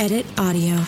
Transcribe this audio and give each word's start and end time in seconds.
Edit 0.00 0.26
audio. 0.38 0.78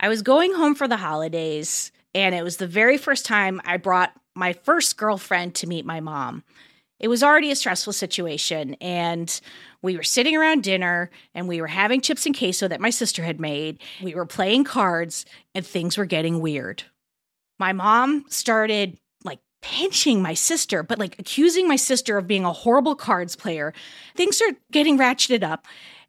I 0.00 0.08
was 0.08 0.22
going 0.22 0.52
home 0.52 0.74
for 0.74 0.88
the 0.88 0.96
holidays, 0.96 1.92
and 2.16 2.34
it 2.34 2.42
was 2.42 2.56
the 2.56 2.66
very 2.66 2.98
first 2.98 3.24
time 3.24 3.60
I 3.64 3.76
brought 3.76 4.12
my 4.34 4.54
first 4.54 4.96
girlfriend 4.96 5.54
to 5.56 5.68
meet 5.68 5.86
my 5.86 6.00
mom. 6.00 6.42
It 6.98 7.06
was 7.06 7.22
already 7.22 7.52
a 7.52 7.56
stressful 7.56 7.92
situation, 7.92 8.74
and 8.80 9.40
we 9.82 9.96
were 9.96 10.02
sitting 10.02 10.36
around 10.36 10.64
dinner 10.64 11.10
and 11.32 11.46
we 11.46 11.60
were 11.60 11.68
having 11.68 12.00
chips 12.00 12.26
and 12.26 12.36
queso 12.36 12.66
that 12.66 12.80
my 12.80 12.90
sister 12.90 13.22
had 13.22 13.38
made. 13.38 13.78
We 14.02 14.16
were 14.16 14.26
playing 14.26 14.64
cards, 14.64 15.26
and 15.54 15.64
things 15.64 15.96
were 15.96 16.06
getting 16.06 16.40
weird. 16.40 16.82
My 17.60 17.72
mom 17.72 18.24
started 18.30 18.98
like 19.22 19.38
pinching 19.62 20.22
my 20.22 20.34
sister, 20.34 20.82
but 20.82 20.98
like 20.98 21.20
accusing 21.20 21.68
my 21.68 21.76
sister 21.76 22.18
of 22.18 22.26
being 22.26 22.44
a 22.44 22.52
horrible 22.52 22.96
cards 22.96 23.36
player. 23.36 23.72
Things 24.16 24.42
are 24.42 24.56
getting 24.72 24.98
ratcheted 24.98 25.44
up. 25.44 25.68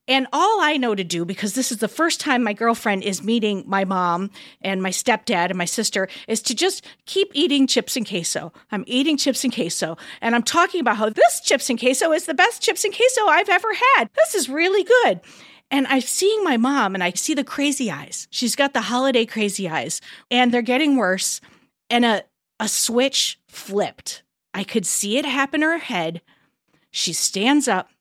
And 0.09 0.25
all 0.33 0.59
I 0.59 0.75
know 0.75 0.95
to 0.95 1.03
do, 1.03 1.23
because 1.23 1.53
this 1.53 1.71
is 1.71 1.77
the 1.77 1.87
first 1.87 2.19
time 2.19 2.43
my 2.43 2.53
girlfriend 2.53 3.03
is 3.03 3.21
meeting 3.21 3.63
my 3.67 3.85
mom 3.85 4.31
and 4.59 4.81
my 4.81 4.89
stepdad 4.89 5.49
and 5.49 5.57
my 5.57 5.65
sister, 5.65 6.09
is 6.27 6.41
to 6.41 6.55
just 6.55 6.83
keep 7.05 7.29
eating 7.35 7.67
chips 7.67 7.95
and 7.95 8.09
queso. 8.09 8.51
I'm 8.71 8.83
eating 8.87 9.17
chips 9.17 9.43
and 9.43 9.53
queso. 9.53 9.97
And 10.19 10.33
I'm 10.33 10.41
talking 10.41 10.81
about 10.81 10.97
how 10.97 11.09
this 11.09 11.41
chips 11.41 11.69
and 11.69 11.79
queso 11.79 12.11
is 12.11 12.25
the 12.25 12.33
best 12.33 12.63
chips 12.63 12.83
and 12.83 12.93
queso 12.93 13.27
I've 13.27 13.49
ever 13.49 13.69
had. 13.95 14.09
This 14.15 14.33
is 14.33 14.49
really 14.49 14.83
good. 14.83 15.21
And 15.69 15.85
I'm 15.85 16.01
seeing 16.01 16.43
my 16.43 16.57
mom 16.57 16.95
and 16.95 17.03
I 17.03 17.11
see 17.11 17.35
the 17.35 17.43
crazy 17.43 17.91
eyes. 17.91 18.27
She's 18.31 18.55
got 18.55 18.73
the 18.73 18.81
holiday 18.81 19.27
crazy 19.27 19.69
eyes, 19.69 20.01
and 20.31 20.51
they're 20.51 20.63
getting 20.63 20.97
worse. 20.97 21.39
And 21.91 22.03
a, 22.03 22.23
a 22.59 22.67
switch 22.67 23.39
flipped. 23.47 24.23
I 24.55 24.63
could 24.63 24.87
see 24.87 25.19
it 25.19 25.25
happen 25.25 25.61
in 25.61 25.69
her 25.69 25.77
head. 25.77 26.21
She 26.89 27.13
stands 27.13 27.67
up 27.67 27.91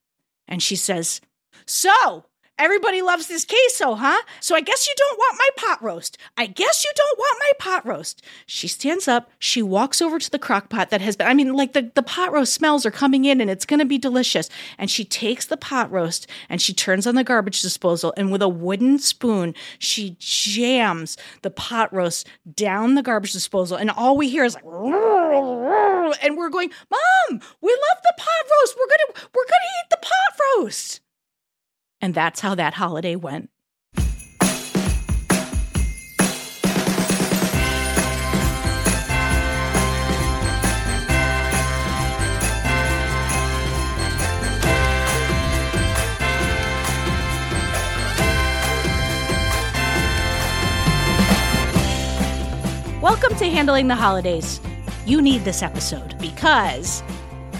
and 0.46 0.62
she 0.62 0.74
says, 0.74 1.20
so, 1.68 2.24
everybody 2.58 3.02
loves 3.02 3.28
this 3.28 3.44
queso, 3.44 3.94
huh? 3.94 4.20
So, 4.40 4.56
I 4.56 4.60
guess 4.60 4.86
you 4.86 4.94
don't 4.96 5.18
want 5.18 5.38
my 5.38 5.48
pot 5.62 5.82
roast. 5.82 6.18
I 6.36 6.46
guess 6.46 6.84
you 6.84 6.90
don't 6.96 7.18
want 7.18 7.38
my 7.40 7.52
pot 7.58 7.86
roast. 7.86 8.24
She 8.46 8.66
stands 8.66 9.06
up, 9.06 9.30
she 9.38 9.62
walks 9.62 10.00
over 10.00 10.18
to 10.18 10.30
the 10.30 10.38
crock 10.38 10.68
pot 10.68 10.90
that 10.90 11.00
has 11.00 11.14
been, 11.14 11.26
I 11.26 11.34
mean, 11.34 11.52
like 11.52 11.72
the, 11.74 11.90
the 11.94 12.02
pot 12.02 12.32
roast 12.32 12.54
smells 12.54 12.84
are 12.86 12.90
coming 12.90 13.24
in 13.24 13.40
and 13.40 13.50
it's 13.50 13.66
going 13.66 13.80
to 13.80 13.86
be 13.86 13.98
delicious. 13.98 14.48
And 14.78 14.90
she 14.90 15.04
takes 15.04 15.46
the 15.46 15.56
pot 15.56 15.90
roast 15.90 16.26
and 16.48 16.60
she 16.60 16.72
turns 16.72 17.06
on 17.06 17.14
the 17.14 17.24
garbage 17.24 17.62
disposal 17.62 18.12
and 18.16 18.32
with 18.32 18.42
a 18.42 18.48
wooden 18.48 18.98
spoon, 18.98 19.54
she 19.78 20.16
jams 20.18 21.16
the 21.42 21.50
pot 21.50 21.92
roast 21.92 22.26
down 22.54 22.94
the 22.94 23.02
garbage 23.02 23.32
disposal. 23.32 23.76
And 23.76 23.90
all 23.90 24.16
we 24.16 24.28
hear 24.28 24.44
is 24.44 24.54
like, 24.54 24.64
and 24.64 26.36
we're 26.36 26.48
going, 26.48 26.70
Mom, 26.90 27.40
we 27.60 27.70
love 27.70 28.02
the 28.02 28.14
pot 28.16 28.50
roast. 28.50 28.76
We're 28.76 28.86
going 28.86 28.98
to, 29.14 29.28
we're 29.34 29.44
going 29.44 29.60
to 29.60 29.68
eat 29.84 29.90
the 29.90 29.98
pot 29.98 30.40
roast. 30.56 31.00
And 32.00 32.14
that's 32.14 32.40
how 32.40 32.54
that 32.54 32.74
holiday 32.74 33.16
went. 33.16 33.50
Welcome 53.00 53.36
to 53.38 53.48
Handling 53.48 53.88
the 53.88 53.94
Holidays. 53.94 54.60
You 55.06 55.22
need 55.22 55.42
this 55.42 55.62
episode 55.62 56.18
because 56.18 57.02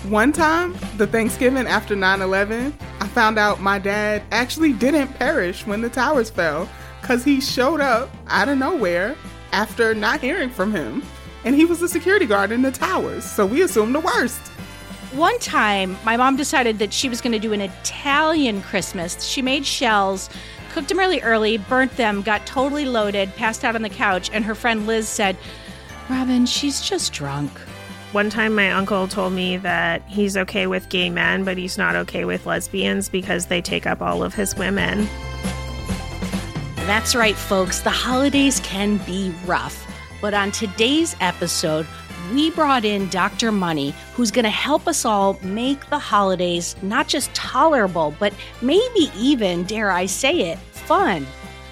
one 0.09 0.33
time, 0.33 0.75
the 0.97 1.07
Thanksgiving 1.07 1.67
after 1.67 1.95
9 1.95 2.23
11, 2.23 2.75
I 3.01 3.09
found 3.09 3.39
out 3.39 3.61
my 3.61 3.79
dad 3.79 4.23
actually 4.33 4.73
didn't 4.73 5.09
perish 5.15 5.67
when 5.67 5.83
the 5.83 5.91
towers 5.91 6.31
fell 6.31 6.69
because 7.01 7.25
he 7.25 7.41
showed 7.41 7.81
up 7.81 8.11
out 8.29 8.49
of 8.49 8.59
nowhere 8.59 9.17
after 9.53 9.95
not 9.95 10.21
hearing 10.21 10.51
from 10.51 10.73
him. 10.73 11.03
And 11.45 11.55
he 11.55 11.65
was 11.65 11.83
a 11.83 11.89
security 11.89 12.27
guard 12.27 12.53
in 12.53 12.63
the 12.63 12.73
towers, 12.73 13.25
so 13.25 13.47
we 13.47 13.63
assumed 13.63 13.95
the 13.95 14.01
worst. 14.01 14.41
One 15.13 15.39
time, 15.39 15.97
my 16.05 16.17
mom 16.17 16.37
decided 16.37 16.79
that 16.81 16.93
she 16.93 17.09
was 17.09 17.21
going 17.21 17.33
to 17.33 17.39
do 17.39 17.53
an 17.53 17.61
Italian 17.61 18.63
Christmas. 18.63 19.23
She 19.25 19.41
made 19.41 19.65
shells, 19.65 20.29
cooked 20.73 20.89
them 20.89 20.99
really 20.99 21.21
early, 21.23 21.57
burnt 21.57 21.97
them, 21.97 22.23
got 22.23 22.47
totally 22.47 22.85
loaded, 22.85 23.35
passed 23.37 23.65
out 23.65 23.75
on 23.75 23.83
the 23.83 23.89
couch, 23.89 24.31
and 24.33 24.45
her 24.45 24.55
friend 24.55 24.87
Liz 24.87 25.09
said, 25.09 25.37
Robin, 26.11 26.47
she's 26.47 26.83
just 26.83 27.13
drunk. 27.13 27.51
One 28.13 28.31
time, 28.31 28.55
my 28.55 28.73
uncle 28.73 29.07
told 29.07 29.35
me 29.35 29.59
that 29.59 30.03
he's 30.07 30.35
okay 30.37 30.67
with 30.67 30.89
gay 30.89 31.11
men, 31.11 31.45
but 31.45 31.59
he's 31.59 31.77
not 31.77 31.95
okay 31.95 32.25
with 32.25 32.47
lesbians 32.47 33.11
because 33.11 33.47
they 33.47 33.61
take 33.61 33.87
up 33.87 34.01
all 34.01 34.23
of 34.23 34.35
his 34.35 34.57
women. 34.57 35.07
That's 36.87 37.15
right, 37.15 37.37
folks. 37.37 37.81
The 37.81 37.91
holidays 37.91 38.61
can 38.61 38.97
be 38.99 39.35
rough. 39.45 39.85
But 40.23 40.33
on 40.33 40.53
today's 40.53 41.17
episode, 41.21 41.87
we 42.33 42.51
brought 42.51 42.87
in 42.87 43.11
Dr. 43.11 43.53
Money, 43.53 43.95
who's 44.15 44.31
going 44.31 44.45
to 44.45 44.51
help 44.51 44.89
us 44.89 45.05
all 45.05 45.39
make 45.43 45.91
the 45.91 45.99
holidays 45.99 46.77
not 46.81 47.09
just 47.09 47.33
tolerable, 47.35 48.15
but 48.19 48.33
maybe 48.63 49.11
even, 49.17 49.65
dare 49.65 49.91
I 49.91 50.07
say 50.07 50.51
it, 50.51 50.59
fun. 50.59 51.27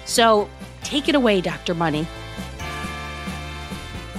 So 0.05 0.47
take 0.83 1.09
it 1.09 1.15
away, 1.15 1.41
Dr. 1.41 1.73
Money. 1.73 2.07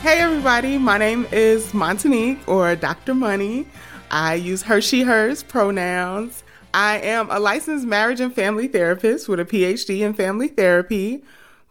Hey 0.09 0.21
everybody, 0.21 0.79
my 0.79 0.97
name 0.97 1.27
is 1.33 1.75
Montinique 1.75 2.39
or 2.49 2.75
Dr. 2.75 3.13
Money. 3.13 3.67
I 4.11 4.37
use 4.37 4.63
her, 4.63 4.81
she, 4.81 5.03
hers 5.03 5.43
pronouns. 5.43 6.45
I 6.73 6.97
am 7.01 7.31
a 7.31 7.39
licensed 7.39 7.87
marriage 7.87 8.19
and 8.19 8.35
family 8.35 8.69
therapist 8.69 9.29
with 9.29 9.39
a 9.39 9.45
PhD 9.45 10.01
in 10.01 10.15
family 10.15 10.49
therapy, 10.49 11.23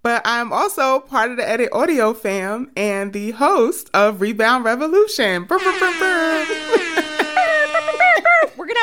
but 0.04 0.22
I'm 0.24 0.54
also 0.54 1.00
part 1.00 1.32
of 1.32 1.38
the 1.38 1.50
Edit 1.50 1.70
Audio 1.72 2.14
fam 2.14 2.70
and 2.78 3.12
the 3.12 3.32
host 3.32 3.90
of 3.96 4.22
Rebound 4.22 4.64
Revolution. 4.64 5.48
We're 5.50 5.58
gonna 5.58 5.72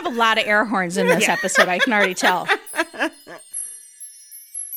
have 0.03 0.07
a 0.07 0.17
lot 0.17 0.37
of 0.37 0.49
air 0.49 0.65
horns 0.65 0.97
in 0.97 1.07
this 1.07 1.29
episode, 1.29 1.69
I 1.69 1.79
can 1.79 1.93
already 1.93 2.15
tell. 2.15 2.49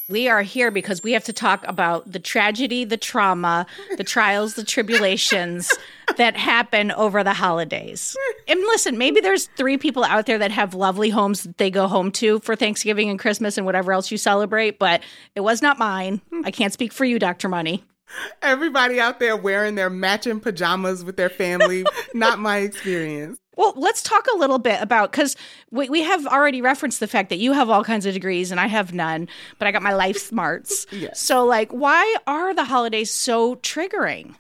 We 0.10 0.30
are 0.30 0.42
here 0.42 0.72
because 0.72 1.04
we 1.04 1.12
have 1.12 1.26
to 1.26 1.34
talk 1.34 1.66
about 1.68 2.10
the 2.10 2.20
tragedy, 2.20 2.86
the 2.86 2.96
trauma, 2.96 3.66
the 3.98 4.06
trials, 4.06 4.54
the 4.54 4.64
tribulations 4.64 5.70
that 6.18 6.38
happen 6.38 6.92
over 6.94 7.26
the 7.26 7.34
holidays. 7.34 8.16
And 8.48 8.60
listen, 8.62 8.98
maybe 8.98 9.20
there's 9.20 9.48
three 9.58 9.78
people 9.78 10.06
out 10.06 10.26
there 10.26 10.38
that 10.38 10.52
have 10.52 10.74
lovely 10.74 11.10
homes 11.10 11.44
that 11.44 11.58
they 11.58 11.70
go 11.70 11.88
home 11.88 12.12
to 12.14 12.40
for 12.40 12.56
Thanksgiving 12.56 13.10
and 13.10 13.20
Christmas 13.20 13.58
and 13.58 13.66
whatever 13.66 13.92
else 13.92 14.10
you 14.10 14.18
celebrate, 14.18 14.80
but 14.80 15.04
it 15.36 15.42
was 15.42 15.62
not 15.62 15.78
mine. 15.78 16.22
I 16.46 16.52
can't 16.52 16.72
speak 16.72 16.94
for 16.94 17.04
you, 17.04 17.20
Dr. 17.20 17.50
Money. 17.50 17.84
Everybody 18.42 19.02
out 19.02 19.20
there 19.20 19.36
wearing 19.36 19.76
their 19.76 19.90
matching 19.90 20.40
pajamas 20.40 21.04
with 21.04 21.18
their 21.18 21.30
family, 21.30 21.86
not 22.14 22.40
my 22.40 22.60
experience. 22.60 23.40
Well, 23.58 23.74
let's 23.76 24.02
talk 24.02 24.28
a 24.34 24.38
little 24.38 24.60
bit 24.60 24.82
about 24.82 25.12
because 25.12 25.36
we, 25.72 25.90
we 25.90 26.04
have 26.04 26.26
already 26.26 26.62
referenced 26.62 27.00
the 27.00 27.08
fact 27.08 27.30
that 27.30 27.40
you 27.40 27.54
have 27.54 27.70
all 27.70 27.84
kinds 27.84 28.06
of 28.06 28.14
degrees 28.14 28.52
and 28.52 28.60
I 28.60 28.68
have 28.68 28.94
none, 28.94 29.28
but 29.60 29.68
I 29.68 29.72
got 29.72 29.82
my 29.82 29.94
life 29.94 30.18
smarts. 30.18 30.86
yes. 30.92 31.20
So, 31.20 31.44
like, 31.44 31.72
why 31.72 32.16
are 32.26 32.54
the 32.54 32.64
holidays 32.64 33.12
so 33.12 33.56
triggering? 33.56 34.36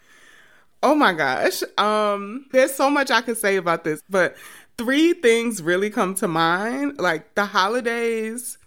Oh 0.83 0.95
my 0.95 1.13
gosh. 1.13 1.63
Um, 1.77 2.45
there's 2.51 2.73
so 2.73 2.89
much 2.89 3.11
I 3.11 3.21
could 3.21 3.37
say 3.37 3.55
about 3.55 3.83
this, 3.83 4.01
but 4.09 4.35
three 4.77 5.13
things 5.13 5.61
really 5.61 5.89
come 5.89 6.15
to 6.15 6.27
mind. 6.27 6.99
Like 6.99 7.33
the 7.35 7.45
holidays 7.45 8.57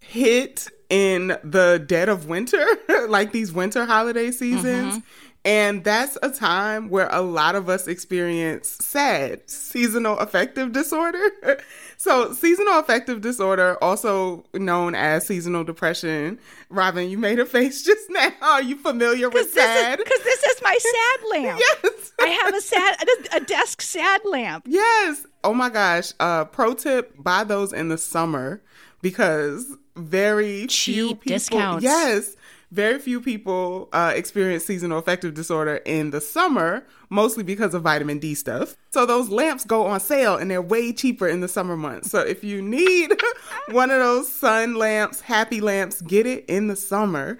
hit 0.00 0.68
in 0.88 1.36
the 1.42 1.82
dead 1.84 2.08
of 2.08 2.26
winter, 2.26 2.64
like 3.08 3.32
these 3.32 3.52
winter 3.52 3.86
holiday 3.86 4.30
seasons. 4.30 4.94
Mm-hmm. 4.94 5.06
And 5.46 5.84
that's 5.84 6.18
a 6.24 6.30
time 6.30 6.88
where 6.88 7.08
a 7.12 7.22
lot 7.22 7.54
of 7.54 7.68
us 7.68 7.86
experience 7.86 8.76
SAD, 8.80 9.48
seasonal 9.48 10.18
affective 10.18 10.72
disorder. 10.72 11.22
so, 11.96 12.32
seasonal 12.32 12.80
affective 12.80 13.20
disorder, 13.20 13.78
also 13.80 14.44
known 14.54 14.96
as 14.96 15.24
seasonal 15.24 15.62
depression. 15.62 16.40
Robin, 16.68 17.08
you 17.08 17.16
made 17.16 17.38
a 17.38 17.46
face 17.46 17.82
just 17.84 18.10
now. 18.10 18.32
Are 18.42 18.60
you 18.60 18.76
familiar 18.76 19.30
with 19.30 19.52
SAD? 19.52 19.98
Because 19.98 20.22
this 20.24 20.42
is 20.42 20.62
my 20.62 20.76
sad 20.80 21.28
lamp. 21.30 21.60
yes. 21.60 22.12
I 22.20 22.26
have 22.26 22.52
a 22.54 22.60
sad 22.60 22.96
a, 23.32 23.36
a 23.36 23.40
desk 23.40 23.80
sad 23.82 24.22
lamp. 24.24 24.64
Yes. 24.66 25.26
Oh 25.44 25.54
my 25.54 25.68
gosh. 25.70 26.12
Uh, 26.18 26.44
pro 26.46 26.74
tip: 26.74 27.14
buy 27.22 27.44
those 27.44 27.72
in 27.72 27.88
the 27.88 27.98
summer 27.98 28.62
because 29.00 29.76
very 29.94 30.62
few 30.66 30.68
Cheap 30.68 31.20
people. 31.20 31.34
discounts. 31.36 31.84
Yes. 31.84 32.34
Very 32.72 32.98
few 32.98 33.20
people 33.20 33.88
uh, 33.92 34.12
experience 34.14 34.64
seasonal 34.64 34.98
affective 34.98 35.34
disorder 35.34 35.76
in 35.84 36.10
the 36.10 36.20
summer, 36.20 36.84
mostly 37.10 37.44
because 37.44 37.74
of 37.74 37.82
vitamin 37.82 38.18
D 38.18 38.34
stuff. 38.34 38.76
So 38.90 39.06
those 39.06 39.28
lamps 39.28 39.64
go 39.64 39.86
on 39.86 40.00
sale 40.00 40.36
and 40.36 40.50
they're 40.50 40.60
way 40.60 40.92
cheaper 40.92 41.28
in 41.28 41.40
the 41.40 41.48
summer 41.48 41.76
months. 41.76 42.10
So 42.10 42.18
if 42.20 42.42
you 42.42 42.60
need 42.60 43.12
one 43.70 43.90
of 43.90 44.00
those 44.00 44.30
sun 44.32 44.74
lamps, 44.74 45.20
happy 45.20 45.60
lamps, 45.60 46.00
get 46.02 46.26
it 46.26 46.44
in 46.48 46.66
the 46.66 46.76
summer. 46.76 47.38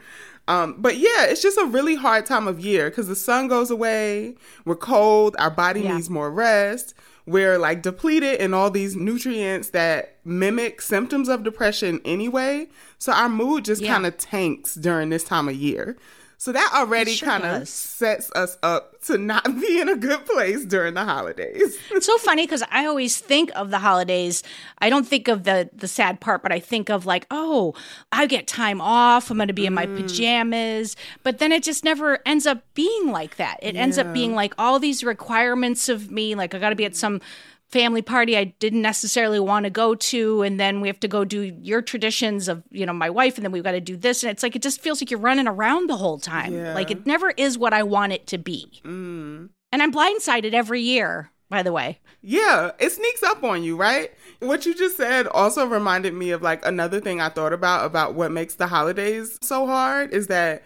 Um, 0.48 0.76
but 0.78 0.96
yeah, 0.96 1.24
it's 1.26 1.42
just 1.42 1.58
a 1.58 1.64
really 1.64 1.96
hard 1.96 2.24
time 2.24 2.46
of 2.46 2.60
year 2.64 2.88
because 2.88 3.08
the 3.08 3.16
sun 3.16 3.48
goes 3.48 3.68
away, 3.68 4.36
we're 4.64 4.76
cold, 4.76 5.34
our 5.40 5.50
body 5.50 5.80
Yeah. 5.80 5.96
needs 5.96 6.08
more 6.08 6.30
rest, 6.30 6.94
we're 7.26 7.58
like 7.58 7.82
depleted 7.82 8.40
in 8.40 8.54
all 8.54 8.70
these 8.70 8.94
nutrients 8.96 9.70
that 9.70 10.16
mimic 10.24 10.80
symptoms 10.80 11.28
of 11.28 11.42
depression 11.42 12.00
anyway. 12.04 12.68
So 12.98 13.12
our 13.12 13.28
mood 13.28 13.64
just 13.64 13.82
Yeah. 13.82 13.92
kind 13.94 14.06
of 14.06 14.16
tanks 14.16 14.74
during 14.74 15.10
this 15.10 15.24
time 15.24 15.48
of 15.48 15.54
year. 15.56 15.96
So 16.38 16.52
that 16.52 16.70
already 16.74 17.12
sure 17.12 17.28
kind 17.28 17.44
of 17.44 17.66
sets 17.66 18.30
us 18.32 18.58
up 18.62 19.00
to 19.06 19.16
not 19.16 19.44
be 19.58 19.80
in 19.80 19.88
a 19.88 19.96
good 19.96 20.26
place 20.26 20.64
during 20.66 20.92
the 20.94 21.04
holidays. 21.04 21.78
It's 21.90 22.04
so 22.06 22.18
funny 22.18 22.44
because 22.44 22.62
I 22.70 22.84
always 22.86 23.18
think 23.18 23.50
of 23.56 23.70
the 23.70 23.78
holidays. 23.78 24.42
I 24.78 24.90
don't 24.90 25.06
think 25.06 25.28
of 25.28 25.44
the 25.44 25.70
the 25.72 25.88
sad 25.88 26.20
part, 26.20 26.42
but 26.42 26.52
I 26.52 26.60
think 26.60 26.90
of 26.90 27.06
like, 27.06 27.26
oh, 27.30 27.74
I 28.12 28.26
get 28.26 28.46
time 28.46 28.80
off. 28.82 29.30
I'm 29.30 29.38
going 29.38 29.48
to 29.48 29.54
be 29.54 29.64
in 29.66 29.72
my 29.74 29.86
Mm. 29.86 29.96
pajamas. 29.96 30.94
But 31.22 31.38
then 31.38 31.52
it 31.52 31.62
just 31.62 31.84
never 31.84 32.18
ends 32.26 32.46
up 32.46 32.62
being 32.74 33.10
like 33.10 33.36
that. 33.36 33.58
It 33.62 33.74
ends 33.76 33.96
up 33.98 34.12
being 34.12 34.34
like 34.34 34.52
all 34.58 34.78
these 34.78 35.02
requirements 35.02 35.88
of 35.88 36.10
me. 36.10 36.34
Like 36.34 36.54
I 36.54 36.58
got 36.58 36.70
to 36.70 36.76
be 36.76 36.84
at 36.84 36.96
some 36.96 37.20
family 37.68 38.02
party 38.02 38.36
I 38.36 38.44
didn't 38.44 38.82
necessarily 38.82 39.40
want 39.40 39.64
to 39.64 39.70
go 39.70 39.94
to, 39.94 40.42
and 40.42 40.58
then 40.58 40.80
we 40.80 40.88
have 40.88 41.00
to 41.00 41.08
go 41.08 41.24
do 41.24 41.42
your 41.60 41.82
traditions 41.82 42.48
of 42.48 42.62
you 42.70 42.86
know 42.86 42.92
my 42.92 43.10
wife, 43.10 43.36
and 43.36 43.44
then 43.44 43.52
we've 43.52 43.64
got 43.64 43.72
to 43.72 43.80
do 43.80 43.96
this, 43.96 44.22
and 44.22 44.30
it's 44.30 44.42
like 44.42 44.56
it 44.56 44.62
just 44.62 44.80
feels 44.80 45.00
like 45.00 45.10
you're 45.10 45.20
running 45.20 45.48
around 45.48 45.88
the 45.88 45.96
whole 45.96 46.18
time. 46.18 46.54
Yeah. 46.54 46.74
Like 46.74 46.90
it 46.90 47.06
never 47.06 47.30
is 47.36 47.58
what 47.58 47.72
I 47.72 47.82
want 47.82 48.12
it 48.12 48.26
to 48.28 48.38
be. 48.38 48.80
Mm. 48.84 49.50
And 49.72 49.82
I'm 49.82 49.92
blindsided 49.92 50.52
every 50.52 50.82
year. 50.82 51.30
By 51.48 51.62
the 51.62 51.70
way. 51.70 52.00
Yeah, 52.22 52.72
it 52.80 52.90
sneaks 52.90 53.22
up 53.22 53.44
on 53.44 53.62
you, 53.62 53.76
right? 53.76 54.10
What 54.40 54.66
you 54.66 54.74
just 54.74 54.96
said 54.96 55.28
also 55.28 55.64
reminded 55.64 56.12
me 56.12 56.32
of 56.32 56.42
like 56.42 56.66
another 56.66 56.98
thing 56.98 57.20
I 57.20 57.28
thought 57.28 57.52
about 57.52 57.86
about 57.86 58.14
what 58.14 58.32
makes 58.32 58.56
the 58.56 58.66
holidays 58.66 59.38
so 59.42 59.64
hard 59.64 60.12
is 60.12 60.26
that 60.26 60.64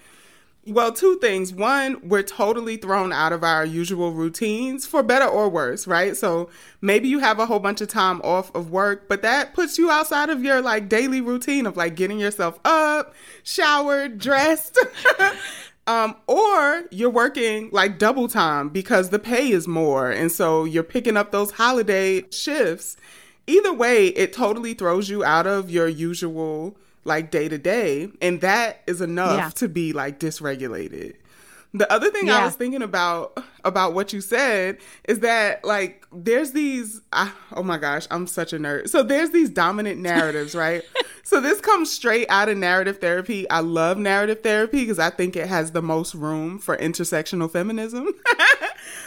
well, 0.66 0.92
two 0.92 1.18
things. 1.18 1.54
One, 1.54 2.06
we're 2.06 2.22
totally 2.22 2.76
thrown 2.76 3.12
out 3.12 3.32
of 3.32 3.42
our 3.42 3.64
usual 3.64 4.12
routines 4.12 4.86
for 4.86 5.02
better 5.02 5.26
or 5.26 5.48
worse, 5.48 5.86
right? 5.86 6.16
So 6.16 6.50
maybe 6.82 7.08
you 7.08 7.18
have 7.20 7.38
a 7.38 7.46
whole 7.46 7.60
bunch 7.60 7.80
of 7.80 7.88
time 7.88 8.20
off 8.22 8.54
of 8.54 8.70
work, 8.70 9.08
but 9.08 9.22
that 9.22 9.54
puts 9.54 9.78
you 9.78 9.90
outside 9.90 10.28
of 10.28 10.44
your 10.44 10.60
like 10.60 10.88
daily 10.88 11.22
routine 11.22 11.66
of 11.66 11.76
like 11.76 11.96
getting 11.96 12.18
yourself 12.18 12.60
up, 12.64 13.14
showered, 13.42 14.18
dressed. 14.18 14.78
Um, 15.86 16.14
or 16.28 16.84
you're 16.92 17.10
working 17.10 17.68
like 17.72 17.98
double 17.98 18.28
time 18.28 18.68
because 18.68 19.10
the 19.10 19.18
pay 19.18 19.50
is 19.50 19.66
more. 19.66 20.08
And 20.08 20.30
so 20.30 20.64
you're 20.64 20.84
picking 20.84 21.16
up 21.16 21.32
those 21.32 21.50
holiday 21.52 22.22
shifts. 22.30 22.96
Either 23.48 23.72
way, 23.72 24.08
it 24.08 24.32
totally 24.32 24.72
throws 24.72 25.08
you 25.08 25.24
out 25.24 25.48
of 25.48 25.68
your 25.68 25.88
usual 25.88 26.76
like 27.04 27.30
day 27.30 27.48
to 27.48 27.58
day. 27.58 28.08
And 28.20 28.40
that 28.40 28.82
is 28.86 29.00
enough 29.00 29.36
Yeah. 29.36 29.48
to 29.56 29.68
be 29.68 29.92
like 29.92 30.18
dysregulated. 30.20 31.14
The 31.72 31.90
other 31.92 32.10
thing 32.10 32.28
I 32.30 32.44
was 32.44 32.56
thinking 32.56 32.82
about 32.82 33.38
about 33.64 33.94
what 33.94 34.12
you 34.12 34.20
said 34.20 34.78
is 35.04 35.20
that 35.20 35.64
like 35.64 36.06
there's 36.12 36.52
these 36.52 37.00
I, 37.12 37.32
oh 37.54 37.62
my 37.62 37.78
gosh 37.78 38.06
I'm 38.10 38.26
such 38.26 38.52
a 38.52 38.58
nerd 38.58 38.88
so 38.88 39.02
there's 39.02 39.30
these 39.30 39.50
dominant 39.50 40.00
narratives 40.00 40.54
right 40.54 40.82
so 41.22 41.40
this 41.40 41.60
comes 41.60 41.90
straight 41.92 42.26
out 42.28 42.48
of 42.48 42.56
narrative 42.58 42.98
therapy 42.98 43.48
I 43.50 43.60
love 43.60 43.98
narrative 43.98 44.42
therapy 44.42 44.80
because 44.80 44.98
I 44.98 45.10
think 45.10 45.36
it 45.36 45.48
has 45.48 45.72
the 45.72 45.82
most 45.82 46.14
room 46.14 46.58
for 46.58 46.76
intersectional 46.76 47.50
feminism 47.50 48.08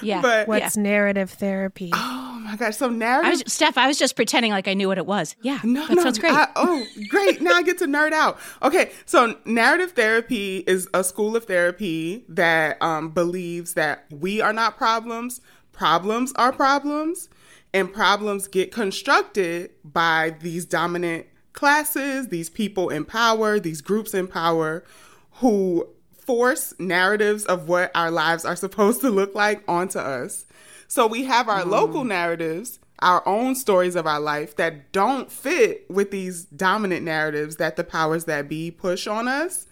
Yeah. 0.01 0.21
But- 0.21 0.47
What's 0.47 0.77
narrative 0.77 1.31
therapy? 1.31 1.91
oh 1.93 2.39
my 2.43 2.55
gosh 2.55 2.77
so 2.77 2.87
I 2.87 2.91
narrative 2.91 3.31
was, 3.45 3.53
Steph, 3.53 3.77
I 3.77 3.87
was 3.87 3.97
just 3.97 4.15
pretending 4.15 4.51
like 4.51 4.67
I 4.67 4.73
knew 4.73 4.87
what 4.87 4.97
it 4.97 5.05
was. 5.05 5.35
Yeah. 5.41 5.59
No, 5.63 5.87
that 5.87 5.95
no, 5.95 6.03
sounds 6.03 6.19
great. 6.19 6.33
I- 6.33 6.49
oh, 6.55 6.85
great. 7.09 7.41
Now 7.41 7.53
I 7.53 7.63
get 7.63 7.77
to 7.79 7.85
nerd 7.85 8.11
out. 8.11 8.37
Okay, 8.61 8.91
so 9.05 9.37
narrative 9.45 9.91
therapy 9.93 10.63
is 10.67 10.87
a 10.93 11.03
school 11.03 11.35
of 11.35 11.45
therapy 11.45 12.25
that 12.29 12.81
um, 12.81 13.09
believes 13.09 13.73
that 13.75 14.05
we 14.11 14.41
are 14.43 14.53
not 14.53 14.77
problems, 14.77 15.41
problems 15.71 16.31
are 16.35 16.51
problems, 16.51 17.29
and 17.73 17.91
problems 17.91 18.47
get 18.47 18.71
constructed 18.71 19.71
by 19.83 20.35
these 20.41 20.65
dominant 20.65 21.25
classes, 21.53 22.27
these 22.27 22.49
people 22.49 22.89
in 22.89 23.05
power, 23.05 23.59
these 23.59 23.81
groups 23.81 24.13
in 24.13 24.27
power 24.27 24.83
who 25.37 25.87
force 26.11 26.73
narratives 26.79 27.45
of 27.45 27.67
what 27.67 27.91
our 27.95 28.11
lives 28.11 28.45
are 28.45 28.55
supposed 28.65 29.01
to 29.01 29.09
look 29.09 29.33
like 29.35 29.63
onto 29.67 29.99
us. 29.99 30.45
So 30.87 31.07
we 31.07 31.23
have 31.23 31.49
our 31.49 31.63
hmm. 31.63 31.71
local 31.71 32.03
narratives, 32.03 32.79
our 32.99 33.27
own 33.27 33.55
stories 33.55 33.95
of 33.95 34.05
our 34.07 34.19
life 34.19 34.55
that 34.57 34.91
don't 34.91 35.31
fit 35.31 35.89
with 35.89 36.11
these 36.11 36.45
dominant 36.45 37.03
narratives 37.03 37.57
that 37.57 37.75
the 37.75 37.83
powers 37.83 38.25
that 38.25 38.47
be 38.47 38.71
push 38.71 39.07
on 39.07 39.27
us. 39.27 39.65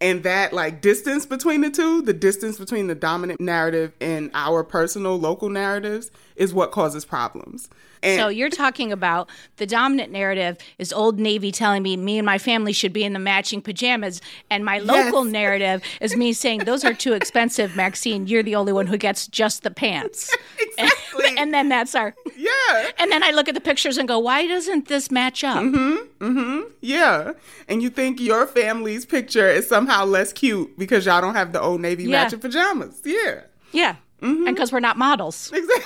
And 0.00 0.22
that 0.22 0.52
like 0.52 0.80
distance 0.80 1.26
between 1.26 1.60
the 1.60 1.70
two, 1.70 2.00
the 2.02 2.14
distance 2.14 2.58
between 2.58 2.86
the 2.86 2.94
dominant 2.94 3.40
narrative 3.40 3.92
and 4.00 4.30
our 4.32 4.64
personal 4.64 5.18
local 5.18 5.50
narratives 5.50 6.10
is 6.40 6.52
what 6.52 6.72
causes 6.72 7.04
problems. 7.04 7.68
And 8.02 8.18
so 8.18 8.28
you're 8.28 8.48
talking 8.48 8.92
about 8.92 9.28
the 9.58 9.66
dominant 9.66 10.10
narrative 10.10 10.56
is 10.78 10.90
Old 10.90 11.20
Navy 11.20 11.52
telling 11.52 11.82
me 11.82 11.98
me 11.98 12.16
and 12.16 12.24
my 12.24 12.38
family 12.38 12.72
should 12.72 12.94
be 12.94 13.04
in 13.04 13.12
the 13.12 13.18
matching 13.18 13.60
pajamas, 13.60 14.22
and 14.48 14.64
my 14.64 14.78
local 14.78 15.24
Yes. 15.26 15.32
narrative 15.32 15.82
is 16.00 16.16
me 16.16 16.32
saying 16.32 16.60
those 16.60 16.82
are 16.82 16.94
too 16.94 17.12
expensive, 17.12 17.76
Maxine. 17.76 18.26
You're 18.26 18.42
the 18.42 18.54
only 18.54 18.72
one 18.72 18.86
who 18.86 18.96
gets 18.96 19.26
just 19.26 19.64
the 19.64 19.70
pants. 19.70 20.34
exactly. 20.58 21.26
and 21.36 21.52
then 21.52 21.68
that's 21.68 21.94
our. 21.94 22.14
yeah. 22.38 22.90
And 22.98 23.12
then 23.12 23.22
I 23.22 23.32
look 23.32 23.48
at 23.50 23.54
the 23.54 23.60
pictures 23.60 23.98
and 23.98 24.08
go, 24.08 24.18
why 24.18 24.46
doesn't 24.46 24.88
this 24.88 25.10
match 25.10 25.44
up? 25.44 25.62
Mm-hmm. 25.62 26.24
Mm-hmm. 26.24 26.60
Yeah. 26.80 27.32
And 27.68 27.82
you 27.82 27.90
think 27.90 28.18
your 28.18 28.46
family's 28.46 29.04
picture 29.04 29.46
is 29.50 29.68
somehow 29.68 30.06
less 30.06 30.32
cute 30.32 30.78
because 30.78 31.04
y'all 31.04 31.20
don't 31.20 31.34
have 31.34 31.52
the 31.52 31.60
old 31.60 31.82
Navy 31.82 32.04
Yeah. 32.04 32.22
matching 32.24 32.40
pajamas. 32.40 33.02
Yeah. 33.04 33.42
Yeah. 33.72 33.96
Mm-hmm. 34.20 34.46
And 34.46 34.56
because 34.56 34.72
we're 34.72 34.80
not 34.80 34.96
models. 34.96 35.52
Exactly. 35.60 35.84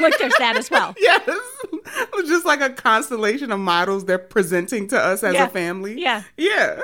like 0.00 0.18
there's 0.18 0.36
that 0.38 0.56
as 0.56 0.70
well. 0.70 0.94
yes. 0.98 1.22
It's 2.14 2.28
just 2.28 2.44
like 2.44 2.60
a 2.60 2.70
constellation 2.70 3.50
of 3.52 3.60
models 3.60 4.04
they're 4.04 4.18
presenting 4.18 4.88
to 4.88 4.98
us 4.98 5.22
as 5.22 5.34
Yeah. 5.34 5.46
a 5.46 5.48
family. 5.48 6.00
Yeah. 6.00 6.22
Yeah. 6.36 6.80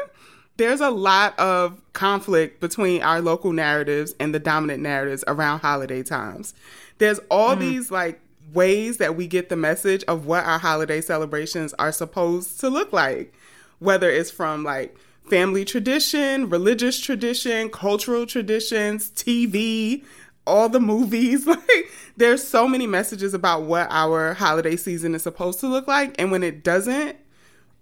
There's 0.57 0.81
a 0.81 0.91
lot 0.91 1.39
of 1.39 1.81
conflict 1.93 2.61
between 2.61 3.03
our 3.03 3.21
local 3.21 3.53
narratives 3.53 4.15
and 4.21 4.35
the 4.35 4.39
dominant 4.39 4.83
narratives 4.83 5.25
around 5.27 5.61
holiday 5.61 6.03
times. 6.03 6.55
There's 6.99 7.19
all 7.31 7.57
mm. 7.57 7.61
these 7.61 7.91
like 7.91 8.21
ways 8.53 8.99
that 8.99 9.17
we 9.17 9.27
get 9.27 9.49
the 9.49 9.57
message 9.57 10.05
of 10.05 10.27
what 10.27 10.45
our 10.45 10.59
holiday 10.59 11.01
celebrations 11.01 11.73
are 11.79 11.93
supposed 11.93 12.61
to 12.61 12.69
look 12.69 12.93
like, 12.93 13.33
whether 13.79 14.11
it's 14.11 14.31
from 14.31 14.63
like 14.63 14.97
family 15.29 15.65
tradition, 15.65 16.49
religious 16.49 17.01
tradition, 17.01 17.71
cultural 17.71 18.27
traditions, 18.27 19.11
TV, 19.11 20.05
all 20.47 20.69
the 20.69 20.81
movies. 20.81 21.47
Like 21.53 21.91
there's 22.17 22.47
so 22.47 22.69
many 22.69 22.87
messages 22.87 23.33
about 23.35 23.63
what 23.63 23.89
our 23.91 24.35
holiday 24.35 24.77
season 24.77 25.15
is 25.15 25.23
supposed 25.23 25.61
to 25.61 25.67
look 25.67 25.87
like 25.87 26.15
and 26.19 26.31
when 26.31 26.43
it 26.43 26.63
doesn't, 26.63 27.17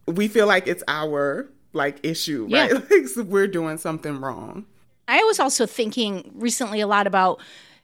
we 0.07 0.29
feel 0.29 0.47
like 0.47 0.67
it's 0.67 0.85
our 0.87 1.49
like 1.73 1.99
issue, 2.05 2.49
right? 2.51 2.73
Like 2.91 3.09
so 3.09 3.23
we're 3.23 3.49
doing 3.49 3.79
something 3.79 4.21
wrong. 4.21 4.67
I 5.09 5.23
was 5.25 5.41
also 5.41 5.67
thinking 5.67 6.31
recently 6.35 6.81
a 6.81 6.87
lot 6.87 7.07
about 7.07 7.41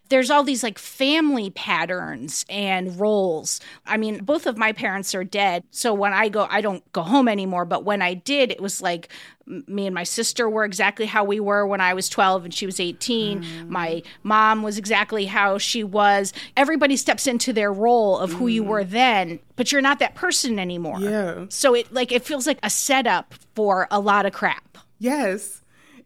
there's 0.09 0.31
all 0.31 0.43
these 0.43 0.63
like 0.63 0.79
family 0.79 1.51
patterns 1.51 2.45
and 2.49 2.99
roles. 2.99 3.61
I 3.87 3.97
mean, 3.97 4.25
both 4.25 4.47
of 4.47 4.57
my 4.57 4.73
parents 4.73 5.15
are 5.15 5.25
dead. 5.25 5.65
So 5.71 5.93
when 5.93 6.13
I 6.13 6.29
go, 6.29 6.47
I 6.51 6.61
don't 6.61 6.91
go 6.93 7.03
home 7.03 7.29
anymore. 7.29 7.65
But 7.65 7.85
when 7.85 8.03
I 8.03 8.15
did, 8.15 8.51
it 8.51 8.61
was 8.61 8.81
like 8.81 9.09
me 9.47 9.87
and 9.87 9.95
my 9.95 10.03
sister 10.03 10.49
were 10.51 10.65
exactly 10.65 11.07
how 11.07 11.25
we 11.25 11.39
were 11.39 11.67
when 11.67 11.81
I 11.81 11.95
was 11.95 12.09
12 12.09 12.47
and 12.47 12.55
she 12.55 12.67
was 12.67 12.81
18. 12.81 13.43
Mm. 13.43 13.69
My 13.69 14.03
mom 14.23 14.63
was 14.63 14.77
exactly 14.77 15.27
how 15.27 15.59
she 15.59 15.85
was. 15.85 16.33
Everybody 16.57 16.97
steps 16.97 17.27
into 17.27 17.53
their 17.53 17.73
role 17.73 18.19
of 18.19 18.33
who 18.33 18.47
mm. 18.47 18.53
you 18.55 18.65
were 18.65 18.85
then, 18.85 19.39
but 19.55 19.71
you're 19.71 19.83
not 19.83 19.99
that 20.01 20.15
person 20.15 20.59
anymore. 20.59 21.01
Yeah. 21.01 21.47
So 21.49 21.75
it 21.75 21.93
like 21.93 22.13
it 22.13 22.25
feels 22.25 22.47
like 22.47 22.59
a 22.63 22.71
setup 22.71 23.35
for 23.55 23.87
a 23.91 24.01
lot 24.01 24.27
of 24.27 24.33
crap. 24.33 24.79
Yes. 24.99 25.63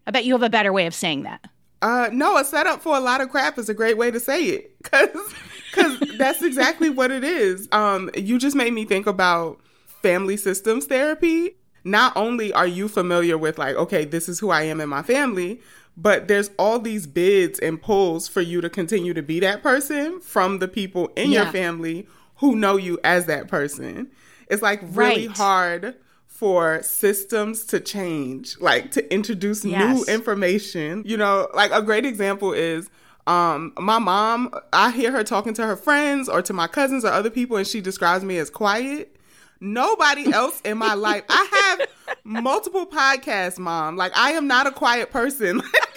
I 0.07 0.11
bet 0.11 0.25
you 0.25 0.35
have 0.35 0.42
a 0.42 0.50
better 0.50 0.73
way 0.73 0.87
of 0.87 0.95
saying 0.95 1.23
that. 1.23 1.47
Uh, 1.82 2.10
no, 2.12 2.37
a 2.37 2.44
setup 2.44 2.82
for 2.82 2.96
a 2.96 3.00
lot 3.00 3.20
of 3.20 3.30
crap 3.30 3.58
is 3.58 3.68
a 3.68 3.75
great 3.75 3.96
way 3.96 4.10
to 4.10 4.20
say 4.20 4.44
it 4.44 4.76
because 4.82 5.34
because 5.70 5.99
that's 6.18 6.42
exactly 6.42 6.90
what 6.90 7.10
it 7.10 7.25
is. 7.25 7.68
Um, 7.72 8.10
you 8.14 8.38
just 8.38 8.56
made 8.56 8.72
me 8.72 8.84
think 8.84 9.06
about 9.06 9.60
family 10.02 10.37
systems 10.37 10.87
therapy. 10.87 11.56
Not 11.84 12.14
only 12.16 12.52
are 12.52 12.66
you 12.66 12.88
familiar 12.88 13.38
with 13.38 13.58
like, 13.58 13.76
okay, 13.76 14.04
this 14.04 14.28
is 14.28 14.38
who 14.38 14.50
I 14.50 14.62
am 14.62 14.80
in 14.80 14.90
my 14.90 15.02
family, 15.02 15.60
but 15.96 16.28
there's 16.28 16.50
all 16.58 16.78
these 16.78 17.06
bids 17.06 17.58
and 17.58 17.80
pulls 17.80 18.28
for 18.28 18.42
you 18.42 18.60
to 18.60 18.68
continue 18.68 19.14
to 19.14 19.22
be 19.22 19.40
that 19.40 19.62
person 19.62 20.20
from 20.20 20.58
the 20.58 20.68
people 20.68 21.08
in 21.16 21.30
yeah. 21.30 21.44
your 21.44 21.52
family 21.52 22.06
who 22.37 22.56
know 22.56 22.76
you 22.76 22.99
as 23.04 23.26
that 23.26 23.49
person. 23.49 24.10
It's 24.49 24.62
like 24.62 24.80
really 24.82 25.28
right. 25.28 25.37
hard 25.37 25.96
for 26.40 26.82
systems 26.82 27.66
to 27.66 27.78
change, 27.78 28.59
like 28.62 28.90
to 28.92 29.12
introduce 29.12 29.62
yes. 29.62 29.94
new 29.94 30.04
information. 30.06 31.02
You 31.04 31.18
know, 31.18 31.49
like 31.52 31.70
a 31.70 31.82
great 31.82 32.06
example 32.06 32.54
is 32.54 32.88
um 33.26 33.75
my 33.78 33.99
mom, 33.99 34.50
I 34.73 34.90
hear 34.90 35.12
her 35.12 35.23
talking 35.23 35.52
to 35.52 35.66
her 35.66 35.76
friends 35.76 36.30
or 36.30 36.40
to 36.40 36.54
my 36.54 36.66
cousins 36.66 37.04
or 37.04 37.09
other 37.09 37.28
people 37.28 37.59
and 37.59 37.66
she 37.66 37.82
describes 37.82 38.25
me 38.25 38.38
as 38.38 38.49
quiet. 38.49 39.14
Nobody 39.61 40.32
else 40.32 40.62
in 40.62 40.78
my 40.78 40.94
life. 40.94 41.25
I 41.28 41.76
have 41.76 42.16
multiple 42.25 42.87
podcasts, 42.87 43.59
mom. 43.59 43.99
Like 43.99 44.16
I 44.16 44.30
am 44.30 44.47
not 44.47 44.66
a 44.66 44.73
quiet 44.73 45.11
person. 45.11 45.61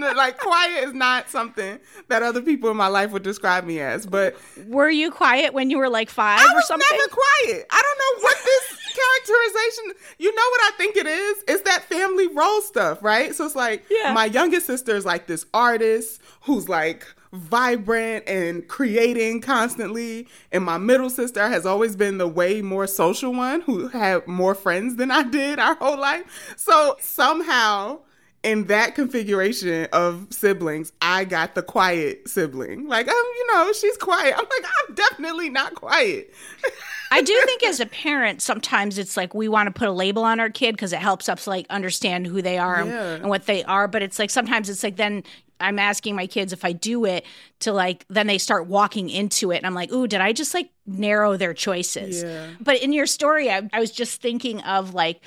like 0.00 0.38
quiet 0.38 0.84
is 0.84 0.94
not 0.94 1.30
something 1.30 1.78
that 2.08 2.22
other 2.22 2.42
people 2.42 2.70
in 2.70 2.76
my 2.76 2.88
life 2.88 3.10
would 3.12 3.22
describe 3.22 3.64
me 3.64 3.80
as. 3.80 4.06
But 4.06 4.36
were 4.66 4.90
you 4.90 5.10
quiet 5.10 5.54
when 5.54 5.70
you 5.70 5.78
were 5.78 5.88
like 5.88 6.10
five 6.10 6.40
I 6.40 6.54
or 6.54 6.62
something? 6.62 6.86
Never 6.90 7.08
quiet. 7.08 7.66
I 7.70 7.82
don't 7.82 7.98
know 7.98 8.24
what 8.24 8.36
this 8.44 8.78
characterization. 9.26 9.92
You 10.18 10.34
know 10.34 10.48
what 10.50 10.60
I 10.72 10.76
think 10.76 10.96
it 10.96 11.06
is? 11.06 11.44
It's 11.48 11.62
that 11.62 11.84
family 11.84 12.26
role 12.28 12.60
stuff, 12.60 13.02
right? 13.02 13.34
So 13.34 13.46
it's 13.46 13.56
like 13.56 13.84
yeah. 13.90 14.12
my 14.12 14.26
youngest 14.26 14.66
sister 14.66 14.96
is 14.96 15.04
like 15.04 15.26
this 15.26 15.46
artist 15.54 16.20
who's 16.42 16.68
like 16.68 17.06
vibrant 17.32 18.24
and 18.26 18.66
creating 18.68 19.40
constantly. 19.40 20.26
And 20.52 20.64
my 20.64 20.78
middle 20.78 21.10
sister 21.10 21.48
has 21.48 21.64
always 21.66 21.96
been 21.96 22.18
the 22.18 22.28
way 22.28 22.62
more 22.62 22.86
social 22.86 23.32
one 23.32 23.60
who 23.62 23.88
had 23.88 24.26
more 24.26 24.54
friends 24.54 24.96
than 24.96 25.10
I 25.10 25.22
did 25.22 25.58
our 25.58 25.74
whole 25.76 25.98
life. 25.98 26.54
So 26.56 26.96
somehow 27.00 28.00
in 28.42 28.64
that 28.64 28.94
configuration 28.94 29.86
of 29.92 30.28
siblings, 30.30 30.92
I 31.02 31.24
got 31.24 31.54
the 31.54 31.62
quiet 31.62 32.28
sibling. 32.28 32.88
Like, 32.88 33.06
um, 33.06 33.14
you 33.14 33.54
know, 33.54 33.72
she's 33.72 33.96
quiet. 33.98 34.34
I'm 34.36 34.44
like, 34.44 34.64
I'm 34.88 34.94
definitely 34.94 35.50
not 35.50 35.74
quiet. 35.74 36.32
I 37.10 37.22
do 37.22 37.38
think 37.44 37.64
as 37.64 37.80
a 37.80 37.86
parent, 37.86 38.40
sometimes 38.40 38.96
it's 38.96 39.16
like 39.16 39.34
we 39.34 39.48
want 39.48 39.66
to 39.66 39.78
put 39.78 39.88
a 39.88 39.92
label 39.92 40.22
on 40.24 40.40
our 40.40 40.48
kid 40.48 40.72
because 40.72 40.92
it 40.92 41.00
helps 41.00 41.28
us 41.28 41.46
like 41.46 41.66
understand 41.68 42.26
who 42.26 42.40
they 42.40 42.56
are 42.56 42.84
yeah. 42.84 42.84
and, 42.84 43.22
and 43.22 43.28
what 43.28 43.46
they 43.46 43.64
are. 43.64 43.88
But 43.88 44.02
it's 44.02 44.18
like 44.18 44.30
sometimes 44.30 44.70
it's 44.70 44.82
like 44.82 44.96
then 44.96 45.24
I'm 45.58 45.78
asking 45.78 46.16
my 46.16 46.26
kids 46.26 46.52
if 46.52 46.64
I 46.64 46.72
do 46.72 47.04
it 47.04 47.26
to 47.60 47.72
like 47.72 48.06
then 48.08 48.26
they 48.26 48.38
start 48.38 48.66
walking 48.66 49.10
into 49.10 49.50
it 49.50 49.56
and 49.56 49.66
I'm 49.66 49.74
like, 49.74 49.92
"Ooh, 49.92 50.06
did 50.06 50.20
I 50.20 50.32
just 50.32 50.54
like 50.54 50.70
narrow 50.86 51.36
their 51.36 51.52
choices?" 51.52 52.22
Yeah. 52.22 52.46
But 52.60 52.80
in 52.80 52.92
your 52.92 53.06
story, 53.06 53.50
I, 53.50 53.68
I 53.72 53.80
was 53.80 53.90
just 53.90 54.22
thinking 54.22 54.60
of 54.62 54.94
like 54.94 55.20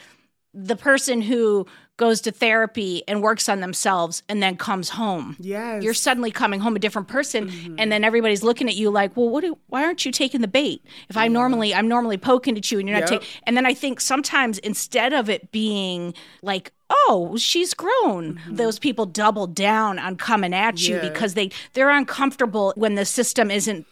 the 0.54 0.76
person 0.76 1.22
who 1.22 1.68
goes 1.98 2.22
to 2.22 2.32
therapy 2.32 3.04
and 3.08 3.22
works 3.22 3.48
on 3.48 3.60
themselves 3.60 4.24
and 4.28 4.42
then 4.42 4.58
comes 4.58 4.90
home. 4.90 5.36
Yes. 5.40 5.84
You're 5.84 5.94
suddenly 5.94 6.32
coming 6.32 6.60
home 6.60 6.76
a 6.76 6.80
different 6.80 7.08
person 7.08 7.50
mm-hmm. 7.50 7.76
and 7.78 7.92
then 7.92 8.04
everybody's 8.04 8.44
looking 8.44 8.68
at 8.68 8.76
you 8.76 8.90
like, 8.90 9.16
"Well, 9.16 9.30
what 9.30 9.42
do, 9.42 9.58
why 9.68 9.84
aren't 9.84 10.06
you 10.06 10.12
taking 10.12 10.42
the 10.42 10.48
bait? 10.48 10.84
If 11.10 11.18
I 11.18 11.28
normally 11.28 11.74
I'm 11.74 11.88
normally 11.88 12.18
poking 12.18 12.58
at 12.58 12.72
you 12.72 12.80
and 12.80 12.88
you're 12.88 13.00
not 13.00 13.12
yep. 13.12 13.22
taking." 13.22 13.42
And 13.44 13.56
then 13.56 13.66
I 13.66 13.74
think 13.74 14.02
sometimes 14.02 14.58
instead 14.60 15.14
of 15.14 15.30
it 15.30 15.52
being 15.52 16.14
like, 16.42 16.72
"Oh, 16.90 17.36
she's 17.38 17.74
grown." 17.74 18.36
Mm-hmm. 18.36 18.56
Those 18.56 18.80
people 18.80 19.06
double 19.06 19.46
down 19.46 20.00
on 20.00 20.16
coming 20.16 20.54
at 20.54 20.88
you 20.88 20.96
yeah. 20.96 21.10
because 21.10 21.36
they 21.36 21.52
they're 21.74 21.92
uncomfortable 21.92 22.74
when 22.76 22.96
the 22.96 23.06
system 23.06 23.52
isn't 23.52 23.86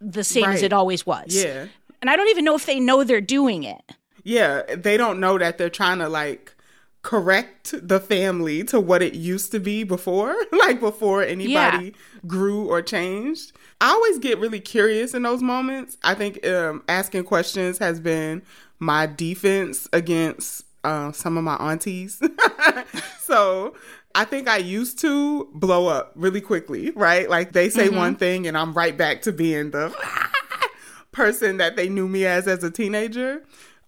the 0.00 0.24
same 0.24 0.44
right. 0.44 0.54
as 0.54 0.62
it 0.62 0.72
always 0.72 1.06
was. 1.06 1.34
Yeah. 1.34 1.66
And 2.00 2.10
I 2.10 2.16
don't 2.16 2.28
even 2.28 2.44
know 2.44 2.56
if 2.56 2.66
they 2.66 2.80
know 2.80 3.04
they're 3.04 3.20
doing 3.20 3.62
it. 3.62 3.80
Yeah, 4.24 4.62
they 4.74 4.96
don't 4.96 5.20
know 5.20 5.38
that 5.38 5.58
they're 5.58 5.70
trying 5.70 5.98
to 5.98 6.08
like 6.08 6.54
correct 7.02 7.74
the 7.82 7.98
family 7.98 8.62
to 8.64 8.80
what 8.80 9.02
it 9.02 9.14
used 9.14 9.50
to 9.52 9.60
be 9.60 9.84
before, 9.84 10.34
like 10.52 10.80
before 10.80 11.22
anybody 11.22 11.86
yeah. 11.86 12.20
grew 12.26 12.68
or 12.68 12.80
changed. 12.80 13.52
I 13.80 13.90
always 13.90 14.18
get 14.18 14.38
really 14.38 14.60
curious 14.60 15.12
in 15.12 15.22
those 15.22 15.42
moments. 15.42 15.98
I 16.04 16.14
think 16.14 16.46
um, 16.46 16.82
asking 16.88 17.24
questions 17.24 17.78
has 17.78 18.00
been 18.00 18.42
my 18.78 19.06
defense 19.06 19.88
against 19.92 20.64
uh, 20.84 21.12
some 21.12 21.36
of 21.36 21.44
my 21.44 21.56
aunties. 21.56 22.22
so 23.20 23.74
I 24.14 24.24
think 24.24 24.48
I 24.48 24.58
used 24.58 24.98
to 25.00 25.48
blow 25.54 25.88
up 25.88 26.12
really 26.14 26.40
quickly, 26.40 26.90
right? 26.90 27.28
Like 27.28 27.52
they 27.52 27.68
say 27.68 27.88
mm-hmm. 27.88 27.96
one 27.96 28.16
thing 28.16 28.46
and 28.46 28.56
I'm 28.56 28.74
right 28.74 28.96
back 28.96 29.22
to 29.22 29.32
being 29.32 29.70
the 29.70 29.94
person 31.12 31.56
that 31.56 31.76
they 31.76 31.88
knew 31.88 32.08
me 32.08 32.26
as 32.26 32.46
as 32.46 32.62
a 32.62 32.70
teenager. 32.70 33.42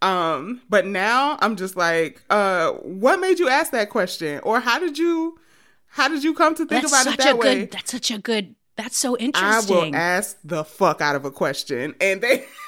Um, 0.04 0.61
but 0.68 0.87
now 0.87 1.38
I'm 1.40 1.56
just 1.56 1.76
like, 1.76 2.23
uh, 2.28 2.73
what 2.73 3.20
made 3.20 3.38
you 3.38 3.49
ask 3.49 3.73
that 3.73 3.88
question? 3.88 4.40
Or 4.42 4.61
how 4.61 4.78
did 4.78 4.99
you 4.99 5.38
how 5.87 6.08
did 6.08 6.23
you 6.23 6.34
come 6.34 6.54
to 6.56 6.66
think 6.66 6.82
that's 6.82 6.92
about 6.92 7.06
it 7.14 7.18
that 7.18 7.38
way? 7.38 7.61
Good, 7.61 7.70
that's 7.70 7.90
such 7.92 8.11
a 8.11 8.18
good 8.18 8.54
that's 8.76 8.99
so 8.99 9.16
interesting. 9.16 9.76
I 9.76 9.87
will 9.88 9.94
ask 9.94 10.37
the 10.44 10.64
fuck 10.64 11.00
out 11.00 11.16
of 11.16 11.25
a 11.25 11.30
question 11.30 11.94
and 12.00 12.20
they 12.20 12.44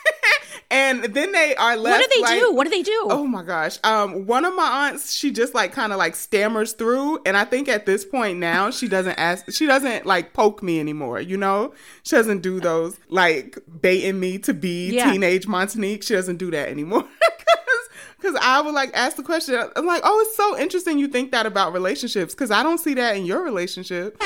and 0.70 1.04
then 1.04 1.32
they 1.32 1.54
are 1.56 1.76
left. 1.76 2.00
What 2.00 2.10
do 2.10 2.16
they 2.16 2.22
like, 2.22 2.40
do? 2.40 2.52
What 2.52 2.64
do 2.64 2.70
they 2.70 2.82
do? 2.82 3.06
Oh 3.10 3.26
my 3.26 3.42
gosh! 3.42 3.78
Um, 3.84 4.26
one 4.26 4.44
of 4.44 4.54
my 4.54 4.88
aunts, 4.88 5.12
she 5.12 5.30
just 5.30 5.54
like 5.54 5.72
kind 5.72 5.92
of 5.92 5.98
like 5.98 6.14
stammers 6.14 6.72
through, 6.72 7.20
and 7.24 7.36
I 7.36 7.44
think 7.44 7.68
at 7.68 7.86
this 7.86 8.04
point 8.04 8.38
now 8.38 8.70
she 8.70 8.88
doesn't 8.88 9.18
ask, 9.18 9.50
she 9.52 9.66
doesn't 9.66 10.06
like 10.06 10.32
poke 10.32 10.62
me 10.62 10.80
anymore. 10.80 11.20
You 11.20 11.36
know, 11.36 11.72
she 12.02 12.16
doesn't 12.16 12.40
do 12.40 12.60
those 12.60 12.98
like 13.08 13.58
baiting 13.80 14.18
me 14.18 14.38
to 14.38 14.54
be 14.54 14.90
yeah. 14.90 15.10
teenage 15.10 15.46
Montinique. 15.46 16.02
She 16.02 16.14
doesn't 16.14 16.38
do 16.38 16.50
that 16.50 16.68
anymore. 16.68 17.04
Because 18.18 18.40
I 18.42 18.62
would 18.62 18.74
like 18.74 18.90
ask 18.94 19.16
the 19.16 19.22
question. 19.22 19.62
I'm 19.76 19.86
like, 19.86 20.00
oh, 20.02 20.20
it's 20.26 20.36
so 20.36 20.58
interesting 20.58 20.98
you 20.98 21.06
think 21.06 21.32
that 21.32 21.44
about 21.44 21.72
relationships. 21.72 22.34
Because 22.34 22.50
I 22.50 22.62
don't 22.62 22.78
see 22.78 22.94
that 22.94 23.14
in 23.16 23.26
your 23.26 23.44
relationship. 23.44 24.16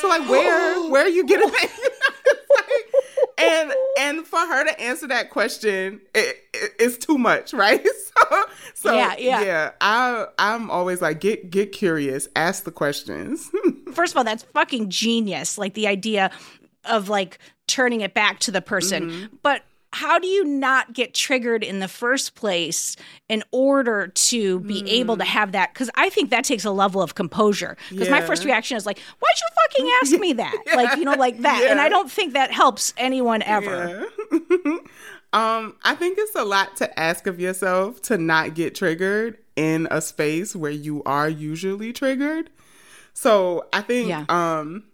So 0.00 0.08
like, 0.08 0.28
where 0.28 0.88
where 0.88 1.04
are 1.04 1.08
you 1.08 1.26
getting 1.26 1.48
that? 1.50 1.68
and 1.70 1.82
and 1.82 1.95
for 4.36 4.54
her 4.54 4.64
to 4.64 4.80
answer 4.80 5.06
that 5.08 5.30
question, 5.30 6.00
it, 6.14 6.36
it, 6.52 6.72
it's 6.78 6.98
too 6.98 7.18
much, 7.18 7.52
right? 7.54 7.84
So, 8.74 8.90
so 8.90 8.96
yeah, 8.96 9.14
yeah, 9.18 9.42
yeah. 9.42 9.70
I 9.80 10.26
I'm 10.38 10.70
always 10.70 11.02
like 11.02 11.20
get 11.20 11.50
get 11.50 11.72
curious, 11.72 12.28
ask 12.34 12.64
the 12.64 12.70
questions. 12.70 13.50
First 13.92 14.14
of 14.14 14.16
all, 14.16 14.24
that's 14.24 14.42
fucking 14.42 14.90
genius. 14.90 15.58
Like 15.58 15.74
the 15.74 15.86
idea 15.86 16.30
of 16.84 17.08
like 17.08 17.38
turning 17.66 18.00
it 18.00 18.14
back 18.14 18.38
to 18.40 18.50
the 18.50 18.62
person, 18.62 19.10
mm-hmm. 19.10 19.36
but 19.42 19.62
how 19.92 20.18
do 20.18 20.26
you 20.26 20.44
not 20.44 20.92
get 20.92 21.14
triggered 21.14 21.62
in 21.64 21.78
the 21.78 21.88
first 21.88 22.34
place 22.34 22.96
in 23.28 23.42
order 23.50 24.08
to 24.08 24.60
be 24.60 24.82
mm. 24.82 24.88
able 24.88 25.16
to 25.16 25.24
hmm. 25.24 25.30
have 25.30 25.52
that? 25.52 25.72
Because 25.72 25.90
I 25.94 26.10
think 26.10 26.30
that 26.30 26.44
takes 26.44 26.64
a 26.64 26.70
level 26.70 27.00
of 27.00 27.14
composure. 27.14 27.76
Because 27.90 28.08
yeah. 28.08 28.20
my 28.20 28.20
first 28.20 28.44
reaction 28.44 28.76
is 28.76 28.84
like, 28.84 28.98
why'd 28.98 29.34
you 29.36 29.46
fucking 29.62 29.92
ask 30.02 30.20
me 30.20 30.32
that? 30.34 30.56
yeah. 30.66 30.76
Like, 30.76 30.98
you 30.98 31.04
know, 31.04 31.14
like 31.14 31.38
that. 31.38 31.62
Yeah. 31.62 31.70
And 31.70 31.80
I 31.80 31.88
don't 31.88 32.10
think 32.10 32.34
that 32.34 32.52
helps 32.52 32.92
anyone 32.96 33.42
ever. 33.42 34.06
um, 35.32 35.76
I 35.82 35.94
think 35.94 36.18
it's 36.18 36.34
a 36.34 36.44
lot 36.44 36.76
to 36.76 36.98
ask 36.98 37.26
of 37.26 37.40
yourself 37.40 38.02
to 38.02 38.18
not 38.18 38.54
get 38.54 38.74
triggered 38.74 39.38
in 39.56 39.88
a 39.90 40.00
space 40.00 40.54
where 40.54 40.70
you 40.70 41.02
are 41.04 41.28
usually 41.28 41.92
triggered. 41.92 42.50
So 43.14 43.66
I 43.72 43.80
think 43.80 44.30
um 44.30 44.84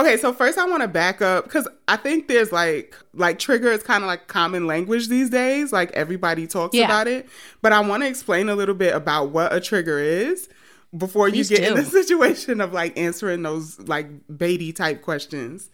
Okay, 0.00 0.16
so 0.16 0.32
first 0.32 0.56
I 0.56 0.66
want 0.66 0.80
to 0.80 0.88
back 0.88 1.20
up 1.20 1.44
because 1.44 1.68
I 1.86 1.96
think 1.96 2.26
there's 2.26 2.52
like 2.52 2.96
like 3.12 3.38
trigger 3.38 3.70
is 3.70 3.82
kind 3.82 4.02
of 4.02 4.08
like 4.08 4.28
common 4.28 4.66
language 4.66 5.08
these 5.08 5.28
days. 5.28 5.74
Like 5.74 5.90
everybody 5.92 6.46
talks 6.46 6.74
yeah. 6.74 6.86
about 6.86 7.06
it, 7.06 7.28
but 7.60 7.74
I 7.74 7.80
want 7.80 8.02
to 8.02 8.08
explain 8.08 8.48
a 8.48 8.54
little 8.54 8.74
bit 8.74 8.94
about 8.94 9.30
what 9.30 9.52
a 9.52 9.60
trigger 9.60 9.98
is 9.98 10.48
before 10.96 11.28
Please 11.28 11.50
you 11.50 11.58
get 11.58 11.64
do. 11.64 11.70
in 11.70 11.76
the 11.76 11.84
situation 12.04 12.62
of 12.62 12.72
like 12.72 12.98
answering 12.98 13.42
those 13.42 13.78
like 13.80 14.26
baity 14.28 14.74
type 14.74 15.02
questions. 15.02 15.68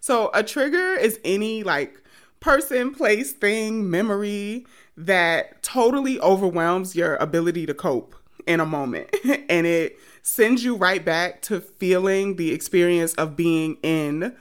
So 0.00 0.30
a 0.34 0.42
trigger 0.42 0.92
is 0.92 1.18
any 1.24 1.62
like 1.62 2.02
person, 2.40 2.94
place, 2.94 3.32
thing, 3.32 3.88
memory 3.88 4.66
that 4.98 5.62
totally 5.62 6.20
overwhelms 6.20 6.94
your 6.94 7.16
ability 7.16 7.64
to 7.64 7.72
cope 7.72 8.14
in 8.46 8.60
a 8.60 8.66
moment, 8.66 9.08
and 9.48 9.66
it 9.66 9.98
sends 10.22 10.64
you 10.64 10.76
right 10.76 11.04
back 11.04 11.42
to 11.42 11.60
feeling 11.60 12.36
the 12.36 12.52
experience 12.52 13.14
of 13.14 13.36
being 13.36 13.76
in 13.82 14.34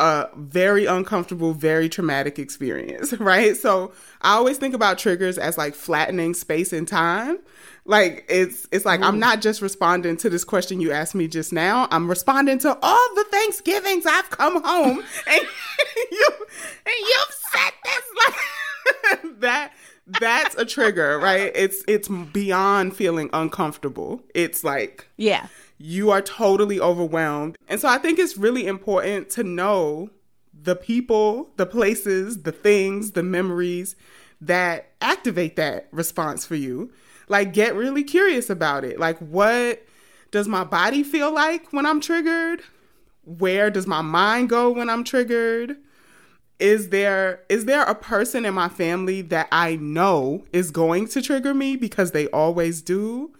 a 0.00 0.28
very 0.34 0.86
uncomfortable, 0.86 1.52
very 1.52 1.88
traumatic 1.88 2.38
experience, 2.38 3.12
right? 3.20 3.56
So 3.56 3.92
I 4.22 4.34
always 4.34 4.56
think 4.56 4.74
about 4.74 4.98
triggers 4.98 5.38
as 5.38 5.58
like 5.58 5.74
flattening 5.74 6.34
space 6.34 6.72
and 6.72 6.88
time. 6.88 7.38
Like 7.84 8.24
it's 8.28 8.66
it's 8.72 8.84
like 8.84 9.00
Ooh. 9.00 9.04
I'm 9.04 9.16
mm. 9.16 9.20
not 9.20 9.40
just 9.40 9.60
responding 9.62 10.16
to 10.18 10.30
this 10.30 10.44
question 10.44 10.80
you 10.80 10.92
asked 10.92 11.14
me 11.14 11.28
just 11.28 11.52
now. 11.52 11.88
I'm 11.90 12.08
responding 12.08 12.58
to 12.60 12.78
all 12.82 13.14
the 13.14 13.24
Thanksgivings 13.30 14.06
I've 14.06 14.30
come 14.30 14.62
home 14.62 15.02
and 15.26 15.40
you 16.10 16.28
and 16.86 16.94
you've 16.98 17.36
said 17.52 17.72
this 17.84 18.04
like 18.26 19.40
that 19.40 19.72
that's 20.18 20.54
a 20.56 20.64
trigger, 20.64 21.18
right? 21.18 21.52
It's 21.54 21.84
it's 21.86 22.08
beyond 22.08 22.96
feeling 22.96 23.30
uncomfortable. 23.32 24.22
It's 24.34 24.64
like 24.64 25.06
Yeah 25.16 25.46
you 25.82 26.10
are 26.10 26.20
totally 26.20 26.78
overwhelmed. 26.78 27.56
And 27.66 27.80
so 27.80 27.88
I 27.88 27.96
think 27.96 28.18
it's 28.18 28.36
really 28.36 28.66
important 28.66 29.30
to 29.30 29.42
know 29.42 30.10
the 30.52 30.76
people, 30.76 31.50
the 31.56 31.64
places, 31.64 32.42
the 32.42 32.52
things, 32.52 33.12
the 33.12 33.22
memories 33.22 33.96
that 34.42 34.90
activate 35.00 35.56
that 35.56 35.88
response 35.90 36.44
for 36.44 36.54
you. 36.54 36.92
Like, 37.28 37.54
get 37.54 37.74
really 37.74 38.04
curious 38.04 38.50
about 38.50 38.84
it. 38.84 38.98
Like, 38.98 39.16
what 39.20 39.82
does 40.30 40.48
my 40.48 40.64
body 40.64 41.02
feel 41.02 41.32
like 41.32 41.72
when 41.72 41.86
I'm 41.86 42.00
triggered? 42.00 42.60
Where 43.24 43.70
does 43.70 43.86
my 43.86 44.02
mind 44.02 44.50
go 44.50 44.70
when 44.70 44.90
I'm 44.90 45.02
triggered? 45.02 45.78
Is 46.60 46.90
there 46.90 47.40
is 47.48 47.64
there 47.64 47.82
a 47.82 47.94
person 47.94 48.44
in 48.44 48.54
my 48.54 48.68
family 48.68 49.22
that 49.22 49.48
I 49.50 49.76
know 49.76 50.44
is 50.52 50.70
going 50.70 51.08
to 51.08 51.22
trigger 51.22 51.54
me 51.54 51.76
because 51.76 52.12
they 52.12 52.26
always 52.28 52.82
do? 52.82 53.32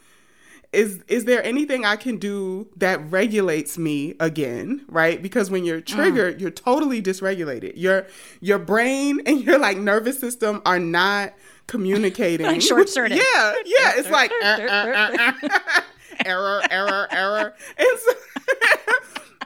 is 0.73 1.03
is 1.09 1.25
there 1.25 1.43
anything 1.43 1.85
I 1.85 1.97
can 1.97 2.17
do 2.17 2.69
that 2.77 3.01
regulates 3.11 3.77
me 3.77 4.15
again, 4.21 4.85
right? 4.89 5.21
Because 5.21 5.51
when 5.51 5.65
you're 5.65 5.81
triggered, 5.81 6.39
mm. 6.39 6.41
you're 6.41 6.51
totally 6.51 7.03
dysregulated. 7.03 7.73
Your 7.75 8.07
your 8.41 8.59
brain 8.59 9.21
and 9.27 9.43
your 9.43 9.59
like 9.59 9.79
nervous 9.79 10.19
system 10.19 10.63
are 10.65 10.79
not 10.79 11.35
communicating. 11.67 12.47
like 12.47 12.63
short 12.63 12.89
circuit. 12.89 13.21
Yeah, 13.35 13.55
yeah. 13.65 13.93
It's 13.97 14.11
like 14.11 14.31
uh, 14.43 14.47
uh, 14.47 15.33
uh, 15.49 15.81
error, 16.25 16.63
error, 16.71 17.09
error. 17.11 17.55
And 17.77 17.99
so, 17.99 18.13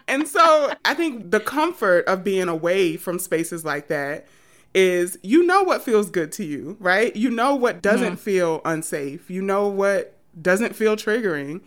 and 0.07 0.29
so 0.29 0.73
I 0.85 0.95
think 0.95 1.31
the 1.31 1.41
comfort 1.41 2.05
of 2.07 2.25
being 2.25 2.49
away 2.49 2.97
from 2.97 3.19
spaces 3.19 3.65
like 3.65 3.89
that 3.89 4.27
is 4.75 5.17
you 5.23 5.45
know 5.45 5.63
what 5.63 5.83
feels 5.83 6.11
good 6.11 6.33
to 6.33 6.45
you, 6.45 6.77
right? 6.81 7.15
You 7.15 7.31
know 7.31 7.55
what 7.55 7.81
doesn't 7.81 8.15
mm. 8.15 8.19
feel 8.19 8.61
unsafe. 8.65 9.31
You 9.31 9.41
know 9.41 9.69
what 9.69 10.17
doesn't 10.41 10.75
feel 10.75 10.97
triggering, 10.97 11.63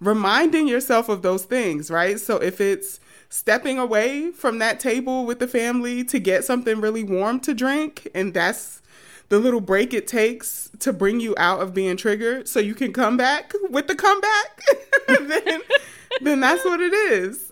reminding 0.00 0.66
yourself 0.66 1.08
of 1.08 1.22
those 1.22 1.44
things, 1.44 1.90
right? 1.90 2.18
So 2.18 2.36
if 2.36 2.60
it's 2.60 3.00
stepping 3.28 3.78
away 3.78 4.30
from 4.32 4.58
that 4.58 4.80
table 4.80 5.24
with 5.24 5.38
the 5.38 5.48
family 5.48 6.02
to 6.02 6.18
get 6.18 6.44
something 6.44 6.80
really 6.80 7.04
warm 7.04 7.40
to 7.40 7.54
drink, 7.54 8.08
and 8.14 8.34
that's 8.34 8.82
the 9.28 9.38
little 9.38 9.60
break 9.60 9.92
it 9.92 10.06
takes 10.06 10.70
to 10.80 10.92
bring 10.92 11.20
you 11.20 11.34
out 11.36 11.60
of 11.60 11.74
being 11.74 11.96
triggered 11.96 12.48
so 12.48 12.58
you 12.60 12.74
can 12.74 12.92
come 12.92 13.16
back 13.16 13.52
with 13.70 13.86
the 13.86 13.94
comeback, 13.94 14.62
then, 15.08 15.60
then 16.22 16.40
that's 16.40 16.64
what 16.64 16.80
it 16.80 16.92
is. 16.92 17.47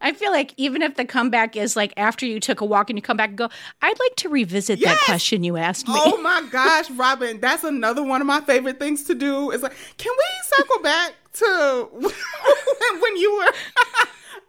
I 0.00 0.12
feel 0.12 0.30
like 0.30 0.52
even 0.56 0.82
if 0.82 0.96
the 0.96 1.04
comeback 1.04 1.56
is 1.56 1.76
like 1.76 1.92
after 1.96 2.26
you 2.26 2.38
took 2.40 2.60
a 2.60 2.64
walk 2.64 2.90
and 2.90 2.98
you 2.98 3.02
come 3.02 3.16
back 3.16 3.30
and 3.30 3.38
go, 3.38 3.48
I'd 3.82 3.98
like 3.98 4.16
to 4.16 4.28
revisit 4.28 4.78
yes! 4.78 4.90
that 4.90 5.04
question 5.06 5.42
you 5.42 5.56
asked 5.56 5.88
me. 5.88 5.94
Oh 5.96 6.20
my 6.20 6.46
gosh, 6.50 6.90
Robin, 6.90 7.40
that's 7.40 7.64
another 7.64 8.02
one 8.02 8.20
of 8.20 8.26
my 8.26 8.40
favorite 8.40 8.78
things 8.78 9.04
to 9.04 9.14
do. 9.14 9.50
Is 9.50 9.62
like, 9.62 9.76
can 9.96 10.12
we 10.16 10.56
circle 10.56 10.82
back 10.82 11.14
to 11.34 11.88
when 13.00 13.16
you 13.16 13.36
were 13.36 13.52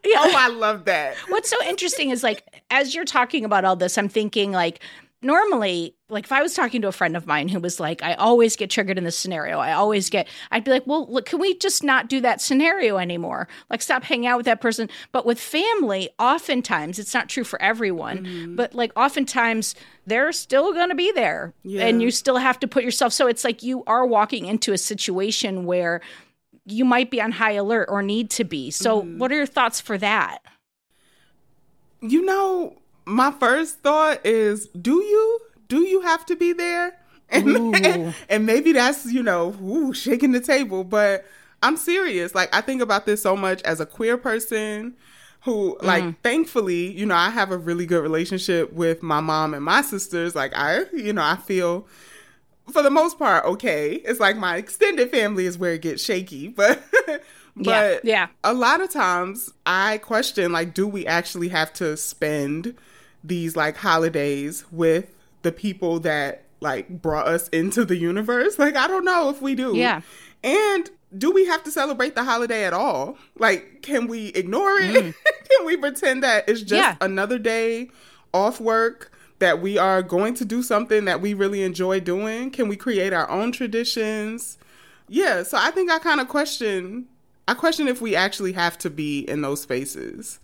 Yeah. 0.06 0.18
Oh, 0.20 0.34
I 0.36 0.48
love 0.50 0.86
that. 0.86 1.16
What's 1.30 1.50
so 1.50 1.58
interesting 1.66 2.12
is 2.12 2.24
like 2.24 2.64
as 2.70 2.94
you're 2.94 3.06
talking 3.06 3.46
about 3.46 3.66
all 3.66 3.76
this, 3.76 3.98
I'm 3.98 4.10
thinking 4.10 4.52
like 4.52 4.80
normally 5.22 5.96
like 6.10 6.26
if 6.26 6.32
i 6.32 6.42
was 6.42 6.54
talking 6.54 6.82
to 6.82 6.88
a 6.88 6.92
friend 6.92 7.18
of 7.18 7.26
mine 7.26 7.48
who 7.48 7.60
was 7.60 7.80
like 7.80 8.04
i 8.04 8.14
always 8.16 8.56
get 8.56 8.70
triggered 8.70 8.98
in 8.98 9.04
this 9.04 9.18
scenario 9.18 9.58
i 9.58 9.74
always 9.74 10.10
get 10.10 10.28
i'd 10.52 10.64
be 10.64 10.70
like 10.70 10.86
well 10.86 11.08
look 11.12 11.26
can 11.26 11.40
we 11.40 11.58
just 11.58 11.84
not 11.84 12.08
do 12.08 12.22
that 12.22 12.40
scenario 12.40 12.98
anymore 12.98 13.48
like 13.70 13.82
stop 13.82 14.04
hanging 14.04 14.28
out 14.28 14.38
with 14.38 14.46
that 14.46 14.62
person 14.62 14.88
but 15.12 15.26
with 15.26 15.40
family 15.40 16.10
oftentimes 16.20 17.00
it's 17.00 17.14
not 17.14 17.30
true 17.30 17.44
for 17.44 17.60
everyone 17.62 18.20
mm-hmm. 18.20 18.56
but 18.56 18.76
like 18.76 18.92
oftentimes 18.96 19.74
they're 20.06 20.32
still 20.32 20.72
going 20.72 20.90
to 20.90 20.96
be 20.96 21.12
there 21.12 21.54
yeah. 21.64 21.86
and 21.86 22.02
you 22.02 22.12
still 22.12 22.38
have 22.38 22.60
to 22.60 22.68
put 22.68 22.84
yourself 22.84 23.12
so 23.12 23.28
it's 23.28 23.44
like 23.44 23.64
you 23.64 23.84
are 23.88 24.06
walking 24.06 24.46
into 24.46 24.72
a 24.72 24.78
situation 24.78 25.66
where 25.66 26.00
you 26.66 26.86
might 26.86 27.10
be 27.10 27.20
on 27.20 27.32
high 27.32 27.54
alert 27.54 27.88
or 27.90 28.04
need 28.04 28.30
to 28.30 28.44
be 28.44 28.70
so 28.70 29.02
mm-hmm. 29.02 29.18
what 29.18 29.32
are 29.32 29.36
your 29.36 29.48
thoughts 29.48 29.82
for 29.82 29.98
that 29.98 30.44
you 32.02 32.24
know 32.24 32.78
my 33.08 33.32
first 33.32 33.80
thought 33.80 34.26
is, 34.26 34.68
do 34.68 35.02
you? 35.02 35.40
Do 35.68 35.82
you 35.82 36.02
have 36.02 36.26
to 36.28 36.36
be 36.36 36.54
there? 36.54 36.98
And, 37.30 37.76
and, 37.76 38.16
and, 38.30 38.46
maybe 38.46 38.72
that's, 38.72 39.06
you 39.12 39.22
know, 39.22 39.54
ooh, 39.62 39.94
shaking 39.94 40.32
the 40.32 40.40
table, 40.40 40.86
but 40.86 41.26
I'm 41.62 41.76
serious. 41.76 42.34
Like, 42.34 42.56
I 42.56 42.62
think 42.62 42.82
about 42.82 43.06
this 43.06 43.22
so 43.22 43.36
much 43.36 43.62
as 43.64 43.82
a 43.82 43.86
queer 43.86 44.18
person 44.18 44.96
who, 45.42 45.78
like, 45.82 46.06
mm. 46.06 46.16
thankfully, 46.24 46.90
you 46.98 47.06
know, 47.06 47.16
I 47.16 47.30
have 47.30 47.52
a 47.52 47.58
really 47.58 47.86
good 47.86 48.02
relationship 48.02 48.72
with 48.72 49.04
my 49.04 49.20
mom 49.20 49.54
and 49.54 49.66
my 49.66 49.82
sisters. 49.82 50.36
Like, 50.36 50.54
I, 50.56 50.86
you 50.94 51.12
know, 51.12 51.22
I 51.22 51.36
feel 51.36 51.86
for 52.72 52.82
the 52.82 52.90
most 52.90 53.18
part 53.18 53.46
okay. 53.46 53.96
It's 54.06 54.22
like 54.22 54.38
my 54.38 54.58
extended 54.58 55.12
family 55.12 55.46
is 55.46 55.58
where 55.58 55.74
it 55.74 55.82
gets 55.82 56.04
shaky, 56.04 56.48
but. 56.48 56.82
but 57.58 57.66
yeah, 57.66 57.98
yeah. 58.04 58.28
a 58.44 58.54
lot 58.54 58.82
of 58.82 58.90
times 58.92 59.52
I 59.66 59.98
question 59.98 60.52
like 60.52 60.76
do 60.76 60.88
we 60.88 61.08
actually 61.08 61.48
have 61.50 61.74
to 61.74 61.98
spend 61.98 62.76
these 63.28 63.56
like 63.56 63.78
holidays 63.78 64.66
with 64.72 65.14
the 65.44 65.52
people 65.52 66.00
that 66.02 66.44
like 66.60 66.90
brought 66.90 67.28
us 67.28 67.48
into 67.50 67.86
the 67.86 67.96
universe. 67.96 68.58
Like 68.58 68.76
I 68.76 68.88
don't 68.88 69.06
know 69.06 69.30
if 69.30 69.42
we 69.42 69.56
do. 69.56 69.76
Yeah. 69.76 70.02
And 70.44 70.90
do 71.18 71.32
we 71.32 71.46
have 71.46 71.64
to 71.64 71.72
celebrate 71.72 72.16
the 72.16 72.24
holiday 72.24 72.66
at 72.66 72.74
all? 72.74 73.18
Like 73.38 73.82
can 73.82 74.08
we 74.08 74.28
ignore 74.30 74.80
it? 74.80 75.06
Mm. 75.06 75.14
can 75.50 75.66
we 75.66 75.78
pretend 75.78 76.24
that 76.24 76.48
it's 76.48 76.62
just 76.62 76.82
yeah. 76.82 76.96
another 77.02 77.38
day 77.38 77.90
off 78.34 78.60
work? 78.60 79.12
That 79.40 79.62
we 79.62 79.78
are 79.78 80.02
going 80.02 80.34
to 80.34 80.46
do 80.46 80.64
something 80.64 81.06
that 81.06 81.22
we 81.22 81.36
really 81.36 81.62
enjoy 81.62 82.00
doing? 82.00 82.50
Can 82.50 82.68
we 82.68 82.76
create 82.76 83.14
our 83.14 83.30
own 83.30 83.52
traditions? 83.52 84.58
Yeah, 85.08 85.44
so 85.44 85.60
I 85.62 85.70
think 85.70 85.92
I 85.92 86.00
kind 86.00 86.20
of 86.20 86.28
question 86.28 87.08
I 87.48 87.54
question 87.54 87.88
if 87.88 88.02
we 88.02 88.16
actually 88.16 88.54
have 88.54 88.78
to 88.80 88.90
be 88.90 89.20
in 89.20 89.42
those 89.42 89.62
spaces. 89.62 90.40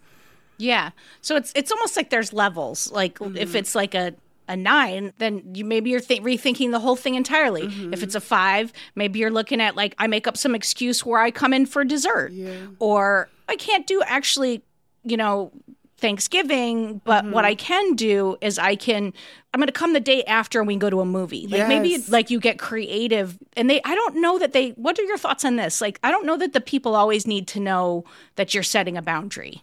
Yeah. 0.57 0.91
So 1.21 1.35
it's 1.35 1.51
it's 1.55 1.71
almost 1.71 1.97
like 1.97 2.09
there's 2.09 2.33
levels. 2.33 2.91
Like 2.91 3.19
mm-hmm. 3.19 3.37
if 3.37 3.55
it's 3.55 3.75
like 3.75 3.95
a 3.95 4.13
a 4.47 4.57
nine, 4.57 5.13
then 5.19 5.55
you 5.55 5.63
maybe 5.65 5.89
you're 5.89 5.99
th- 5.99 6.21
rethinking 6.21 6.71
the 6.71 6.79
whole 6.79 6.95
thing 6.95 7.15
entirely. 7.15 7.63
Mm-hmm. 7.63 7.93
If 7.93 8.03
it's 8.03 8.15
a 8.15 8.21
five, 8.21 8.73
maybe 8.95 9.19
you're 9.19 9.31
looking 9.31 9.61
at 9.61 9.75
like 9.75 9.95
I 9.97 10.07
make 10.07 10.27
up 10.27 10.37
some 10.37 10.55
excuse 10.55 11.05
where 11.05 11.21
I 11.21 11.31
come 11.31 11.53
in 11.53 11.65
for 11.65 11.83
dessert, 11.83 12.31
yeah. 12.31 12.67
or 12.79 13.29
I 13.47 13.55
can't 13.55 13.87
do 13.87 14.01
actually, 14.05 14.63
you 15.03 15.17
know, 15.17 15.51
Thanksgiving, 15.97 16.99
but 17.05 17.23
mm-hmm. 17.23 17.33
what 17.33 17.45
I 17.45 17.55
can 17.55 17.95
do 17.95 18.35
is 18.41 18.59
I 18.59 18.75
can 18.75 19.13
I'm 19.53 19.59
going 19.59 19.67
to 19.67 19.71
come 19.71 19.93
the 19.93 19.99
day 19.99 20.23
after 20.23 20.59
and 20.59 20.67
we 20.67 20.73
can 20.73 20.79
go 20.79 20.89
to 20.89 20.99
a 20.99 21.05
movie. 21.05 21.47
Like 21.47 21.59
yes. 21.59 21.69
maybe 21.69 22.03
like 22.09 22.29
you 22.29 22.39
get 22.39 22.59
creative 22.59 23.37
and 23.55 23.69
they 23.69 23.81
I 23.85 23.95
don't 23.95 24.17
know 24.17 24.37
that 24.39 24.51
they 24.51 24.71
what 24.71 24.99
are 24.99 25.03
your 25.03 25.17
thoughts 25.17 25.45
on 25.45 25.55
this? 25.55 25.79
Like 25.79 25.99
I 26.03 26.11
don't 26.11 26.25
know 26.25 26.35
that 26.37 26.51
the 26.51 26.59
people 26.59 26.95
always 26.95 27.25
need 27.25 27.47
to 27.49 27.61
know 27.61 28.03
that 28.35 28.53
you're 28.53 28.63
setting 28.63 28.97
a 28.97 29.01
boundary. 29.01 29.61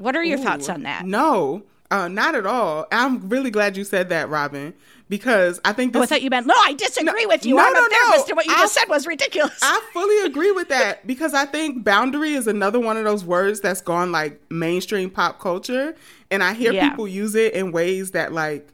What 0.00 0.16
are 0.16 0.24
your 0.24 0.38
Ooh, 0.38 0.42
thoughts 0.42 0.68
on 0.68 0.82
that? 0.84 1.04
No, 1.04 1.62
uh, 1.90 2.08
not 2.08 2.34
at 2.34 2.46
all. 2.46 2.86
I'm 2.90 3.28
really 3.28 3.50
glad 3.50 3.76
you 3.76 3.84
said 3.84 4.08
that, 4.08 4.30
Robin, 4.30 4.72
because 5.10 5.60
I 5.64 5.74
think. 5.74 5.92
This, 5.92 6.00
oh, 6.00 6.02
I 6.04 6.06
thought 6.06 6.22
you 6.22 6.30
meant 6.30 6.46
no. 6.46 6.54
I 6.56 6.72
disagree 6.72 7.24
no, 7.24 7.28
with 7.28 7.44
you. 7.44 7.56
No, 7.56 7.66
I'm 7.66 7.72
no, 7.74 7.84
a 7.84 7.88
therapist, 7.88 8.28
no. 8.28 8.30
and 8.30 8.36
what 8.36 8.46
you 8.46 8.54
I, 8.54 8.60
just 8.60 8.74
said 8.74 8.88
was 8.88 9.06
ridiculous. 9.06 9.58
I 9.60 9.80
fully 9.92 10.18
agree 10.24 10.52
with 10.52 10.68
that 10.70 11.06
because 11.06 11.34
I 11.34 11.44
think 11.44 11.84
boundary 11.84 12.32
is 12.32 12.46
another 12.46 12.80
one 12.80 12.96
of 12.96 13.04
those 13.04 13.24
words 13.24 13.60
that's 13.60 13.82
gone 13.82 14.10
like 14.10 14.40
mainstream 14.50 15.10
pop 15.10 15.38
culture, 15.38 15.94
and 16.30 16.42
I 16.42 16.54
hear 16.54 16.72
yeah. 16.72 16.88
people 16.88 17.06
use 17.06 17.34
it 17.34 17.52
in 17.52 17.70
ways 17.70 18.12
that 18.12 18.32
like 18.32 18.72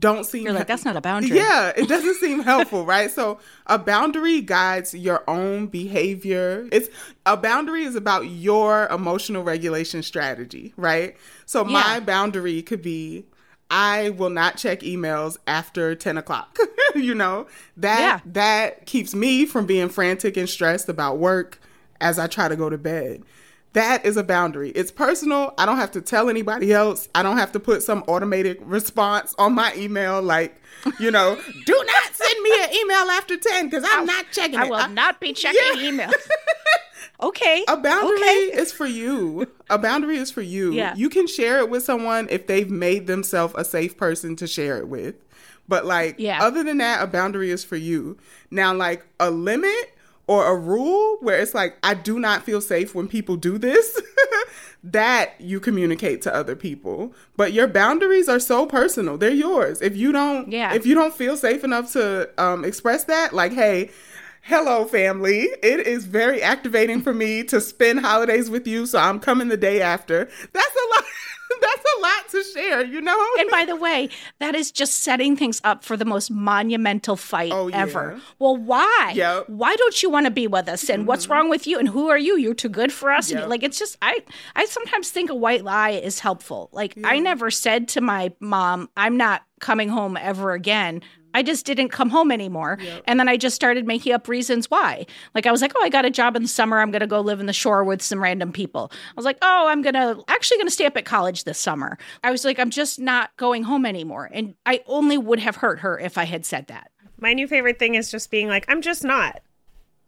don't 0.00 0.24
seem 0.24 0.44
You're 0.44 0.52
like 0.52 0.66
that's 0.66 0.84
not 0.84 0.96
a 0.96 1.00
boundary. 1.00 1.36
Yeah, 1.36 1.72
it 1.76 1.88
doesn't 1.88 2.16
seem 2.16 2.40
helpful, 2.40 2.84
right? 2.84 3.10
So 3.10 3.38
a 3.66 3.78
boundary 3.78 4.40
guides 4.40 4.94
your 4.94 5.22
own 5.28 5.66
behavior. 5.66 6.68
It's 6.72 6.88
a 7.26 7.36
boundary 7.36 7.84
is 7.84 7.94
about 7.94 8.26
your 8.26 8.86
emotional 8.88 9.42
regulation 9.42 10.02
strategy, 10.02 10.72
right? 10.76 11.16
So 11.46 11.64
yeah. 11.64 11.72
my 11.72 12.00
boundary 12.00 12.62
could 12.62 12.82
be 12.82 13.26
I 13.70 14.10
will 14.10 14.30
not 14.30 14.56
check 14.56 14.80
emails 14.80 15.36
after 15.46 15.94
10 15.94 16.18
o'clock. 16.18 16.58
you 16.94 17.14
know, 17.14 17.46
that 17.76 18.00
yeah. 18.00 18.20
that 18.32 18.86
keeps 18.86 19.14
me 19.14 19.46
from 19.46 19.66
being 19.66 19.88
frantic 19.88 20.36
and 20.36 20.48
stressed 20.48 20.88
about 20.88 21.18
work 21.18 21.60
as 22.00 22.18
I 22.18 22.26
try 22.26 22.48
to 22.48 22.56
go 22.56 22.68
to 22.68 22.78
bed. 22.78 23.22
That 23.72 24.04
is 24.04 24.16
a 24.16 24.24
boundary. 24.24 24.70
It's 24.70 24.90
personal. 24.90 25.54
I 25.56 25.64
don't 25.64 25.76
have 25.76 25.92
to 25.92 26.00
tell 26.00 26.28
anybody 26.28 26.72
else. 26.72 27.08
I 27.14 27.22
don't 27.22 27.36
have 27.38 27.52
to 27.52 27.60
put 27.60 27.82
some 27.84 28.02
automated 28.08 28.58
response 28.62 29.32
on 29.38 29.54
my 29.54 29.72
email 29.76 30.20
like, 30.20 30.60
you 30.98 31.10
know, 31.12 31.36
do 31.66 31.72
not 31.86 32.14
send 32.14 32.42
me 32.42 32.50
an 32.64 32.74
email 32.74 33.10
after 33.10 33.36
10 33.36 33.68
because 33.68 33.84
I'm 33.88 34.06
not 34.06 34.26
checking 34.32 34.58
I 34.58 34.64
it. 34.64 34.70
will 34.70 34.76
I, 34.76 34.86
not 34.88 35.20
be 35.20 35.32
checking 35.34 35.60
yeah. 35.76 35.90
emails. 35.90 36.12
Okay. 37.22 37.64
A 37.68 37.76
boundary 37.76 38.16
Okay. 38.18 38.58
is 38.60 38.72
for 38.72 38.86
you. 38.86 39.46
A 39.68 39.76
boundary 39.78 40.16
is 40.16 40.30
for 40.30 40.40
you. 40.40 40.72
Yeah. 40.72 40.94
You 40.96 41.10
can 41.10 41.26
share 41.26 41.58
it 41.58 41.68
with 41.68 41.82
someone 41.82 42.26
if 42.30 42.46
they've 42.46 42.70
made 42.70 43.06
themselves 43.06 43.52
a 43.58 43.64
safe 43.64 43.98
person 43.98 44.36
to 44.36 44.46
share 44.46 44.78
it 44.78 44.88
with. 44.88 45.16
But 45.68 45.84
like 45.84 46.14
Yeah. 46.18 46.42
other 46.42 46.64
than 46.64 46.78
that, 46.78 47.02
a 47.02 47.06
boundary 47.06 47.50
is 47.50 47.62
for 47.62 47.76
you. 47.76 48.16
Now 48.50 48.72
like 48.72 49.04
a 49.18 49.30
limit 49.30 49.94
or 50.30 50.46
a 50.46 50.54
rule 50.56 51.16
where 51.20 51.40
it's 51.40 51.54
like 51.54 51.76
I 51.82 51.94
do 51.94 52.20
not 52.20 52.44
feel 52.44 52.60
safe 52.60 52.94
when 52.94 53.08
people 53.08 53.36
do 53.36 53.58
this, 53.58 54.00
that 54.84 55.34
you 55.40 55.58
communicate 55.58 56.22
to 56.22 56.32
other 56.34 56.54
people. 56.54 57.12
But 57.36 57.52
your 57.52 57.66
boundaries 57.66 58.28
are 58.28 58.38
so 58.38 58.64
personal. 58.64 59.18
They're 59.18 59.30
yours. 59.30 59.82
If 59.82 59.96
you 59.96 60.12
don't 60.12 60.50
Yeah. 60.52 60.72
if 60.72 60.86
you 60.86 60.94
don't 60.94 61.14
feel 61.14 61.36
safe 61.36 61.64
enough 61.64 61.92
to 61.94 62.30
um, 62.38 62.64
express 62.64 63.04
that, 63.04 63.32
like, 63.32 63.52
hey, 63.52 63.90
hello, 64.42 64.84
family. 64.84 65.48
It 65.62 65.80
is 65.86 66.04
very 66.06 66.40
activating 66.42 67.02
for 67.02 67.12
me 67.12 67.42
to 67.44 67.60
spend 67.60 67.98
holidays 68.00 68.48
with 68.48 68.66
you, 68.68 68.86
so 68.86 69.00
I'm 69.00 69.18
coming 69.20 69.48
the 69.48 69.56
day 69.56 69.82
after. 69.82 70.26
That's 70.52 70.76
a. 70.76 70.89
That's 71.62 71.84
a 71.98 72.00
lot 72.00 72.28
to 72.30 72.42
share, 72.54 72.84
you 72.84 73.00
know? 73.00 73.18
And 73.38 73.50
by 73.50 73.64
the 73.64 73.76
way, 73.76 74.08
that 74.38 74.54
is 74.54 74.70
just 74.70 75.00
setting 75.00 75.36
things 75.36 75.60
up 75.64 75.84
for 75.84 75.96
the 75.96 76.04
most 76.04 76.30
monumental 76.30 77.16
fight 77.16 77.52
Oh, 77.52 77.68
yeah. 77.68 77.82
ever. 77.82 78.20
Well, 78.38 78.56
why? 78.56 79.12
Yep. 79.14 79.44
Mm-hmm. 79.44 79.56
Why 79.56 79.76
don't 79.76 80.02
you 80.02 80.10
want 80.10 80.26
to 80.26 80.30
be 80.30 80.46
with 80.46 80.68
us? 80.68 80.88
And 80.88 81.06
what's 81.06 81.28
wrong 81.28 81.48
with 81.50 81.66
you? 81.66 81.78
And 81.78 81.88
who 81.88 82.08
are 82.08 82.18
you? 82.18 82.36
You're 82.36 82.54
too 82.54 82.68
good 82.68 82.92
for 82.92 83.10
us. 83.10 83.30
Yep. 83.30 83.40
And 83.42 83.50
like 83.50 83.62
it's 83.62 83.78
just 83.78 83.96
I 84.02 84.20
I 84.56 84.64
sometimes 84.66 85.10
think 85.10 85.30
a 85.30 85.34
white 85.34 85.64
lie 85.64 85.90
is 85.90 86.18
helpful. 86.20 86.68
Like 86.72 86.94
I 87.04 87.18
never 87.18 87.50
said 87.50 87.88
to 87.88 88.00
my 88.00 88.32
mom, 88.40 88.88
I'm 88.96 89.16
not 89.16 89.42
coming 89.60 89.88
home 89.90 90.16
ever 90.16 90.52
again. 90.52 91.02
I 91.34 91.42
just 91.42 91.66
didn't 91.66 91.90
come 91.90 92.10
home 92.10 92.30
anymore. 92.32 92.78
And 93.06 93.20
then 93.20 93.28
I 93.28 93.36
just 93.36 93.54
started 93.56 93.86
making 93.86 94.12
up 94.12 94.28
reasons 94.28 94.70
why. 94.70 95.06
Like 95.34 95.46
I 95.46 95.52
was 95.52 95.62
like, 95.62 95.72
oh, 95.76 95.82
I 95.82 95.88
got 95.88 96.04
a 96.04 96.10
job 96.10 96.36
in 96.36 96.42
the 96.42 96.48
summer. 96.48 96.80
I'm 96.80 96.90
going 96.90 97.00
to 97.00 97.06
go 97.06 97.20
live 97.20 97.40
in 97.40 97.46
the 97.46 97.52
shore 97.52 97.84
with 97.84 98.02
some 98.02 98.22
random 98.22 98.52
people. 98.52 98.90
I 98.92 99.14
was 99.16 99.24
like, 99.24 99.38
oh, 99.42 99.66
I'm 99.68 99.82
going 99.82 99.94
to 99.94 100.22
actually 100.28 100.58
going 100.58 100.66
to 100.66 100.72
stay 100.72 100.86
up 100.86 100.96
at 100.96 101.04
college 101.04 101.44
this 101.44 101.58
summer. 101.58 101.98
I 102.24 102.30
was 102.30 102.44
like, 102.44 102.58
I'm 102.58 102.70
just 102.70 102.98
not 102.98 103.36
going 103.36 103.62
home 103.62 103.86
anymore. 103.86 104.28
And 104.32 104.54
I 104.66 104.82
only 104.86 105.18
would 105.18 105.40
have 105.40 105.56
hurt 105.56 105.80
her 105.80 105.98
if 105.98 106.18
I 106.18 106.24
had 106.24 106.44
said 106.44 106.66
that. 106.68 106.90
My 107.18 107.32
new 107.32 107.46
favorite 107.46 107.78
thing 107.78 107.94
is 107.94 108.10
just 108.10 108.30
being 108.30 108.48
like, 108.48 108.64
I'm 108.68 108.82
just 108.82 109.04
not. 109.04 109.40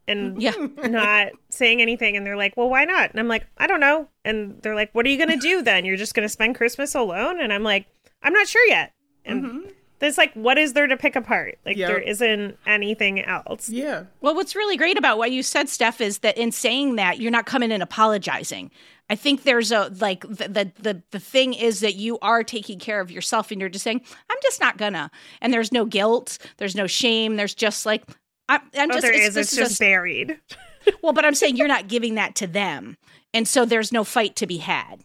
And 0.08 0.42
Yeah. 0.42 0.52
not 0.84 1.28
saying 1.50 1.80
anything. 1.80 2.16
And 2.16 2.26
they're 2.26 2.36
like, 2.36 2.56
well, 2.56 2.68
why 2.68 2.84
not? 2.84 3.10
And 3.10 3.20
I'm 3.20 3.28
like, 3.28 3.46
I 3.58 3.66
don't 3.66 3.80
know. 3.80 4.08
And 4.24 4.60
they're 4.62 4.74
like, 4.74 4.94
what 4.94 5.06
are 5.06 5.08
you 5.08 5.18
going 5.18 5.30
to 5.30 5.36
do 5.36 5.62
then? 5.62 5.84
You're 5.84 5.96
just 5.96 6.14
going 6.14 6.24
to 6.24 6.32
spend 6.32 6.56
Christmas 6.56 6.94
alone? 6.94 7.40
And 7.40 7.52
I'm 7.52 7.62
like, 7.62 7.86
I'm 8.22 8.32
not 8.32 8.48
sure 8.48 8.66
yet. 8.68 8.92
And 9.24 9.44
mm-hmm. 9.44 9.68
There's 10.02 10.18
like, 10.18 10.34
what 10.34 10.58
is 10.58 10.74
there 10.74 10.86
to 10.86 10.96
pick 10.98 11.16
apart? 11.16 11.58
Like, 11.64 11.78
Yep. 11.78 11.88
there 11.88 11.98
isn't 12.00 12.58
anything 12.66 13.20
else. 13.24 13.70
yeah. 13.70 14.04
Well, 14.20 14.34
what's 14.34 14.54
really 14.54 14.76
great 14.76 14.98
about 14.98 15.16
what 15.16 15.30
you 15.32 15.42
said, 15.42 15.70
Steph, 15.70 16.00
is 16.02 16.18
that 16.18 16.36
in 16.36 16.52
saying 16.52 16.96
that, 16.96 17.18
you're 17.20 17.30
not 17.30 17.46
coming 17.46 17.72
and 17.72 17.82
apologizing. 17.82 18.70
I 19.08 19.14
think 19.14 19.44
there's 19.44 19.72
a 19.72 19.90
like 20.00 20.22
the, 20.22 20.48
the 20.48 20.72
the 20.80 21.02
the 21.10 21.18
thing 21.18 21.52
is 21.54 21.80
that 21.80 21.96
you 21.96 22.18
are 22.20 22.42
taking 22.42 22.78
care 22.78 23.00
of 23.00 23.10
yourself, 23.10 23.50
and 23.50 23.60
you're 23.60 23.68
just 23.70 23.84
saying, 23.84 24.00
"I'm 24.30 24.38
just 24.42 24.60
not 24.60 24.78
gonna." 24.78 25.10
And 25.42 25.52
there's 25.52 25.70
no 25.72 25.84
guilt, 25.84 26.38
there's 26.56 26.74
no 26.74 26.86
shame. 26.86 27.36
There's 27.36 27.54
just 27.54 27.84
like, 27.84 28.04
I'm, 28.48 28.60
I'm 28.74 28.90
Oh, 28.90 28.94
just. 28.94 29.02
there 29.02 29.12
it's, 29.12 29.28
is. 29.28 29.34
this 29.34 29.48
It's 29.52 29.56
just 29.56 29.80
a- 29.80 29.84
buried. 29.84 30.40
well, 31.02 31.12
but 31.12 31.24
I'm 31.26 31.34
saying 31.34 31.56
you're 31.56 31.68
not 31.68 31.88
giving 31.88 32.14
that 32.14 32.34
to 32.36 32.46
them, 32.46 32.96
and 33.34 33.46
so 33.46 33.64
there's 33.66 33.92
no 33.92 34.02
fight 34.02 34.34
to 34.36 34.46
be 34.46 34.58
had. 34.58 35.04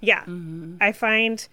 Yeah. 0.00 0.20
Mm-hmm. 0.22 0.76
I 0.80 0.92
find 0.92 1.48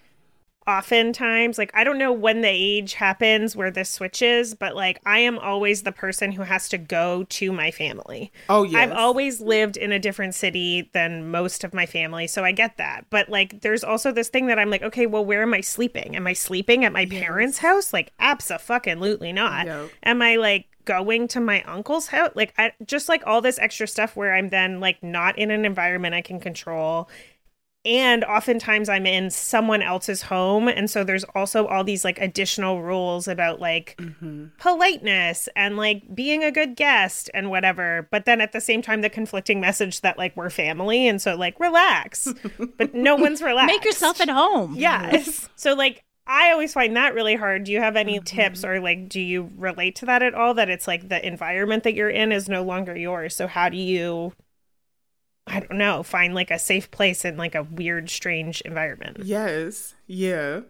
oftentimes, 0.67 1.57
like, 1.57 1.71
I 1.73 1.83
don't 1.83 1.97
know 1.97 2.11
when 2.11 2.41
the 2.41 2.49
age 2.49 2.93
happens 2.93 3.55
where 3.55 3.71
this 3.71 3.89
switches, 3.89 4.55
but 4.55 4.75
like, 4.75 4.99
I 5.05 5.19
am 5.19 5.37
always 5.37 5.83
the 5.83 5.91
person 5.91 6.31
who 6.31 6.41
has 6.43 6.67
to 6.69 6.77
go 6.77 7.23
to 7.23 7.51
my 7.51 7.71
family. 7.71 8.31
Oh, 8.49 8.63
yes. 8.63 8.75
I've 8.75 8.91
always 8.91 9.41
lived 9.41 9.77
in 9.77 9.91
a 9.91 9.99
different 9.99 10.35
city 10.35 10.89
than 10.93 11.29
most 11.29 11.63
of 11.63 11.73
my 11.73 11.85
family, 11.85 12.27
so 12.27 12.43
I 12.43 12.51
get 12.51 12.77
that. 12.77 13.05
But 13.09 13.29
like, 13.29 13.61
there's 13.61 13.83
also 13.83 14.11
this 14.11 14.29
thing 14.29 14.47
that 14.47 14.57
I'm 14.57 14.69
like, 14.69 14.83
okay, 14.83 15.05
well, 15.05 15.23
where 15.23 15.43
am 15.43 15.53
I 15.53 15.61
sleeping? 15.61 16.15
Am 16.15 16.25
I 16.25 16.33
sleeping 16.33 16.83
at 16.83 16.93
my 16.93 17.05
parents' 17.05 17.59
house? 17.59 17.93
Like, 17.93 18.11
absolutely 18.19 19.33
not. 19.33 19.67
Am 20.03 20.21
I 20.21 20.35
like 20.37 20.65
going 20.85 21.27
to 21.27 21.39
my 21.39 21.61
uncle's 21.63 22.07
house? 22.07 22.31
Like, 22.35 22.53
I 22.57 22.71
just 22.85 23.09
like 23.09 23.21
all 23.25 23.41
this 23.41 23.59
extra 23.59 23.87
stuff 23.87 24.15
where 24.15 24.35
I'm 24.35 24.49
then 24.49 24.79
like 24.79 25.03
not 25.03 25.37
in 25.37 25.51
an 25.51 25.65
environment 25.65 26.15
I 26.15 26.21
can 26.21 26.39
control. 26.39 27.09
And 27.85 28.23
oftentimes 28.23 28.89
I'm 28.89 29.05
in 29.05 29.29
someone 29.29 29.83
else's 29.83 30.23
home. 30.23 30.67
And 30.67 30.89
so 30.89 31.03
there's 31.03 31.23
also 31.35 31.67
all 31.67 31.83
these 31.83 32.03
like 32.03 32.19
additional 32.19 32.81
rules 32.81 33.27
about 33.27 33.59
like 33.59 33.95
mm-hmm. 33.99 34.47
politeness 34.57 35.47
and 35.55 35.77
like 35.77 36.15
being 36.15 36.43
a 36.43 36.51
good 36.51 36.75
guest 36.75 37.29
and 37.33 37.51
whatever. 37.51 38.07
But 38.11 38.25
then 38.25 38.41
at 38.41 38.53
the 38.53 38.61
same 38.61 38.81
time, 38.81 39.01
the 39.01 39.09
conflicting 39.09 39.59
message 39.59 40.01
that 40.01 40.17
like 40.17 40.35
we're 40.35 40.49
family. 40.49 41.07
And 41.07 41.21
so 41.21 41.35
like 41.35 41.59
relax, 41.59 42.33
but 42.77 42.95
no 42.95 43.15
one's 43.15 43.41
relaxed. 43.41 43.67
Make 43.67 43.85
yourself 43.85 44.19
at 44.19 44.29
home. 44.29 44.75
Yes. 44.75 45.49
So 45.57 45.73
like 45.73 46.03
I 46.27 46.51
always 46.51 46.73
find 46.73 46.95
that 46.95 47.13
really 47.13 47.35
hard. 47.35 47.63
Do 47.63 47.71
you 47.71 47.79
have 47.79 47.95
any 47.95 48.15
mm-hmm. 48.15 48.23
tips 48.23 48.65
or 48.65 48.79
like 48.79 49.09
do 49.09 49.21
you 49.21 49.51
relate 49.57 49.95
to 49.97 50.05
that 50.05 50.23
at 50.23 50.33
all 50.33 50.53
that 50.55 50.69
it's 50.69 50.87
like 50.87 51.07
the 51.07 51.25
environment 51.25 51.83
that 51.83 51.93
you're 51.93 52.09
in 52.09 52.31
is 52.31 52.49
no 52.49 52.63
longer 52.63 52.95
yours. 52.95 53.35
So 53.35 53.47
how 53.47 53.69
do 53.69 53.77
you 53.77 54.33
I 55.47 55.59
don't 55.59 55.77
know, 55.77 56.03
find 56.03 56.33
like 56.33 56.51
a 56.51 56.59
safe 56.59 56.89
place 56.91 57.23
in 57.23 57.37
like 57.37 57.55
a 57.55 57.63
weird 57.63 58.09
strange 58.09 58.61
environment? 58.61 59.17
Yes. 59.23 59.93
Yeah. 60.07 60.61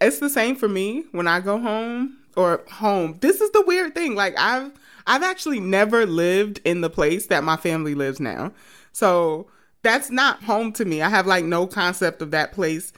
It's 0.00 0.18
the 0.18 0.30
same 0.30 0.56
for 0.56 0.68
me 0.68 1.04
when 1.12 1.26
I 1.26 1.40
go 1.40 1.58
home 1.58 2.18
or 2.36 2.62
home. 2.70 3.18
This 3.20 3.40
is 3.40 3.50
the 3.52 3.64
weird 3.66 3.94
thing. 3.94 4.14
Like 4.14 4.38
I've 4.38 4.72
I've 5.06 5.22
actually 5.22 5.60
never 5.60 6.06
lived 6.06 6.60
in 6.64 6.82
the 6.82 6.90
place 6.90 7.26
that 7.26 7.44
my 7.44 7.56
family 7.56 7.94
lives 7.94 8.20
now. 8.20 8.52
So 8.92 9.46
that's 9.82 10.10
not 10.10 10.42
home 10.42 10.72
to 10.74 10.84
me. 10.84 11.02
I 11.02 11.08
have 11.08 11.26
like 11.26 11.44
no 11.44 11.66
concept 11.66 12.22
of 12.22 12.30
that 12.32 12.52
place 12.52 12.92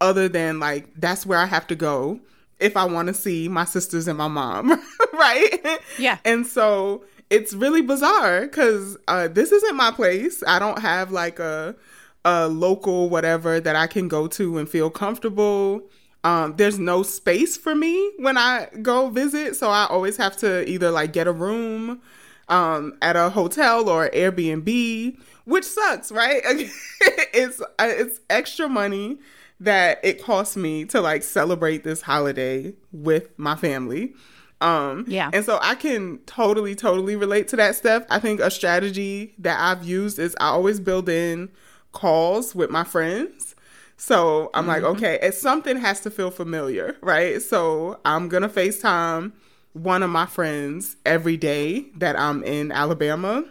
other 0.00 0.28
than 0.28 0.60
like 0.60 0.88
that's 0.96 1.26
where 1.26 1.38
I 1.38 1.46
have 1.46 1.66
to 1.68 1.74
go 1.74 2.20
if 2.60 2.76
I 2.76 2.84
want 2.84 3.08
to 3.08 3.14
see 3.14 3.48
my 3.48 3.64
sisters 3.64 4.08
and 4.08 4.18
my 4.18 4.28
mom, 4.28 4.70
right? 5.12 5.80
Yeah. 5.98 6.18
And 6.24 6.46
so 6.46 7.04
it's 7.30 7.52
really 7.52 7.82
bizarre 7.82 8.42
because 8.42 8.96
uh, 9.06 9.28
this 9.28 9.52
isn't 9.52 9.76
my 9.76 9.90
place. 9.90 10.42
I 10.46 10.58
don't 10.58 10.80
have 10.80 11.10
like 11.12 11.38
a 11.38 11.76
a 12.24 12.48
local 12.48 13.08
whatever 13.08 13.60
that 13.60 13.76
I 13.76 13.86
can 13.86 14.08
go 14.08 14.26
to 14.28 14.58
and 14.58 14.68
feel 14.68 14.90
comfortable. 14.90 15.82
Um, 16.24 16.56
there's 16.56 16.78
no 16.78 17.02
space 17.02 17.56
for 17.56 17.74
me 17.74 18.12
when 18.18 18.36
I 18.36 18.68
go 18.82 19.08
visit, 19.08 19.56
so 19.56 19.70
I 19.70 19.86
always 19.86 20.16
have 20.16 20.36
to 20.38 20.68
either 20.68 20.90
like 20.90 21.12
get 21.12 21.26
a 21.26 21.32
room 21.32 22.02
um, 22.48 22.98
at 23.00 23.16
a 23.16 23.30
hotel 23.30 23.88
or 23.88 24.10
Airbnb, 24.10 25.18
which 25.44 25.64
sucks, 25.64 26.10
right? 26.10 26.42
it's 27.00 27.60
uh, 27.60 27.66
it's 27.78 28.20
extra 28.28 28.68
money 28.68 29.18
that 29.60 30.00
it 30.02 30.22
costs 30.22 30.56
me 30.56 30.84
to 30.86 31.00
like 31.00 31.22
celebrate 31.22 31.84
this 31.84 32.02
holiday 32.02 32.74
with 32.92 33.36
my 33.38 33.54
family. 33.56 34.14
Um, 34.60 35.04
Yeah. 35.06 35.30
And 35.32 35.44
so 35.44 35.58
I 35.62 35.74
can 35.74 36.18
totally, 36.26 36.74
totally 36.74 37.16
relate 37.16 37.48
to 37.48 37.56
that 37.56 37.76
stuff. 37.76 38.04
I 38.10 38.18
think 38.18 38.40
a 38.40 38.50
strategy 38.50 39.34
that 39.38 39.58
I've 39.60 39.84
used 39.86 40.18
is 40.18 40.36
I 40.40 40.48
always 40.48 40.80
build 40.80 41.08
in 41.08 41.50
calls 41.92 42.54
with 42.54 42.70
my 42.70 42.84
friends. 42.84 43.54
So 43.96 44.50
I'm 44.54 44.66
like, 44.68 44.84
okay, 44.84 45.18
if 45.22 45.34
something 45.34 45.76
has 45.76 46.00
to 46.02 46.10
feel 46.10 46.30
familiar, 46.30 46.96
right? 47.00 47.42
So 47.42 47.98
I'm 48.04 48.28
gonna 48.28 48.48
FaceTime 48.48 49.32
one 49.72 50.02
of 50.02 50.10
my 50.10 50.26
friends 50.26 50.96
every 51.04 51.36
day 51.36 51.86
that 51.96 52.18
I'm 52.18 52.42
in 52.44 52.70
Alabama. 52.70 53.44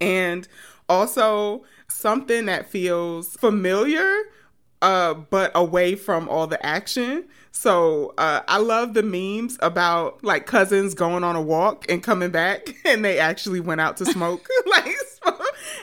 And 0.00 0.46
also 0.88 1.64
something 1.88 2.46
that 2.46 2.68
feels 2.68 3.34
familiar, 3.36 4.14
uh, 4.82 5.14
but 5.14 5.52
away 5.54 5.94
from 5.94 6.28
all 6.28 6.46
the 6.46 6.64
action. 6.64 7.24
So 7.56 8.12
uh, 8.18 8.42
I 8.46 8.58
love 8.58 8.92
the 8.92 9.02
memes 9.02 9.56
about 9.60 10.22
like 10.22 10.44
cousins 10.44 10.92
going 10.92 11.24
on 11.24 11.36
a 11.36 11.40
walk 11.40 11.86
and 11.90 12.02
coming 12.02 12.30
back, 12.30 12.68
and 12.84 13.02
they 13.02 13.18
actually 13.18 13.60
went 13.60 13.80
out 13.80 13.96
to 13.96 14.04
smoke. 14.04 14.46
like, 14.66 14.94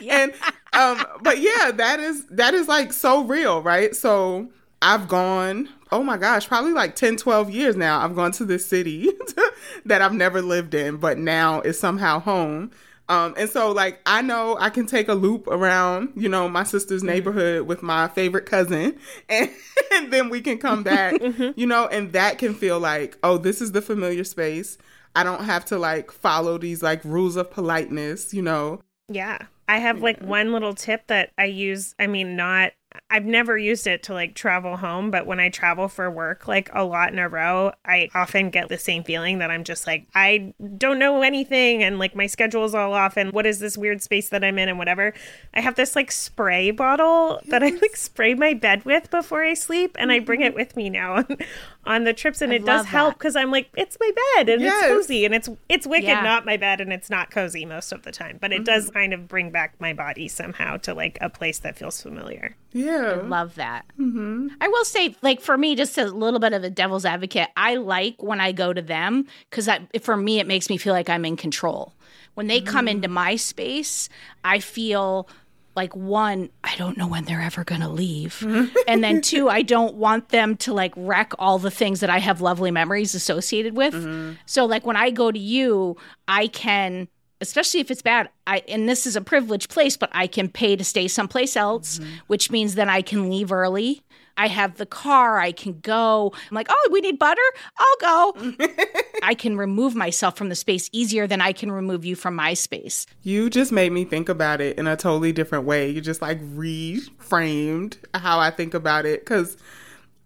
and 0.08 0.32
um, 0.72 1.04
but 1.22 1.40
yeah, 1.40 1.72
that 1.72 1.98
is 1.98 2.26
that 2.26 2.54
is 2.54 2.68
like 2.68 2.92
so 2.92 3.24
real, 3.24 3.60
right? 3.60 3.94
So 3.94 4.48
I've 4.82 5.08
gone, 5.08 5.68
oh 5.90 6.04
my 6.04 6.16
gosh, 6.16 6.46
probably 6.46 6.72
like 6.72 6.94
10, 6.94 7.16
12 7.16 7.50
years 7.50 7.74
now. 7.74 8.00
I've 8.00 8.14
gone 8.14 8.32
to 8.32 8.44
this 8.44 8.64
city 8.64 9.10
that 9.84 10.00
I've 10.00 10.14
never 10.14 10.42
lived 10.42 10.74
in, 10.74 10.98
but 10.98 11.18
now 11.18 11.60
is 11.62 11.78
somehow 11.78 12.20
home. 12.20 12.70
Um, 13.08 13.34
and 13.36 13.50
so 13.50 13.70
like 13.70 14.00
I 14.06 14.22
know 14.22 14.56
I 14.58 14.70
can 14.70 14.86
take 14.86 15.08
a 15.08 15.14
loop 15.14 15.46
around, 15.46 16.12
you 16.16 16.28
know, 16.28 16.48
my 16.48 16.64
sister's 16.64 17.02
neighborhood 17.02 17.66
with 17.66 17.82
my 17.82 18.08
favorite 18.08 18.46
cousin 18.46 18.98
and, 19.28 19.50
and 19.92 20.12
then 20.12 20.30
we 20.30 20.40
can 20.40 20.58
come 20.58 20.82
back, 20.82 21.20
you 21.56 21.66
know, 21.66 21.86
and 21.88 22.12
that 22.12 22.38
can 22.38 22.54
feel 22.54 22.80
like, 22.80 23.18
oh, 23.22 23.36
this 23.36 23.60
is 23.60 23.72
the 23.72 23.82
familiar 23.82 24.24
space. 24.24 24.78
I 25.14 25.22
don't 25.22 25.44
have 25.44 25.64
to 25.66 25.78
like 25.78 26.10
follow 26.10 26.58
these 26.58 26.82
like 26.82 27.04
rules 27.04 27.36
of 27.36 27.50
politeness, 27.50 28.32
you 28.32 28.42
know. 28.42 28.80
Yeah. 29.08 29.38
I 29.68 29.78
have 29.78 30.02
like 30.02 30.20
one 30.20 30.52
little 30.52 30.74
tip 30.74 31.06
that 31.06 31.30
I 31.38 31.44
use. 31.44 31.94
I 31.98 32.06
mean, 32.06 32.36
not 32.36 32.72
I've 33.10 33.24
never 33.24 33.58
used 33.58 33.86
it 33.86 34.02
to 34.04 34.12
like 34.12 34.34
travel 34.34 34.76
home, 34.76 35.10
but 35.10 35.26
when 35.26 35.40
I 35.40 35.48
travel 35.48 35.88
for 35.88 36.10
work 36.10 36.46
like 36.48 36.70
a 36.72 36.84
lot 36.84 37.12
in 37.12 37.18
a 37.18 37.28
row, 37.28 37.72
I 37.84 38.08
often 38.14 38.50
get 38.50 38.68
the 38.68 38.78
same 38.78 39.04
feeling 39.04 39.38
that 39.38 39.50
I'm 39.50 39.64
just 39.64 39.86
like, 39.86 40.06
I 40.14 40.54
don't 40.78 40.98
know 40.98 41.22
anything 41.22 41.82
and 41.82 41.98
like 41.98 42.14
my 42.14 42.26
schedule's 42.26 42.74
all 42.74 42.92
off 42.92 43.16
and 43.16 43.32
what 43.32 43.46
is 43.46 43.58
this 43.58 43.76
weird 43.76 44.02
space 44.02 44.28
that 44.30 44.44
I'm 44.44 44.58
in 44.58 44.68
and 44.68 44.78
whatever. 44.78 45.12
I 45.54 45.60
have 45.60 45.74
this 45.74 45.96
like 45.96 46.12
spray 46.12 46.70
bottle 46.70 47.40
that 47.48 47.62
I 47.62 47.70
like 47.70 47.96
spray 47.96 48.34
my 48.34 48.54
bed 48.54 48.84
with 48.84 49.10
before 49.10 49.42
I 49.42 49.54
sleep 49.54 49.96
and 49.98 50.12
I 50.12 50.20
bring 50.20 50.40
it 50.42 50.48
mm-hmm. 50.48 50.56
with 50.56 50.76
me 50.76 50.90
now 50.90 51.14
on, 51.14 51.26
on 51.84 52.04
the 52.04 52.12
trips 52.12 52.42
and 52.42 52.52
I 52.52 52.56
it 52.56 52.64
does 52.64 52.80
love 52.80 52.86
help 52.86 53.14
because 53.14 53.36
I'm 53.36 53.50
like, 53.50 53.70
it's 53.76 53.96
my 54.00 54.10
bed 54.36 54.48
and 54.48 54.62
Yes. 54.62 54.84
it's 54.84 54.92
cozy 54.92 55.24
and 55.24 55.34
it's 55.34 55.48
it's 55.68 55.86
wicked 55.86 56.08
Yeah. 56.08 56.22
not 56.22 56.46
my 56.46 56.56
bed 56.56 56.80
and 56.80 56.92
it's 56.92 57.10
not 57.10 57.30
cozy 57.30 57.64
most 57.64 57.92
of 57.92 58.02
the 58.02 58.12
time. 58.12 58.38
But 58.40 58.52
it 58.52 58.64
does 58.64 58.86
mm-hmm. 58.86 58.94
kind 58.98 59.12
of 59.12 59.28
bring 59.28 59.50
back 59.50 59.74
my 59.80 59.92
body 59.92 60.28
somehow 60.28 60.76
to 60.78 60.94
like 60.94 61.18
a 61.20 61.28
place 61.28 61.58
that 61.60 61.76
feels 61.76 62.00
familiar. 62.00 62.56
Yeah. 62.72 62.83
I 62.88 63.14
love 63.26 63.54
that. 63.56 63.86
Mm-hmm. 63.98 64.48
I 64.60 64.68
will 64.68 64.84
say, 64.84 65.16
like 65.22 65.40
for 65.40 65.56
me, 65.56 65.74
just 65.76 65.98
a 65.98 66.06
little 66.06 66.40
bit 66.40 66.52
of 66.52 66.64
a 66.64 66.70
devil's 66.70 67.04
advocate. 67.04 67.48
I 67.56 67.76
like 67.76 68.22
when 68.22 68.40
I 68.40 68.52
go 68.52 68.72
to 68.72 68.82
them 68.82 69.26
because 69.50 69.68
for 70.00 70.16
me, 70.16 70.40
it 70.40 70.46
makes 70.46 70.68
me 70.68 70.76
feel 70.76 70.92
like 70.92 71.08
I'm 71.08 71.24
in 71.24 71.36
control. 71.36 71.92
When 72.34 72.48
they 72.48 72.60
come 72.60 72.88
into 72.88 73.08
mm. 73.08 73.12
my 73.12 73.36
space, 73.36 74.08
I 74.42 74.58
feel 74.58 75.28
like 75.76 75.94
one, 75.96 76.50
I 76.62 76.76
don't 76.76 76.96
know 76.96 77.06
when 77.06 77.24
they're 77.24 77.40
ever 77.40 77.64
going 77.64 77.80
to 77.80 77.88
leave. 77.88 78.38
Mm-hmm. 78.40 78.76
and 78.86 79.02
then 79.02 79.20
two, 79.22 79.48
I 79.48 79.62
don't 79.62 79.94
want 79.94 80.28
them 80.28 80.56
to 80.58 80.72
like 80.72 80.92
wreck 80.96 81.32
all 81.38 81.58
the 81.58 81.70
things 81.70 82.00
that 82.00 82.10
I 82.10 82.18
have 82.18 82.40
lovely 82.40 82.70
memories 82.70 83.14
associated 83.14 83.76
with. 83.76 83.94
Mm-hmm. 83.94 84.34
So, 84.46 84.66
like 84.66 84.86
when 84.86 84.96
I 84.96 85.10
go 85.10 85.30
to 85.30 85.38
you, 85.38 85.96
I 86.28 86.46
can 86.48 87.08
especially 87.40 87.80
if 87.80 87.90
it's 87.90 88.02
bad 88.02 88.28
i 88.46 88.62
and 88.68 88.88
this 88.88 89.06
is 89.06 89.16
a 89.16 89.20
privileged 89.20 89.70
place 89.70 89.96
but 89.96 90.10
i 90.12 90.26
can 90.26 90.48
pay 90.48 90.76
to 90.76 90.84
stay 90.84 91.08
someplace 91.08 91.56
else 91.56 91.98
mm-hmm. 91.98 92.10
which 92.26 92.50
means 92.50 92.74
then 92.74 92.88
i 92.88 93.02
can 93.02 93.30
leave 93.30 93.52
early. 93.52 94.02
I 94.36 94.48
have 94.48 94.78
the 94.78 94.86
car 94.86 95.38
i 95.38 95.52
can 95.52 95.78
go. 95.80 96.32
I'm 96.34 96.54
like 96.54 96.66
oh 96.68 96.88
we 96.90 97.00
need 97.00 97.18
butter? 97.20 97.40
I'll 97.78 98.32
go. 98.32 98.56
I 99.22 99.34
can 99.34 99.56
remove 99.56 99.94
myself 99.94 100.36
from 100.36 100.48
the 100.48 100.56
space 100.56 100.90
easier 100.92 101.28
than 101.28 101.40
i 101.40 101.52
can 101.52 101.70
remove 101.70 102.04
you 102.04 102.16
from 102.16 102.34
my 102.34 102.54
space. 102.54 103.06
You 103.22 103.48
just 103.48 103.70
made 103.70 103.92
me 103.92 104.04
think 104.04 104.28
about 104.28 104.60
it 104.60 104.76
in 104.76 104.86
a 104.88 104.96
totally 104.96 105.32
different 105.32 105.66
way. 105.66 105.88
You 105.88 106.00
just 106.00 106.20
like 106.20 106.40
reframed 106.40 107.96
how 108.12 108.40
I 108.40 108.50
think 108.50 108.74
about 108.74 109.06
it 109.06 109.20
because 109.20 109.56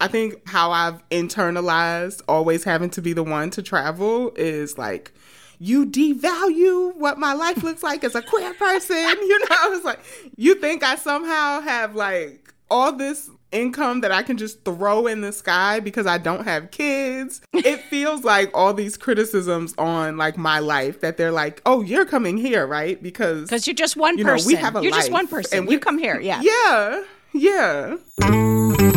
I 0.01 0.07
think 0.07 0.49
how 0.49 0.71
I've 0.71 1.07
internalized 1.11 2.23
always 2.29 2.65
having 2.65 2.91
to 2.91 3.03
be 3.03 3.13
the 3.13 3.25
one 3.25 3.51
to 3.51 3.63
travel 3.63 4.33
is 4.37 4.79
like 4.79 5.13
you 5.59 5.87
devalue 5.87 6.95
what 6.97 7.19
my 7.19 7.33
life 7.33 7.63
looks 7.63 7.83
like 7.83 8.05
as 8.05 8.15
a 8.15 8.23
queer 8.23 8.55
person. 8.55 8.97
You 9.29 9.39
know, 9.41 9.73
it's 9.75 9.85
like 9.85 10.01
you 10.37 10.55
think 10.55 10.83
I 10.83 10.97
somehow 10.97 11.61
have 11.61 11.95
like 11.95 12.55
all 12.71 12.93
this 12.93 13.31
income 13.51 14.01
that 14.03 14.13
I 14.13 14.23
can 14.23 14.37
just 14.37 14.65
throw 14.65 15.07
in 15.07 15.21
the 15.23 15.33
sky 15.33 15.81
because 15.81 16.07
I 16.07 16.19
don't 16.19 16.45
have 16.45 16.71
kids. 16.71 17.41
It 17.53 17.81
feels 17.91 18.25
like 18.25 18.51
all 18.55 18.73
these 18.75 18.97
criticisms 18.97 19.75
on 19.79 20.17
like 20.17 20.37
my 20.37 20.59
life 20.59 21.01
that 21.01 21.17
they're 21.17 21.33
like, 21.33 21.61
"Oh, 21.67 21.83
you're 21.83 22.05
coming 22.05 22.37
here, 22.37 22.67
right?" 22.67 23.03
Because 23.03 23.43
because 23.49 23.67
you're 23.67 23.75
just 23.75 23.97
one 23.97 24.17
You 24.19 24.25
know, 24.25 24.35
we 24.35 24.55
person 24.55 24.57
have 24.57 24.77
a 24.77 24.83
you're 24.83 24.93
just 24.93 25.11
one 25.13 25.27
person 25.29 25.59
and 25.59 25.67
we- 25.67 25.75
you 25.75 25.81
come 25.81 25.99
here 25.99 26.21
yeah 26.21 26.41
yeah, 26.43 27.03
yeah. 27.33 28.88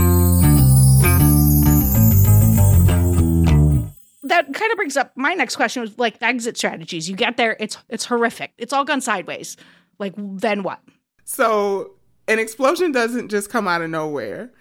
That 4.32 4.52
kind 4.54 4.72
of 4.72 4.76
brings 4.78 4.98
up 4.98 5.12
my 5.16 5.34
next 5.36 5.56
question 5.56 5.82
was 5.82 5.98
like 6.00 6.16
exit 6.22 6.58
strategies 6.58 7.08
you 7.08 7.16
get 7.16 7.38
there 7.38 7.56
it's 7.60 7.78
it's 7.90 8.06
horrific 8.06 8.52
it's 8.58 8.74
all 8.74 8.84
gone 8.84 9.00
sideways 9.02 9.56
like 10.00 10.14
then 10.18 10.64
what 10.64 10.80
So 11.24 11.92
an 12.28 12.40
explosion 12.40 12.92
doesn't 12.92 13.30
just 13.30 13.50
come 13.50 13.68
out 13.68 13.82
of 13.82 13.90
nowhere. 13.90 14.52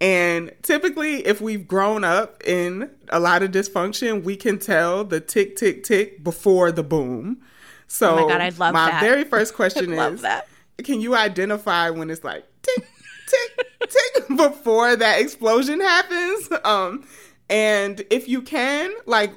And 0.00 0.50
typically, 0.62 1.24
if 1.26 1.40
we've 1.40 1.66
grown 1.68 2.02
up 2.02 2.42
in 2.44 2.90
a 3.10 3.20
lot 3.20 3.42
of 3.44 3.52
dysfunction, 3.52 4.24
we 4.24 4.34
can 4.34 4.58
tell 4.58 5.04
the 5.04 5.20
tick, 5.20 5.54
tick, 5.56 5.84
tick 5.84 6.24
before 6.24 6.72
the 6.72 6.82
boom. 6.82 7.40
So, 7.86 8.18
Oh 8.18 8.22
my 8.26 8.32
God, 8.32 8.40
I 8.40 8.48
love 8.48 8.72
my 8.74 8.90
that. 8.90 9.00
very 9.00 9.22
first 9.24 9.54
question 9.60 9.92
is 9.92 10.22
that. 10.22 10.48
Can 10.82 11.00
you 11.00 11.14
identify 11.14 11.90
when 11.90 12.10
it's 12.10 12.24
like 12.24 12.44
tick, 12.62 12.84
tick, 13.28 13.66
tick 13.88 14.36
before 14.36 14.96
that 14.96 15.20
explosion 15.20 15.80
happens? 15.80 16.48
Um, 16.64 17.04
and 17.48 18.04
if 18.10 18.28
you 18.28 18.42
can, 18.42 18.92
like, 19.06 19.32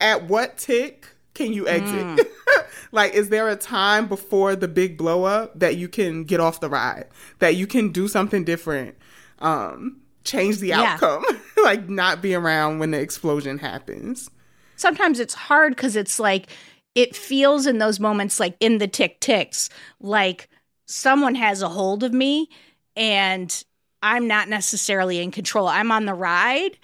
at 0.00 0.28
what 0.28 0.56
tick 0.58 1.06
can 1.34 1.52
you 1.52 1.66
exit? 1.68 2.06
Mm. 2.06 2.20
like, 2.92 3.14
is 3.14 3.28
there 3.28 3.48
a 3.48 3.56
time 3.56 4.06
before 4.06 4.56
the 4.56 4.68
big 4.68 4.96
blow 4.96 5.24
up 5.24 5.58
that 5.58 5.76
you 5.76 5.88
can 5.88 6.24
get 6.24 6.40
off 6.40 6.60
the 6.60 6.68
ride, 6.68 7.06
that 7.38 7.56
you 7.56 7.66
can 7.66 7.90
do 7.90 8.08
something 8.08 8.44
different, 8.44 8.96
um, 9.40 10.00
change 10.24 10.58
the 10.58 10.68
Yeah. 10.68 10.94
outcome, 10.94 11.24
like 11.64 11.88
not 11.88 12.22
be 12.22 12.34
around 12.34 12.78
when 12.78 12.90
the 12.90 13.00
explosion 13.00 13.58
happens? 13.58 14.30
sometimes 14.76 15.20
it's 15.20 15.34
hard 15.34 15.76
because 15.76 15.94
it's 15.94 16.18
like 16.18 16.48
it 16.94 17.14
feels 17.14 17.66
in 17.66 17.76
those 17.76 18.00
moments 18.00 18.40
like 18.40 18.56
in 18.60 18.78
the 18.78 18.88
tick 18.88 19.20
ticks 19.20 19.68
like 20.00 20.48
someone 20.86 21.34
has 21.34 21.60
a 21.60 21.68
hold 21.68 22.02
of 22.02 22.14
me 22.14 22.48
and 22.96 23.62
i'm 24.02 24.26
not 24.26 24.48
necessarily 24.48 25.18
in 25.20 25.30
control 25.30 25.68
i'm 25.68 25.92
on 25.92 26.06
the 26.06 26.14
ride 26.14 26.78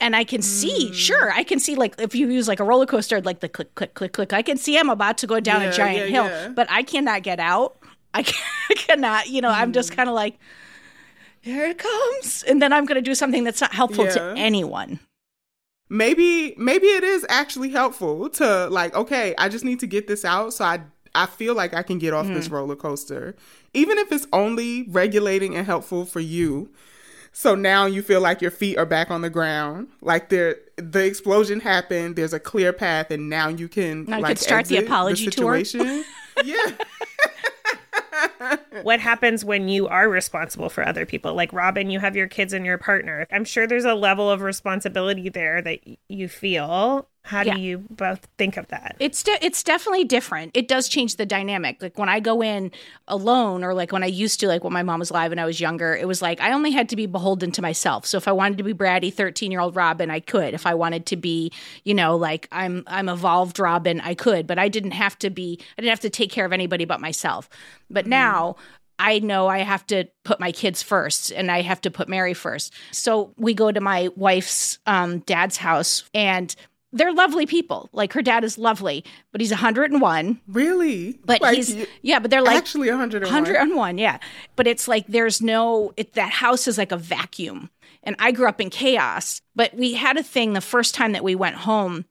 and 0.00 0.14
i 0.16 0.24
can 0.24 0.42
see 0.42 0.92
sure 0.92 1.32
i 1.32 1.42
can 1.42 1.58
see 1.58 1.74
like 1.74 1.94
if 2.00 2.14
you 2.14 2.28
use 2.28 2.46
like 2.48 2.60
a 2.60 2.64
roller 2.64 2.86
coaster 2.86 3.20
like 3.22 3.40
the 3.40 3.48
click 3.48 3.74
click 3.74 3.94
click 3.94 4.12
click 4.12 4.32
i 4.32 4.42
can 4.42 4.56
see 4.56 4.78
i'm 4.78 4.90
about 4.90 5.16
to 5.18 5.26
go 5.26 5.40
down 5.40 5.62
Yeah, 5.62 5.68
a 5.68 5.72
giant 5.72 6.10
yeah, 6.10 6.14
hill 6.22 6.24
yeah. 6.26 6.48
but 6.48 6.66
i 6.70 6.82
cannot 6.82 7.22
get 7.22 7.40
out. 7.40 7.76
I 8.14 8.22
can- 8.22 8.42
I 8.70 8.74
cannot 8.74 9.28
you 9.28 9.40
know 9.40 9.50
i'm 9.50 9.72
just 9.72 9.92
Mm. 9.92 9.96
kind 9.96 10.08
of 10.08 10.14
like 10.14 10.38
here 11.40 11.64
it 11.66 11.78
comes 11.78 12.42
and 12.48 12.60
then 12.60 12.72
i'm 12.72 12.84
going 12.86 12.96
to 12.96 13.02
do 13.10 13.14
something 13.14 13.44
that's 13.44 13.60
not 13.60 13.72
helpful 13.72 14.06
to 14.08 14.34
anyone. 14.36 14.98
Maybe 15.88 16.54
maybe 16.58 16.86
it 16.88 17.04
is 17.04 17.24
actually 17.28 17.70
helpful 17.70 18.28
to 18.30 18.66
like 18.68 18.94
okay 18.96 19.34
i 19.38 19.48
just 19.48 19.64
need 19.64 19.78
to 19.80 19.86
get 19.86 20.08
this 20.08 20.24
out 20.24 20.52
so 20.52 20.64
i 20.64 20.80
i 21.14 21.26
feel 21.26 21.54
like 21.54 21.74
i 21.74 21.82
can 21.84 21.98
get 21.98 22.12
off 22.12 22.26
this 22.26 22.48
roller 22.48 22.74
coaster. 22.74 23.36
Even 23.72 23.96
if 23.98 24.10
it's 24.10 24.26
only 24.32 24.82
regulating 24.88 25.54
and 25.54 25.64
helpful 25.64 26.04
for 26.04 26.18
you 26.18 26.70
so 27.38 27.54
now 27.54 27.84
you 27.84 28.00
feel 28.00 28.22
like 28.22 28.40
your 28.40 28.50
feet 28.50 28.78
are 28.78 28.86
back 28.86 29.10
on 29.10 29.20
the 29.20 29.28
ground. 29.28 29.88
Like 30.00 30.30
there 30.30 30.56
the 30.76 31.04
explosion 31.04 31.60
happened. 31.60 32.16
There's 32.16 32.32
a 32.32 32.40
clear 32.40 32.72
path 32.72 33.10
and 33.10 33.28
now 33.28 33.48
you 33.48 33.68
can 33.68 34.06
Now 34.06 34.16
you 34.16 34.22
like 34.22 34.36
can 34.38 34.42
start 34.42 34.64
the 34.66 34.78
apology 34.78 35.26
tour. 35.26 35.62
situation. 35.62 36.02
yeah. 36.44 36.72
What 38.82 39.00
happens 39.00 39.44
when 39.44 39.68
you 39.68 39.86
are 39.86 40.08
responsible 40.08 40.70
for 40.70 40.86
other 40.88 41.04
people? 41.04 41.34
Like 41.34 41.52
robin 41.52 41.90
you 41.90 42.00
have 42.00 42.16
your 42.16 42.26
kids 42.26 42.54
and 42.54 42.64
your 42.64 42.78
partner. 42.78 43.26
I'm 43.30 43.44
sure 43.44 43.66
there's 43.66 43.84
a 43.84 43.94
level 43.94 44.30
of 44.30 44.40
responsibility 44.40 45.28
there 45.28 45.60
that 45.60 45.80
you 46.08 46.28
feel 46.28 47.06
how 47.26 47.42
Yeah. 47.42 47.54
do 47.54 47.60
you 47.60 47.84
both 47.90 48.26
think 48.38 48.56
of 48.56 48.68
that 48.68 48.94
It's 49.00 49.22
de- 49.24 49.44
it's 49.44 49.62
definitely 49.64 50.04
different. 50.04 50.52
It 50.54 50.68
does 50.68 50.88
change 50.88 51.16
the 51.16 51.26
dynamic. 51.26 51.82
Like 51.82 51.98
when 51.98 52.08
I 52.08 52.20
go 52.20 52.40
in 52.42 52.70
alone, 53.08 53.64
or 53.64 53.74
like 53.74 53.90
when 53.92 54.02
I 54.04 54.06
used 54.06 54.38
to, 54.40 54.46
like 54.48 54.62
when 54.62 54.72
my 54.72 54.84
mom 54.84 55.00
was 55.00 55.10
alive 55.10 55.32
and 55.32 55.40
I 55.40 55.44
was 55.44 55.60
younger, 55.60 55.94
it 55.94 56.06
was 56.06 56.22
like 56.22 56.40
I 56.40 56.52
only 56.52 56.70
had 56.70 56.88
to 56.90 56.96
be 56.96 57.06
beholden 57.06 57.50
to 57.52 57.62
myself. 57.62 58.06
So 58.06 58.16
if 58.16 58.28
I 58.28 58.32
wanted 58.32 58.58
to 58.58 58.64
be 58.64 58.72
bratty 58.72 59.12
thirteen 59.12 59.50
year 59.50 59.60
old 59.60 59.74
Robin, 59.74 60.10
I 60.10 60.20
could. 60.20 60.54
If 60.54 60.66
I 60.66 60.74
wanted 60.74 61.04
to 61.06 61.16
be, 61.16 61.50
you 61.84 61.94
know, 61.94 62.16
like 62.16 62.48
I'm 62.52 62.84
I'm 62.86 63.08
evolved 63.08 63.58
Robin, 63.58 64.00
I 64.00 64.14
could. 64.14 64.46
But 64.46 64.58
I 64.58 64.68
didn't 64.68 64.92
have 64.92 65.18
to 65.18 65.28
be. 65.30 65.58
I 65.76 65.82
didn't 65.82 65.90
have 65.90 66.00
to 66.00 66.10
take 66.10 66.30
care 66.30 66.46
of 66.46 66.52
anybody 66.52 66.84
but 66.84 67.00
myself. 67.00 67.48
But 67.90 68.06
now. 68.06 68.56
I 68.98 69.18
know 69.18 69.46
I 69.46 69.58
have 69.58 69.86
to 69.88 70.06
put 70.24 70.40
my 70.40 70.52
kids 70.52 70.82
first 70.82 71.30
and 71.30 71.50
I 71.50 71.60
have 71.60 71.82
to 71.82 71.90
put 71.90 72.08
Mary 72.08 72.32
first. 72.32 72.72
So 72.92 73.34
we 73.36 73.52
go 73.52 73.70
to 73.70 73.78
my 73.78 74.08
wife's 74.16 74.78
um, 74.86 75.18
dad's 75.18 75.58
house 75.58 76.04
and 76.14 76.56
they're 76.96 77.12
lovely 77.12 77.46
people. 77.46 77.88
Like 77.92 78.12
her 78.12 78.22
dad 78.22 78.44
is 78.44 78.58
lovely, 78.58 79.04
but 79.32 79.40
he's 79.40 79.50
101. 79.50 80.40
really 80.48 81.18
But 81.24 81.40
Like, 81.40 81.56
he's 81.56 81.86
yeah, 82.02 82.18
but 82.18 82.30
they're 82.30 82.42
like 82.42 82.56
actually 82.56 82.90
101 82.90 83.30
101, 83.30 83.98
yeah. 83.98 84.18
But 84.56 84.66
it's 84.66 84.88
like 84.88 85.06
there's 85.06 85.40
no 85.40 85.92
it, 85.96 86.14
that 86.14 86.32
house 86.32 86.66
is 86.66 86.78
like 86.78 86.92
a 86.92 86.96
vacuum. 86.96 87.70
And 88.02 88.16
I 88.18 88.30
grew 88.30 88.48
up 88.48 88.60
in 88.60 88.70
chaos, 88.70 89.42
but 89.54 89.74
we 89.74 89.94
had 89.94 90.16
a 90.16 90.22
thing 90.22 90.52
the 90.52 90.60
first 90.60 90.94
time 90.94 91.12
that 91.12 91.24
we 91.24 91.34
went 91.34 91.56
home. 91.56 92.04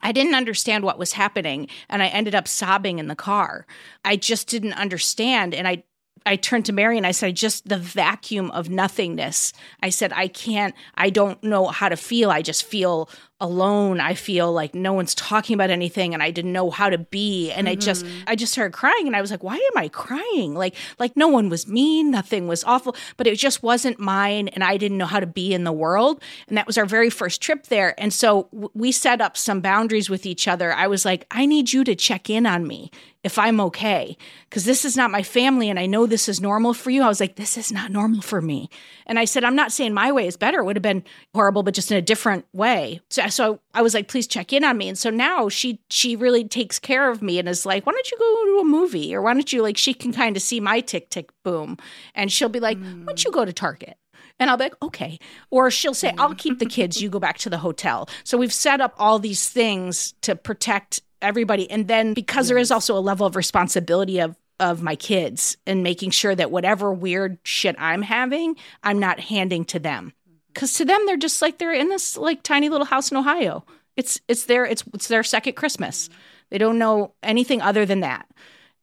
I 0.00 0.12
didn't 0.12 0.34
understand 0.34 0.84
what 0.84 0.98
was 0.98 1.12
happening 1.12 1.68
and 1.88 2.02
I 2.02 2.06
ended 2.06 2.34
up 2.34 2.46
sobbing 2.46 2.98
in 2.98 3.08
the 3.08 3.16
car. 3.16 3.66
I 4.04 4.16
just 4.16 4.46
didn't 4.46 4.74
understand 4.74 5.54
and 5.54 5.66
I 5.66 5.84
I 6.26 6.36
turned 6.36 6.66
to 6.66 6.72
Mary 6.72 6.96
and 6.96 7.06
I 7.06 7.12
said, 7.12 7.36
just 7.36 7.68
the 7.68 7.78
vacuum 7.78 8.50
of 8.50 8.68
nothingness. 8.68 9.52
I 9.82 9.88
said, 9.88 10.12
I 10.12 10.28
can't, 10.28 10.74
I 10.94 11.08
don't 11.08 11.42
know 11.42 11.68
how 11.68 11.88
to 11.88 11.96
feel. 11.96 12.30
I 12.30 12.42
just 12.42 12.64
feel 12.64 13.08
alone. 13.40 14.00
I 14.00 14.14
feel 14.14 14.52
like 14.52 14.74
no 14.74 14.92
one's 14.92 15.14
talking 15.14 15.54
about 15.54 15.70
anything 15.70 16.12
and 16.12 16.22
I 16.22 16.30
didn't 16.30 16.52
know 16.52 16.70
how 16.70 16.90
to 16.90 16.98
be. 16.98 17.52
And 17.52 17.68
I 17.68 17.76
just 17.76 18.04
mm-hmm. 18.04 18.24
I 18.26 18.34
just 18.34 18.52
started 18.52 18.72
crying 18.72 19.06
and 19.06 19.14
I 19.14 19.20
was 19.20 19.30
like, 19.30 19.44
why 19.44 19.54
am 19.54 19.76
I 19.76 19.88
crying? 19.88 20.54
Like 20.54 20.74
like 20.98 21.16
no 21.16 21.28
one 21.28 21.48
was 21.48 21.66
mean, 21.68 22.10
nothing 22.10 22.48
was 22.48 22.64
awful, 22.64 22.96
but 23.16 23.26
it 23.26 23.38
just 23.38 23.62
wasn't 23.62 24.00
mine 24.00 24.48
and 24.48 24.64
I 24.64 24.76
didn't 24.76 24.98
know 24.98 25.06
how 25.06 25.20
to 25.20 25.26
be 25.26 25.54
in 25.54 25.64
the 25.64 25.72
world. 25.72 26.22
And 26.48 26.56
that 26.56 26.66
was 26.66 26.76
our 26.76 26.86
very 26.86 27.10
first 27.10 27.40
trip 27.40 27.68
there. 27.68 27.94
And 27.98 28.12
so 28.12 28.48
w- 28.52 28.70
we 28.74 28.92
set 28.92 29.20
up 29.20 29.36
some 29.36 29.60
boundaries 29.60 30.10
with 30.10 30.26
each 30.26 30.48
other. 30.48 30.72
I 30.72 30.88
was 30.88 31.04
like, 31.04 31.26
I 31.30 31.46
need 31.46 31.72
you 31.72 31.84
to 31.84 31.94
check 31.94 32.28
in 32.28 32.44
on 32.44 32.66
me 32.66 32.90
if 33.24 33.36
I'm 33.36 33.60
okay, 33.60 34.16
because 34.48 34.64
this 34.64 34.84
is 34.84 34.96
not 34.96 35.10
my 35.10 35.24
family 35.24 35.68
and 35.68 35.78
I 35.78 35.86
know 35.86 36.06
this 36.06 36.28
is 36.28 36.40
normal 36.40 36.72
for 36.72 36.90
you. 36.90 37.02
I 37.02 37.08
was 37.08 37.18
like, 37.18 37.34
this 37.34 37.58
is 37.58 37.72
not 37.72 37.90
normal 37.90 38.22
for 38.22 38.40
me. 38.40 38.70
And 39.06 39.18
I 39.18 39.24
said, 39.24 39.42
I'm 39.42 39.56
not 39.56 39.72
saying 39.72 39.92
my 39.92 40.12
way 40.12 40.28
is 40.28 40.36
better, 40.36 40.60
it 40.60 40.64
would 40.64 40.76
have 40.76 40.82
been 40.82 41.02
horrible, 41.34 41.64
but 41.64 41.74
just 41.74 41.90
in 41.90 41.96
a 41.96 42.02
different 42.02 42.46
way. 42.52 43.00
So, 43.10 43.27
so 43.32 43.60
I 43.74 43.82
was 43.82 43.94
like, 43.94 44.08
please 44.08 44.26
check 44.26 44.52
in 44.52 44.64
on 44.64 44.76
me. 44.76 44.88
And 44.88 44.98
so 44.98 45.10
now 45.10 45.48
she 45.48 45.80
she 45.90 46.16
really 46.16 46.44
takes 46.44 46.78
care 46.78 47.10
of 47.10 47.22
me 47.22 47.38
and 47.38 47.48
is 47.48 47.66
like, 47.66 47.86
why 47.86 47.92
don't 47.92 48.10
you 48.10 48.18
go 48.18 48.44
to 48.44 48.60
a 48.60 48.64
movie? 48.64 49.14
Or 49.14 49.22
why 49.22 49.34
don't 49.34 49.52
you 49.52 49.62
like 49.62 49.76
she 49.76 49.94
can 49.94 50.12
kind 50.12 50.36
of 50.36 50.42
see 50.42 50.60
my 50.60 50.80
tick 50.80 51.10
tick 51.10 51.30
boom. 51.42 51.78
And 52.14 52.30
she'll 52.30 52.48
be 52.48 52.60
like, 52.60 52.78
why 52.78 53.04
don't 53.06 53.24
you 53.24 53.30
go 53.30 53.44
to 53.44 53.52
Target? 53.52 53.96
And 54.40 54.48
I'll 54.50 54.56
be 54.56 54.64
like, 54.64 54.82
okay. 54.82 55.18
Or 55.50 55.70
she'll 55.70 55.94
say, 55.94 56.14
I'll 56.16 56.34
keep 56.34 56.58
the 56.60 56.66
kids, 56.66 57.02
you 57.02 57.10
go 57.10 57.18
back 57.18 57.38
to 57.38 57.50
the 57.50 57.58
hotel. 57.58 58.08
So 58.22 58.38
we've 58.38 58.52
set 58.52 58.80
up 58.80 58.94
all 58.98 59.18
these 59.18 59.48
things 59.48 60.14
to 60.22 60.36
protect 60.36 61.02
everybody. 61.20 61.68
And 61.70 61.88
then 61.88 62.14
because 62.14 62.48
there 62.48 62.58
is 62.58 62.70
also 62.70 62.96
a 62.96 63.00
level 63.00 63.26
of 63.26 63.34
responsibility 63.36 64.20
of 64.20 64.36
of 64.60 64.82
my 64.82 64.96
kids 64.96 65.56
and 65.66 65.82
making 65.82 66.10
sure 66.10 66.34
that 66.34 66.50
whatever 66.50 66.92
weird 66.92 67.38
shit 67.44 67.76
I'm 67.78 68.02
having, 68.02 68.56
I'm 68.82 68.98
not 68.98 69.20
handing 69.20 69.64
to 69.66 69.78
them. 69.78 70.12
Cause 70.54 70.72
to 70.74 70.84
them 70.84 71.00
they're 71.06 71.16
just 71.16 71.40
like 71.40 71.58
they're 71.58 71.72
in 71.72 71.88
this 71.88 72.16
like 72.16 72.42
tiny 72.42 72.68
little 72.68 72.86
house 72.86 73.10
in 73.10 73.16
Ohio. 73.16 73.64
It's 73.96 74.20
it's 74.28 74.44
their 74.44 74.64
it's 74.64 74.82
it's 74.94 75.08
their 75.08 75.22
second 75.22 75.54
Christmas. 75.54 76.08
They 76.50 76.58
don't 76.58 76.78
know 76.78 77.14
anything 77.22 77.60
other 77.60 77.84
than 77.84 78.00
that. 78.00 78.26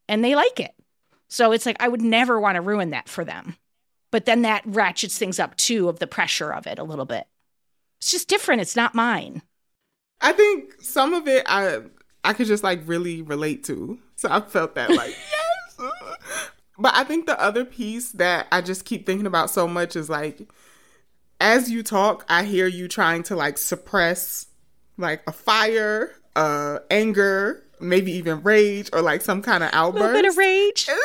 And 0.08 0.23
they 0.23 0.36
like 0.36 0.60
it. 0.60 0.71
So 1.28 1.51
it's 1.51 1.65
like 1.65 1.78
I 1.80 1.88
would 1.88 2.01
never 2.01 2.39
want 2.39 2.56
to 2.56 2.62
ruin 2.62 2.91
that 2.91 3.10
for 3.10 3.25
them. 3.25 3.56
But 4.12 4.25
then 4.25 4.43
that 4.43 4.63
ratchets 4.65 5.17
things 5.17 5.39
up 5.39 5.56
too 5.58 5.89
of 5.89 5.99
the 5.99 6.08
pressure 6.08 6.54
of 6.54 6.67
it 6.67 6.80
a 6.80 6.84
little 6.84 7.06
bit. 7.06 7.28
It's 7.99 8.12
just 8.12 8.28
different. 8.28 8.62
It's 8.62 8.75
not 8.75 8.95
mine. 8.95 9.41
I 10.21 10.32
think 10.32 10.82
some 10.82 11.13
of 11.13 11.28
it 11.28 11.43
I 11.47 11.82
I 12.23 12.34
could 12.34 12.47
just 12.47 12.63
like 12.63 12.82
really 12.86 13.21
relate 13.21 13.63
to. 13.65 13.99
So 14.15 14.30
I 14.32 14.41
felt 14.41 14.75
that 14.75 14.89
like 14.91 15.15
yes. 15.80 15.89
But 16.78 16.93
I 16.95 17.04
think 17.04 17.25
the 17.25 17.41
other 17.41 17.63
piece 17.63 18.12
that 18.12 18.47
I 18.51 18.62
just 18.62 18.86
keep 18.86 19.06
thinking 19.06 19.25
about 19.25 19.49
so 19.49 19.67
much 19.67 19.95
is 19.95 20.10
like 20.10 20.41
as 21.39 21.69
you 21.69 21.84
talk, 21.84 22.26
I 22.30 22.43
hear 22.43 22.67
you 22.67 22.88
trying 22.88 23.24
to 23.24 23.36
like 23.36 23.58
suppress 23.58 24.48
like 24.98 25.21
a 25.28 25.32
fire, 25.32 26.13
uh 26.36 26.80
anger, 26.89 27.63
maybe 27.80 28.12
even 28.13 28.41
rage 28.43 28.89
or 28.93 29.02
like 29.02 29.21
some 29.21 29.41
kind 29.41 29.63
of 29.63 29.69
A 29.71 29.76
outburst. 29.76 30.02
little 30.04 30.21
bit 30.21 30.30
of 30.30 30.38
rage. 30.38 30.89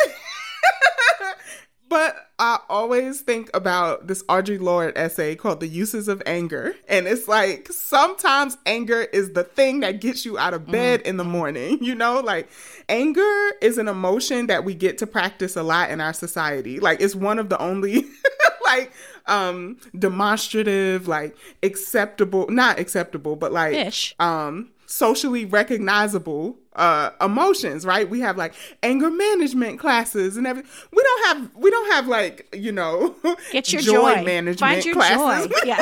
But 1.88 2.14
I 2.38 2.61
always 2.69 3.21
think 3.21 3.51
about 3.53 4.07
this 4.07 4.23
Audre 4.25 4.61
Lorde 4.61 4.97
essay 4.97 5.35
called 5.35 5.59
The 5.59 5.66
Uses 5.66 6.07
of 6.07 6.23
Anger. 6.25 6.77
And 6.88 7.09
it's 7.09 7.27
like 7.27 7.66
sometimes 7.73 8.57
anger 8.64 9.01
is 9.12 9.33
the 9.33 9.43
thing 9.43 9.81
that 9.81 10.01
gets 10.01 10.25
you 10.25 10.38
out 10.38 10.55
of 10.55 10.66
bed 10.69 11.01
in 11.01 11.16
the 11.16 11.25
morning. 11.25 11.83
You 11.83 11.97
know, 11.97 12.21
like 12.21 12.49
anger 12.88 13.51
is 13.61 13.77
an 13.77 13.88
emotion 13.88 14.47
that 14.47 14.62
we 14.64 14.73
get 14.73 14.99
to 14.99 15.07
practice 15.09 15.57
a 15.57 15.64
lot 15.64 15.90
in 15.90 16.01
our 16.01 16.12
society. 16.12 16.79
Like 16.79 17.01
it's 17.01 17.16
one 17.16 17.40
of 17.40 17.49
the 17.49 17.61
only 17.61 18.05
like 18.76 18.92
um 19.26 19.76
demonstrative, 19.98 21.09
like 21.09 21.37
acceptable, 21.62 22.48
not 22.48 22.78
acceptable, 22.78 23.37
but 23.37 23.52
like 23.52 23.74
Ish. 23.74 24.14
um 24.20 24.70
socially 24.87 25.44
recognizable 25.44 26.56
uh 26.74 27.11
emotions 27.20 27.87
right 27.87 28.11
we 28.11 28.18
have 28.20 28.37
like 28.37 28.52
anger 28.83 29.09
management 29.11 29.78
classes 29.78 30.37
and 30.37 30.48
everything 30.48 30.68
we 30.92 31.00
don't 31.02 31.26
have 31.26 31.50
we 31.54 31.70
don't 31.70 31.92
have 31.92 32.09
like 32.09 32.48
you 32.56 32.72
know 32.72 33.14
Get 33.52 33.72
your 33.72 33.83
joy, 33.83 33.92
joy. 34.16 34.24
management 34.24 34.59
Find 34.59 34.85
your 34.85 34.94
classes 34.94 35.46
joy. 35.46 35.54
Yeah. 35.64 35.78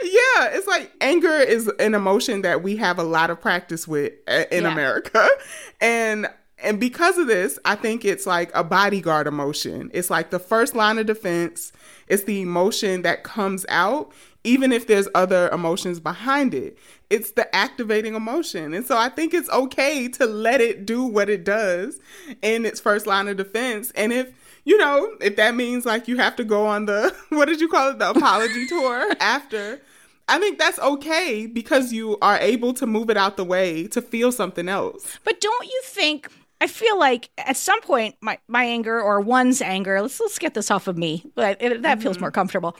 yeah 0.00 0.48
it's 0.52 0.66
like 0.68 0.92
anger 1.00 1.36
is 1.38 1.66
an 1.80 1.94
emotion 1.94 2.42
that 2.42 2.62
we 2.62 2.76
have 2.76 2.98
a 3.00 3.04
lot 3.04 3.30
of 3.30 3.40
practice 3.40 3.88
with 3.88 4.12
uh, 4.28 4.44
in 4.52 4.62
Yeah. 4.62 4.72
america 4.72 5.28
and 5.80 6.28
and 6.62 6.80
because 6.80 7.18
of 7.18 7.26
this 7.26 7.58
i 7.64 7.74
think 7.74 8.04
it's 8.04 8.26
like 8.26 8.50
a 8.54 8.64
bodyguard 8.64 9.26
emotion 9.26 9.90
it's 9.92 10.10
like 10.10 10.30
the 10.30 10.38
first 10.38 10.74
line 10.74 10.98
of 10.98 11.06
defense 11.06 11.72
it's 12.08 12.24
the 12.24 12.40
emotion 12.40 13.02
that 13.02 13.24
comes 13.24 13.66
out 13.68 14.12
even 14.44 14.72
if 14.72 14.86
there's 14.86 15.08
other 15.14 15.48
emotions 15.50 16.00
behind 16.00 16.54
it 16.54 16.76
it's 17.10 17.32
the 17.32 17.54
activating 17.54 18.14
emotion 18.14 18.74
and 18.74 18.86
so 18.86 18.96
i 18.96 19.08
think 19.08 19.34
it's 19.34 19.50
okay 19.50 20.08
to 20.08 20.26
let 20.26 20.60
it 20.60 20.86
do 20.86 21.04
what 21.04 21.28
it 21.28 21.44
does 21.44 22.00
in 22.42 22.64
its 22.64 22.80
first 22.80 23.06
line 23.06 23.28
of 23.28 23.36
defense 23.36 23.90
and 23.94 24.12
if 24.12 24.32
you 24.64 24.78
know 24.78 25.14
if 25.20 25.36
that 25.36 25.54
means 25.54 25.84
like 25.84 26.08
you 26.08 26.16
have 26.16 26.36
to 26.36 26.44
go 26.44 26.66
on 26.66 26.86
the 26.86 27.14
what 27.30 27.46
did 27.46 27.60
you 27.60 27.68
call 27.68 27.90
it 27.90 27.98
the 27.98 28.10
apology 28.10 28.66
tour 28.68 29.10
after 29.20 29.80
I 30.28 30.38
think 30.38 30.58
that's 30.58 30.78
okay 30.78 31.46
because 31.46 31.92
you 31.92 32.16
are 32.22 32.38
able 32.38 32.72
to 32.74 32.86
move 32.86 33.10
it 33.10 33.16
out 33.16 33.36
the 33.36 33.44
way 33.44 33.88
to 33.88 34.00
feel 34.00 34.30
something 34.30 34.68
else. 34.68 35.18
But 35.24 35.40
don't 35.40 35.66
you 35.66 35.82
think? 35.84 36.30
I 36.62 36.68
feel 36.68 36.98
like 36.98 37.30
at 37.36 37.56
some 37.56 37.80
point 37.82 38.14
my, 38.20 38.38
my 38.46 38.64
anger 38.64 39.00
or 39.00 39.20
one's 39.20 39.60
anger. 39.60 40.00
Let's 40.00 40.20
let's 40.20 40.38
get 40.38 40.54
this 40.54 40.70
off 40.70 40.86
of 40.86 40.96
me. 40.96 41.24
But 41.34 41.60
it, 41.60 41.82
that 41.82 42.00
feels 42.00 42.20
more 42.20 42.30
comfortable. 42.30 42.76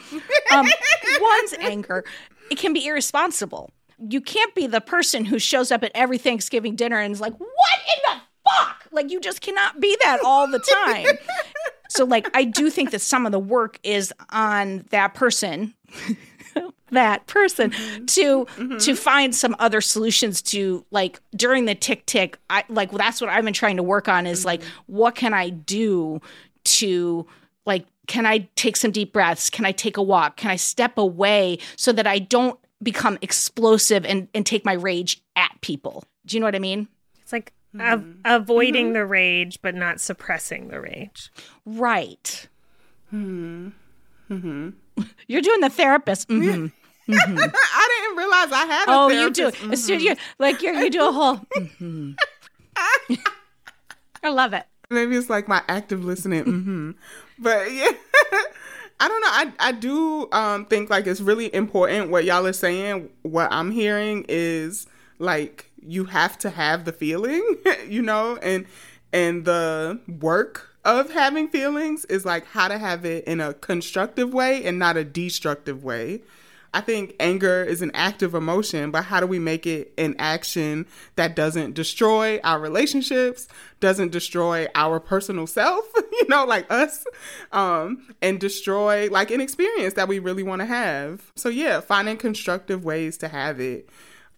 Um, 0.53 0.66
one's 1.21 1.55
anger 1.55 2.05
it 2.53 2.59
can 2.59 2.75
be 2.75 2.87
irresponsible. 2.87 3.71
You 3.99 4.21
can't 4.21 4.55
be 4.55 4.66
the 4.66 4.83
person 4.83 5.25
who 5.25 5.38
shows 5.38 5.73
up 5.73 5.83
at 5.83 5.90
every 5.95 6.18
Thanksgiving 6.18 6.77
dinner 6.77 6.99
and 6.99 7.12
is 7.12 7.21
like, 7.21 7.33
"What 7.38 7.49
in 7.88 8.03
the 8.05 8.21
fuck?" 8.51 8.87
Like 8.92 9.11
you 9.11 9.21
just 9.21 9.40
cannot 9.40 9.81
be 9.81 9.97
that 10.05 10.21
all 10.23 10.47
the 10.47 10.59
time. 10.59 11.18
so 11.88 12.05
like 12.05 12.29
I 12.37 12.45
do 12.45 12.68
think 12.68 12.90
that 12.90 13.01
some 13.01 13.25
of 13.25 13.33
the 13.33 13.38
work 13.38 13.79
is 13.83 14.12
on 14.29 14.85
that 14.90 15.14
person 15.14 15.75
that 16.93 17.27
person 17.27 17.71
mm-hmm. 17.71 18.05
to 18.05 18.45
to 18.45 18.63
mm-hmm. 18.63 18.95
find 18.95 19.35
some 19.35 19.57
other 19.59 19.81
solutions 19.81 20.41
to 20.41 20.85
like 20.91 21.21
during 21.35 21.65
the 21.65 21.75
tick 21.75 22.07
tick 22.07 22.39
I 22.49 22.65
like 22.69 22.93
that's 22.93 23.21
what 23.21 23.31
I've 23.31 23.45
been 23.45 23.53
trying 23.53 23.77
to 23.77 23.83
work 23.83 24.09
on 24.09 24.27
is 24.27 24.45
like 24.45 24.61
mm-hmm. 24.61 24.93
what 24.95 25.15
can 25.15 25.35
I 25.35 25.51
do 25.51 26.21
to 26.65 27.27
like 27.67 27.87
can 28.07 28.27
I 28.27 28.49
take 28.57 28.77
some 28.77 28.91
deep 28.91 29.13
breaths? 29.13 29.49
Can 29.49 29.65
I 29.65 29.73
take 29.73 29.97
a 29.97 30.03
walk? 30.03 30.37
Can 30.37 30.51
I 30.51 30.57
step 30.57 30.99
away 30.99 31.59
so 31.77 31.93
that 31.93 32.07
I 32.07 32.19
don't 32.19 32.59
become 32.83 33.19
explosive 33.23 34.05
and 34.05 34.29
and 34.35 34.45
take 34.45 34.65
my 34.65 34.75
rage 34.75 35.23
at 35.37 35.53
people? 35.61 36.05
Do 36.27 36.37
you 36.37 36.41
know 36.41 36.47
what 36.47 36.55
I 36.55 36.61
mean? 36.61 36.89
It's 37.21 37.33
like 37.33 37.53
av- 37.81 38.05
avoiding 38.25 38.93
the 38.93 39.07
rage, 39.07 39.61
but 39.63 39.75
not 39.75 40.01
suppressing 40.01 40.69
the 40.69 40.81
rage. 40.81 41.31
right. 41.65 42.49
Hmm. 43.11 43.71
You're 45.27 45.43
doing 45.43 45.61
the 45.61 45.71
therapist 45.71 46.31
hmm 47.07 47.15
I 47.15 48.01
didn't 48.03 48.17
realize 48.17 48.53
I 48.53 48.67
had 48.67 48.88
a 48.88 48.93
Oh, 48.93 49.09
you 49.09 49.31
do. 49.31 49.51
therapist. 49.51 49.73
As 49.73 49.85
soon 49.85 49.97
as 49.97 50.03
you 50.05 50.17
like 50.38 50.62
you 50.62 50.73
you 50.75 50.91
do 50.91 51.09
a 51.09 51.12
whole. 51.12 51.41
mhm. 51.57 52.17
I 54.23 54.29
love 54.31 54.53
it. 54.53 54.65
Maybe 54.91 55.17
it's 55.17 55.31
like 55.31 55.49
my 55.49 55.62
active 55.69 56.05
listening. 56.05 56.45
hmm 56.45 56.91
But 57.38 57.73
yeah, 57.73 57.91
I 59.01 59.09
don't 59.09 59.21
know. 59.21 59.29
I 59.31 59.53
I 59.59 59.73
do 59.73 60.29
um 60.33 60.67
think 60.67 60.91
like 60.91 61.07
it's 61.07 61.21
really 61.21 61.53
important 61.55 62.11
what 62.11 62.25
y'all 62.25 62.47
are 62.47 62.53
saying. 62.53 63.09
What 63.23 63.49
I'm 63.53 63.71
hearing 63.71 64.25
is 64.29 64.87
like 65.19 65.71
you 65.85 66.05
have 66.05 66.38
to 66.38 66.51
have 66.51 66.85
the 66.85 66.93
feeling, 66.93 67.43
you 67.88 68.03
know, 68.03 68.37
and 68.43 68.67
and 69.12 69.45
the 69.45 69.99
work 70.21 70.69
of 70.85 71.11
having 71.12 71.49
feelings 71.49 72.05
is 72.07 72.25
like 72.25 72.45
how 72.47 72.69
to 72.69 72.79
have 72.79 73.05
it 73.05 73.25
in 73.25 73.41
a 73.41 73.55
constructive 73.55 74.33
way 74.35 74.65
and 74.65 74.79
not 74.79 74.97
a 74.97 75.05
destructive 75.05 75.83
way. 75.85 76.21
I 76.75 76.81
think 76.81 77.15
anger 77.21 77.63
is 77.63 77.83
an 77.83 77.91
active 77.93 78.35
emotion, 78.35 78.91
but 78.91 79.05
how 79.05 79.21
do 79.21 79.27
we 79.27 79.39
make 79.39 79.67
it 79.67 79.93
an 79.99 80.15
action 80.19 80.87
that 81.17 81.37
doesn't 81.37 81.75
destroy 81.75 82.41
our 82.45 82.59
relationships, 82.59 83.47
doesn't 83.81 84.11
destroy 84.11 84.67
our 84.75 84.99
personal 84.99 85.47
self, 85.47 85.85
you 86.13 86.29
know, 86.29 86.47
like 86.47 86.71
us, 86.73 87.05
um, 87.53 88.15
and 88.23 88.41
destroy 88.41 89.09
like 89.11 89.31
an 89.31 89.41
experience 89.41 89.95
that 89.95 90.09
we 90.09 90.19
really 90.19 90.43
want 90.43 90.61
to 90.61 90.67
have. 90.67 91.31
So 91.37 91.51
yeah, 91.51 91.81
finding 91.81 92.17
constructive 92.17 92.85
ways 92.85 93.19
to 93.19 93.29
have 93.29 93.61
it 93.61 93.89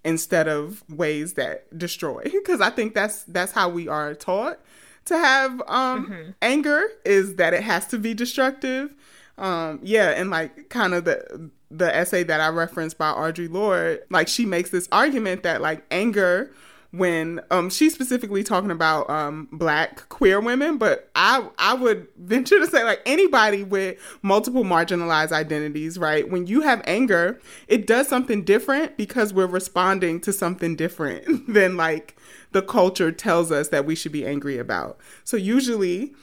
instead 0.04 0.48
of 0.48 0.82
ways 0.88 1.34
that 1.34 1.76
destroy 1.76 2.22
because 2.24 2.60
I 2.60 2.70
think 2.70 2.94
that's 2.94 3.22
that's 3.24 3.52
how 3.52 3.68
we 3.68 3.88
are 3.88 4.14
taught 4.14 4.60
to 5.06 5.16
have 5.16 5.62
um 5.66 6.34
anger 6.42 6.82
is 7.04 7.36
that 7.36 7.54
it 7.54 7.62
has 7.62 7.86
to 7.88 7.98
be 7.98 8.12
destructive. 8.14 8.94
Um 9.38 9.80
yeah, 9.82 10.10
and 10.10 10.30
like 10.30 10.68
kind 10.68 10.94
of 10.94 11.04
the 11.04 11.50
the 11.76 11.94
essay 11.94 12.22
that 12.24 12.40
I 12.40 12.48
referenced 12.48 12.98
by 12.98 13.12
Audre 13.12 13.50
Lorde, 13.50 14.02
like 14.10 14.28
she 14.28 14.46
makes 14.46 14.70
this 14.70 14.88
argument 14.92 15.42
that 15.42 15.60
like 15.60 15.84
anger 15.90 16.52
when 16.94 17.40
um 17.50 17.68
she's 17.68 17.92
specifically 17.92 18.44
talking 18.44 18.70
about 18.70 19.10
um 19.10 19.48
black 19.50 20.08
queer 20.10 20.40
women 20.40 20.78
but 20.78 21.10
i 21.16 21.44
i 21.58 21.74
would 21.74 22.06
venture 22.18 22.60
to 22.60 22.68
say 22.68 22.84
like 22.84 23.00
anybody 23.04 23.64
with 23.64 23.98
multiple 24.22 24.62
marginalized 24.62 25.32
identities 25.32 25.98
right? 25.98 26.30
When 26.30 26.46
you 26.46 26.60
have 26.60 26.82
anger 26.86 27.40
it 27.66 27.88
does 27.88 28.06
something 28.06 28.44
different 28.44 28.96
because 28.96 29.34
we're 29.34 29.46
responding 29.46 30.20
to 30.20 30.32
something 30.32 30.76
different 30.76 31.48
than 31.52 31.76
like 31.76 32.16
the 32.52 32.62
culture 32.62 33.10
tells 33.10 33.50
us 33.50 33.68
that 33.68 33.84
we 33.84 33.96
should 33.96 34.12
be 34.12 34.24
angry 34.24 34.58
about. 34.58 34.98
So 35.24 35.36
usually 35.36 36.14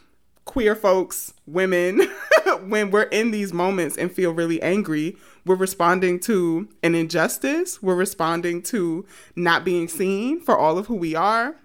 queer 0.46 0.76
folks 0.76 1.34
women 1.46 2.02
when 2.68 2.92
we're 2.92 3.04
in 3.04 3.32
these 3.32 3.52
moments 3.52 3.98
and 3.98 4.12
feel 4.12 4.32
really 4.32 4.62
angry 4.62 5.18
we're 5.46 5.56
responding 5.56 6.20
to 6.22 6.70
an 6.84 6.96
injustice. 6.96 7.82
We're 7.82 7.96
responding 7.96 8.62
to 8.64 9.06
not 9.36 9.66
being 9.66 9.88
seen 9.88 10.40
for 10.40 10.58
all 10.58 10.78
of 10.78 10.88
who 10.88 10.96
we 10.96 11.16
are. 11.16 11.56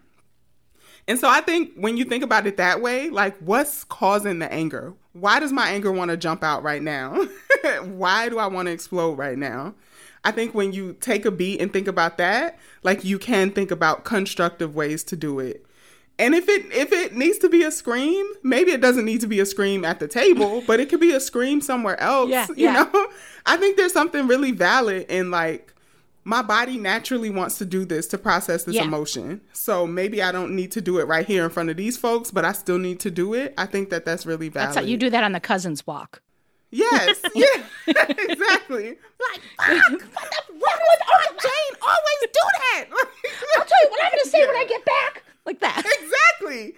And 1.09 1.18
so 1.18 1.29
I 1.29 1.41
think 1.41 1.72
when 1.77 1.97
you 1.97 2.05
think 2.05 2.24
about 2.24 2.47
it 2.47 2.57
that 2.57 2.81
way, 2.81 3.11
like 3.11 3.37
what's 3.39 3.85
causing 3.85 4.39
the 4.39 4.53
anger? 4.53 4.95
Why 5.12 5.39
does 5.39 5.53
my 5.53 5.70
anger 5.70 5.93
want 5.93 6.11
to 6.11 6.16
jump 6.16 6.43
out 6.43 6.62
right 6.62 6.83
now? 6.83 7.27
Why 7.85 8.29
do 8.29 8.39
I 8.39 8.47
want 8.47 8.66
to 8.66 8.72
explode 8.72 9.16
right 9.16 9.39
now? 9.39 9.74
I 10.24 10.33
think 10.33 10.55
when 10.55 10.72
you 10.72 10.95
take 10.95 11.24
a 11.24 11.31
beat 11.31 11.61
and 11.61 11.72
think 11.72 11.87
about 11.87 12.18
that, 12.18 12.59
like 12.83 13.05
you 13.05 13.18
can 13.18 13.51
think 13.51 13.70
about 13.70 14.05
constructive 14.05 14.74
ways 14.74 15.05
to 15.05 15.16
do 15.16 15.39
it. 15.39 15.66
And 16.19 16.35
if 16.35 16.49
it 16.49 16.67
if 16.73 16.93
it 16.93 17.14
needs 17.14 17.39
to 17.39 17.49
be 17.49 17.62
a 17.62 17.71
scream, 17.71 18.27
maybe 18.43 18.71
it 18.71 18.81
doesn't 18.81 19.05
need 19.05 19.21
to 19.21 19.27
be 19.27 19.41
a 19.41 19.47
scream 19.47 19.85
at 19.85 20.01
the 20.01 20.09
table, 20.09 20.62
but 20.67 20.81
it 20.81 20.89
could 20.89 21.01
be 21.01 21.12
a 21.12 21.21
scream 21.21 21.61
somewhere 21.61 22.01
else. 22.01 22.31
Yeah, 22.31 22.47
you 22.49 22.64
yeah. 22.64 22.89
know? 22.93 23.09
I 23.47 23.57
think 23.57 23.77
there's 23.77 23.93
something 23.93 24.27
really 24.27 24.53
valid 24.53 25.07
in 25.11 25.31
like 25.31 25.75
my 26.25 26.43
body 26.43 26.77
naturally 26.77 27.31
wants 27.31 27.59
to 27.59 27.64
do 27.64 27.85
this 27.85 28.09
to 28.09 28.19
process 28.19 28.64
this 28.64 28.75
yeah. 28.75 28.83
emotion. 28.83 29.41
So 29.53 29.87
maybe 29.87 30.21
I 30.23 30.33
don't 30.33 30.57
need 30.57 30.73
to 30.73 30.81
do 30.81 30.99
it 30.99 31.07
right 31.07 31.25
here 31.25 31.45
in 31.45 31.51
front 31.51 31.71
of 31.71 31.77
these 31.77 31.97
folks, 31.97 32.33
but 32.33 32.45
I 32.45 32.51
still 32.51 32.79
need 32.79 32.99
to 33.01 33.12
do 33.12 33.33
it. 33.35 33.55
I 33.57 33.67
think 33.67 33.91
that 33.91 34.05
that's 34.05 34.27
really 34.27 34.49
valid. 34.49 34.71
That's 34.71 34.77
how 34.77 34.83
you 34.83 34.97
do 34.97 35.09
that 35.11 35.23
on 35.23 35.33
the 35.33 35.41
cousins 35.41 35.87
walk. 35.87 36.23
Yes, 36.73 37.21
yeah, 37.35 37.62
exactly. 37.87 38.89
Like, 38.89 39.41
fuck, 39.57 39.91
what's 39.91 40.03
wrong 40.03 40.81
with 40.83 41.03
Aunt 41.14 41.41
Jane? 41.41 41.77
Always 41.81 42.21
do 42.23 42.41
that. 42.59 42.85
I'll 43.57 43.64
tell 43.64 43.83
you 43.83 43.91
what 43.91 44.05
I'm 44.05 44.11
going 44.11 44.25
to 44.25 44.29
say 44.29 44.41
yeah. 44.41 44.47
when 44.47 44.57
I 44.57 44.64
get 44.69 44.85
back. 44.85 45.23
Like 45.47 45.61
that. 45.61 45.84
Exactly. 46.40 46.76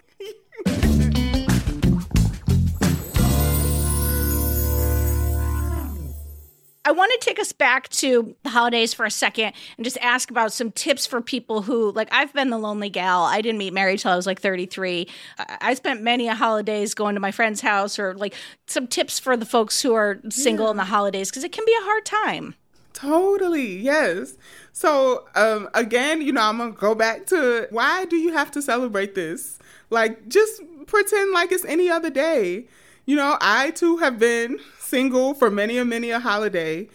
I 6.85 6.91
want 6.91 7.11
to 7.11 7.19
take 7.23 7.39
us 7.39 7.51
back 7.51 7.87
to 7.89 8.35
the 8.41 8.49
holidays 8.49 8.95
for 8.95 9.05
a 9.05 9.11
second 9.11 9.53
and 9.77 9.83
just 9.83 9.97
ask 10.01 10.31
about 10.31 10.53
some 10.53 10.71
tips 10.71 11.05
for 11.05 11.21
people 11.21 11.61
who, 11.61 11.91
like, 11.91 12.07
I've 12.11 12.33
been 12.33 12.49
the 12.49 12.57
lonely 12.57 12.89
gal. 12.89 13.23
I 13.23 13.41
didn't 13.41 13.59
meet 13.59 13.73
Mary 13.73 13.95
till 13.97 14.11
I 14.11 14.15
was 14.15 14.25
like 14.25 14.41
33. 14.41 15.07
I 15.37 15.75
spent 15.75 16.01
many 16.01 16.27
a 16.27 16.33
holidays 16.33 16.95
going 16.95 17.13
to 17.15 17.19
my 17.19 17.31
friend's 17.31 17.61
house, 17.61 17.99
or 17.99 18.15
like 18.15 18.33
some 18.65 18.87
tips 18.87 19.19
for 19.19 19.37
the 19.37 19.45
folks 19.45 19.81
who 19.81 19.93
are 19.93 20.19
single 20.29 20.67
yeah. 20.67 20.71
in 20.71 20.77
the 20.77 20.85
holidays 20.85 21.29
because 21.29 21.43
it 21.43 21.51
can 21.51 21.65
be 21.65 21.75
a 21.79 21.83
hard 21.83 22.05
time. 22.05 22.55
Totally, 22.93 23.77
yes. 23.77 24.35
So, 24.73 25.27
um, 25.35 25.69
again, 25.73 26.21
you 26.21 26.31
know, 26.31 26.41
I'm 26.41 26.57
gonna 26.57 26.71
go 26.71 26.95
back 26.95 27.25
to 27.27 27.67
why 27.69 28.05
do 28.05 28.15
you 28.15 28.33
have 28.33 28.51
to 28.51 28.61
celebrate 28.61 29.15
this? 29.15 29.59
Like, 29.89 30.27
just 30.27 30.61
pretend 30.87 31.31
like 31.31 31.51
it's 31.51 31.65
any 31.65 31.89
other 31.89 32.09
day. 32.09 32.65
You 33.05 33.15
know, 33.15 33.37
I 33.41 33.71
too 33.71 33.97
have 33.97 34.19
been 34.19 34.59
single 34.79 35.33
for 35.33 35.49
many 35.49 35.77
a 35.77 35.85
many 35.85 36.11
a 36.11 36.19
holiday 36.19 36.87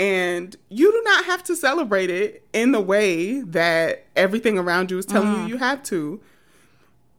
and 0.00 0.56
you 0.70 0.90
do 0.90 1.02
not 1.04 1.26
have 1.26 1.44
to 1.44 1.54
celebrate 1.54 2.08
it 2.08 2.42
in 2.54 2.72
the 2.72 2.80
way 2.80 3.42
that 3.42 4.06
everything 4.16 4.58
around 4.58 4.90
you 4.90 4.96
is 4.96 5.04
telling 5.04 5.28
mm. 5.28 5.42
you 5.42 5.48
you 5.48 5.56
have 5.58 5.82
to 5.82 6.18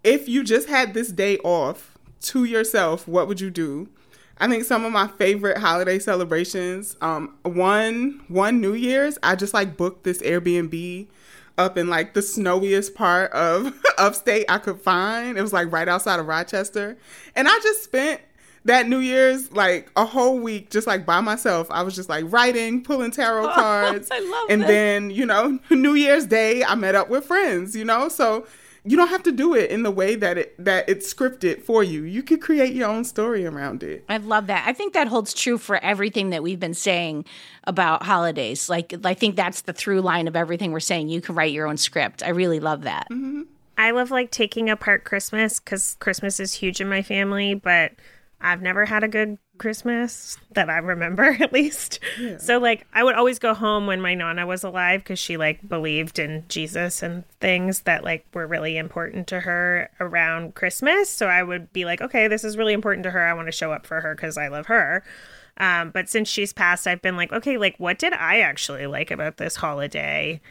if 0.03 0.27
you 0.27 0.43
just 0.43 0.67
had 0.67 0.95
this 0.95 1.11
day 1.11 1.37
off 1.39 1.97
to 2.19 2.43
yourself 2.43 3.07
what 3.07 3.27
would 3.27 3.39
you 3.39 3.51
do 3.51 3.87
i 4.41 4.47
think 4.47 4.65
some 4.65 4.83
of 4.83 4.91
my 4.91 5.07
favorite 5.07 5.57
holiday 5.57 5.97
celebrations 5.97 6.97
um 7.01 7.33
one 7.43 8.21
one 8.27 8.59
new 8.59 8.73
year's 8.73 9.17
i 9.23 9.35
just 9.35 9.53
like 9.53 9.77
booked 9.77 10.03
this 10.03 10.21
airbnb 10.21 11.07
up 11.57 11.77
in 11.77 11.87
like 11.87 12.13
the 12.13 12.21
snowiest 12.21 12.95
part 12.95 13.31
of 13.31 13.73
upstate 13.97 14.45
i 14.49 14.57
could 14.57 14.79
find 14.81 15.37
it 15.37 15.41
was 15.41 15.53
like 15.53 15.71
right 15.71 15.87
outside 15.87 16.19
of 16.19 16.27
rochester 16.27 16.97
and 17.35 17.47
i 17.47 17.59
just 17.63 17.83
spent 17.83 18.19
that 18.65 18.87
New 18.87 18.99
Year's, 18.99 19.51
like 19.51 19.91
a 19.95 20.05
whole 20.05 20.39
week, 20.39 20.69
just 20.69 20.85
like 20.85 21.05
by 21.05 21.19
myself. 21.19 21.67
I 21.71 21.81
was 21.81 21.95
just 21.95 22.09
like 22.09 22.25
writing, 22.31 22.83
pulling 22.83 23.11
tarot 23.11 23.47
cards. 23.55 24.09
And 24.49 24.61
then, 24.61 25.09
you 25.09 25.25
know, 25.25 25.59
New 25.71 25.95
Year's 25.95 26.27
Day, 26.27 26.63
I 26.63 26.75
met 26.75 26.95
up 26.95 27.09
with 27.09 27.25
friends, 27.25 27.75
you 27.75 27.85
know? 27.85 28.07
So 28.07 28.45
you 28.83 28.97
don't 28.97 29.09
have 29.09 29.23
to 29.23 29.31
do 29.31 29.53
it 29.53 29.69
in 29.69 29.83
the 29.83 29.91
way 29.91 30.15
that 30.15 30.37
it 30.37 30.55
that 30.63 30.89
it's 30.89 31.11
scripted 31.11 31.61
for 31.61 31.83
you. 31.83 32.03
You 32.03 32.23
could 32.23 32.41
create 32.41 32.73
your 32.73 32.89
own 32.89 33.03
story 33.03 33.45
around 33.45 33.83
it. 33.83 34.03
I 34.09 34.17
love 34.17 34.47
that. 34.47 34.67
I 34.67 34.73
think 34.73 34.93
that 34.93 35.07
holds 35.07 35.33
true 35.33 35.57
for 35.57 35.77
everything 35.77 36.31
that 36.31 36.41
we've 36.41 36.59
been 36.59 36.73
saying 36.73 37.25
about 37.65 38.03
holidays. 38.03 38.69
Like 38.69 38.93
I 39.03 39.13
think 39.13 39.35
that's 39.35 39.61
the 39.61 39.73
through 39.73 40.01
line 40.01 40.27
of 40.27 40.35
everything 40.35 40.71
we're 40.71 40.79
saying. 40.79 41.09
You 41.09 41.21
can 41.21 41.35
write 41.35 41.51
your 41.51 41.67
own 41.67 41.77
script. 41.77 42.23
I 42.23 42.29
really 42.29 42.59
love 42.59 42.83
that. 42.83 43.07
Mm-hmm. 43.11 43.43
I 43.77 43.91
love 43.91 44.11
like 44.11 44.31
taking 44.31 44.69
apart 44.69 45.03
Christmas 45.03 45.59
cuz 45.59 45.95
Christmas 45.99 46.39
is 46.39 46.55
huge 46.55 46.81
in 46.81 46.89
my 46.89 47.03
family, 47.03 47.53
but 47.53 47.93
I've 48.39 48.61
never 48.61 48.85
had 48.85 49.03
a 49.03 49.07
good 49.07 49.37
Christmas 49.61 50.37
that 50.53 50.69
I 50.71 50.77
remember 50.79 51.23
at 51.39 51.53
least. 51.53 51.99
Yeah. 52.19 52.37
So 52.37 52.57
like 52.57 52.87
I 52.93 53.03
would 53.03 53.15
always 53.15 53.37
go 53.37 53.53
home 53.53 53.85
when 53.85 54.01
my 54.01 54.15
nana 54.15 54.47
was 54.47 54.63
alive 54.63 55.03
cuz 55.05 55.19
she 55.19 55.37
like 55.37 55.67
believed 55.67 56.17
in 56.17 56.43
Jesus 56.49 57.03
and 57.03 57.23
things 57.39 57.81
that 57.81 58.03
like 58.03 58.25
were 58.33 58.47
really 58.47 58.75
important 58.75 59.27
to 59.27 59.41
her 59.41 59.89
around 59.99 60.55
Christmas. 60.55 61.09
So 61.11 61.27
I 61.27 61.43
would 61.43 61.71
be 61.71 61.85
like, 61.85 62.01
okay, 62.01 62.27
this 62.27 62.43
is 62.43 62.57
really 62.57 62.73
important 62.73 63.03
to 63.03 63.11
her. 63.11 63.21
I 63.21 63.33
want 63.33 63.47
to 63.47 63.51
show 63.51 63.71
up 63.71 63.85
for 63.85 64.01
her 64.01 64.15
cuz 64.15 64.35
I 64.35 64.47
love 64.47 64.65
her. 64.65 65.03
Um, 65.57 65.91
but 65.91 66.09
since 66.09 66.27
she's 66.27 66.53
passed, 66.53 66.87
I've 66.87 67.03
been 67.03 67.15
like, 67.15 67.31
okay, 67.31 67.57
like 67.57 67.75
what 67.77 67.99
did 67.99 68.13
I 68.13 68.39
actually 68.39 68.87
like 68.87 69.11
about 69.11 69.37
this 69.37 69.57
holiday? 69.57 70.41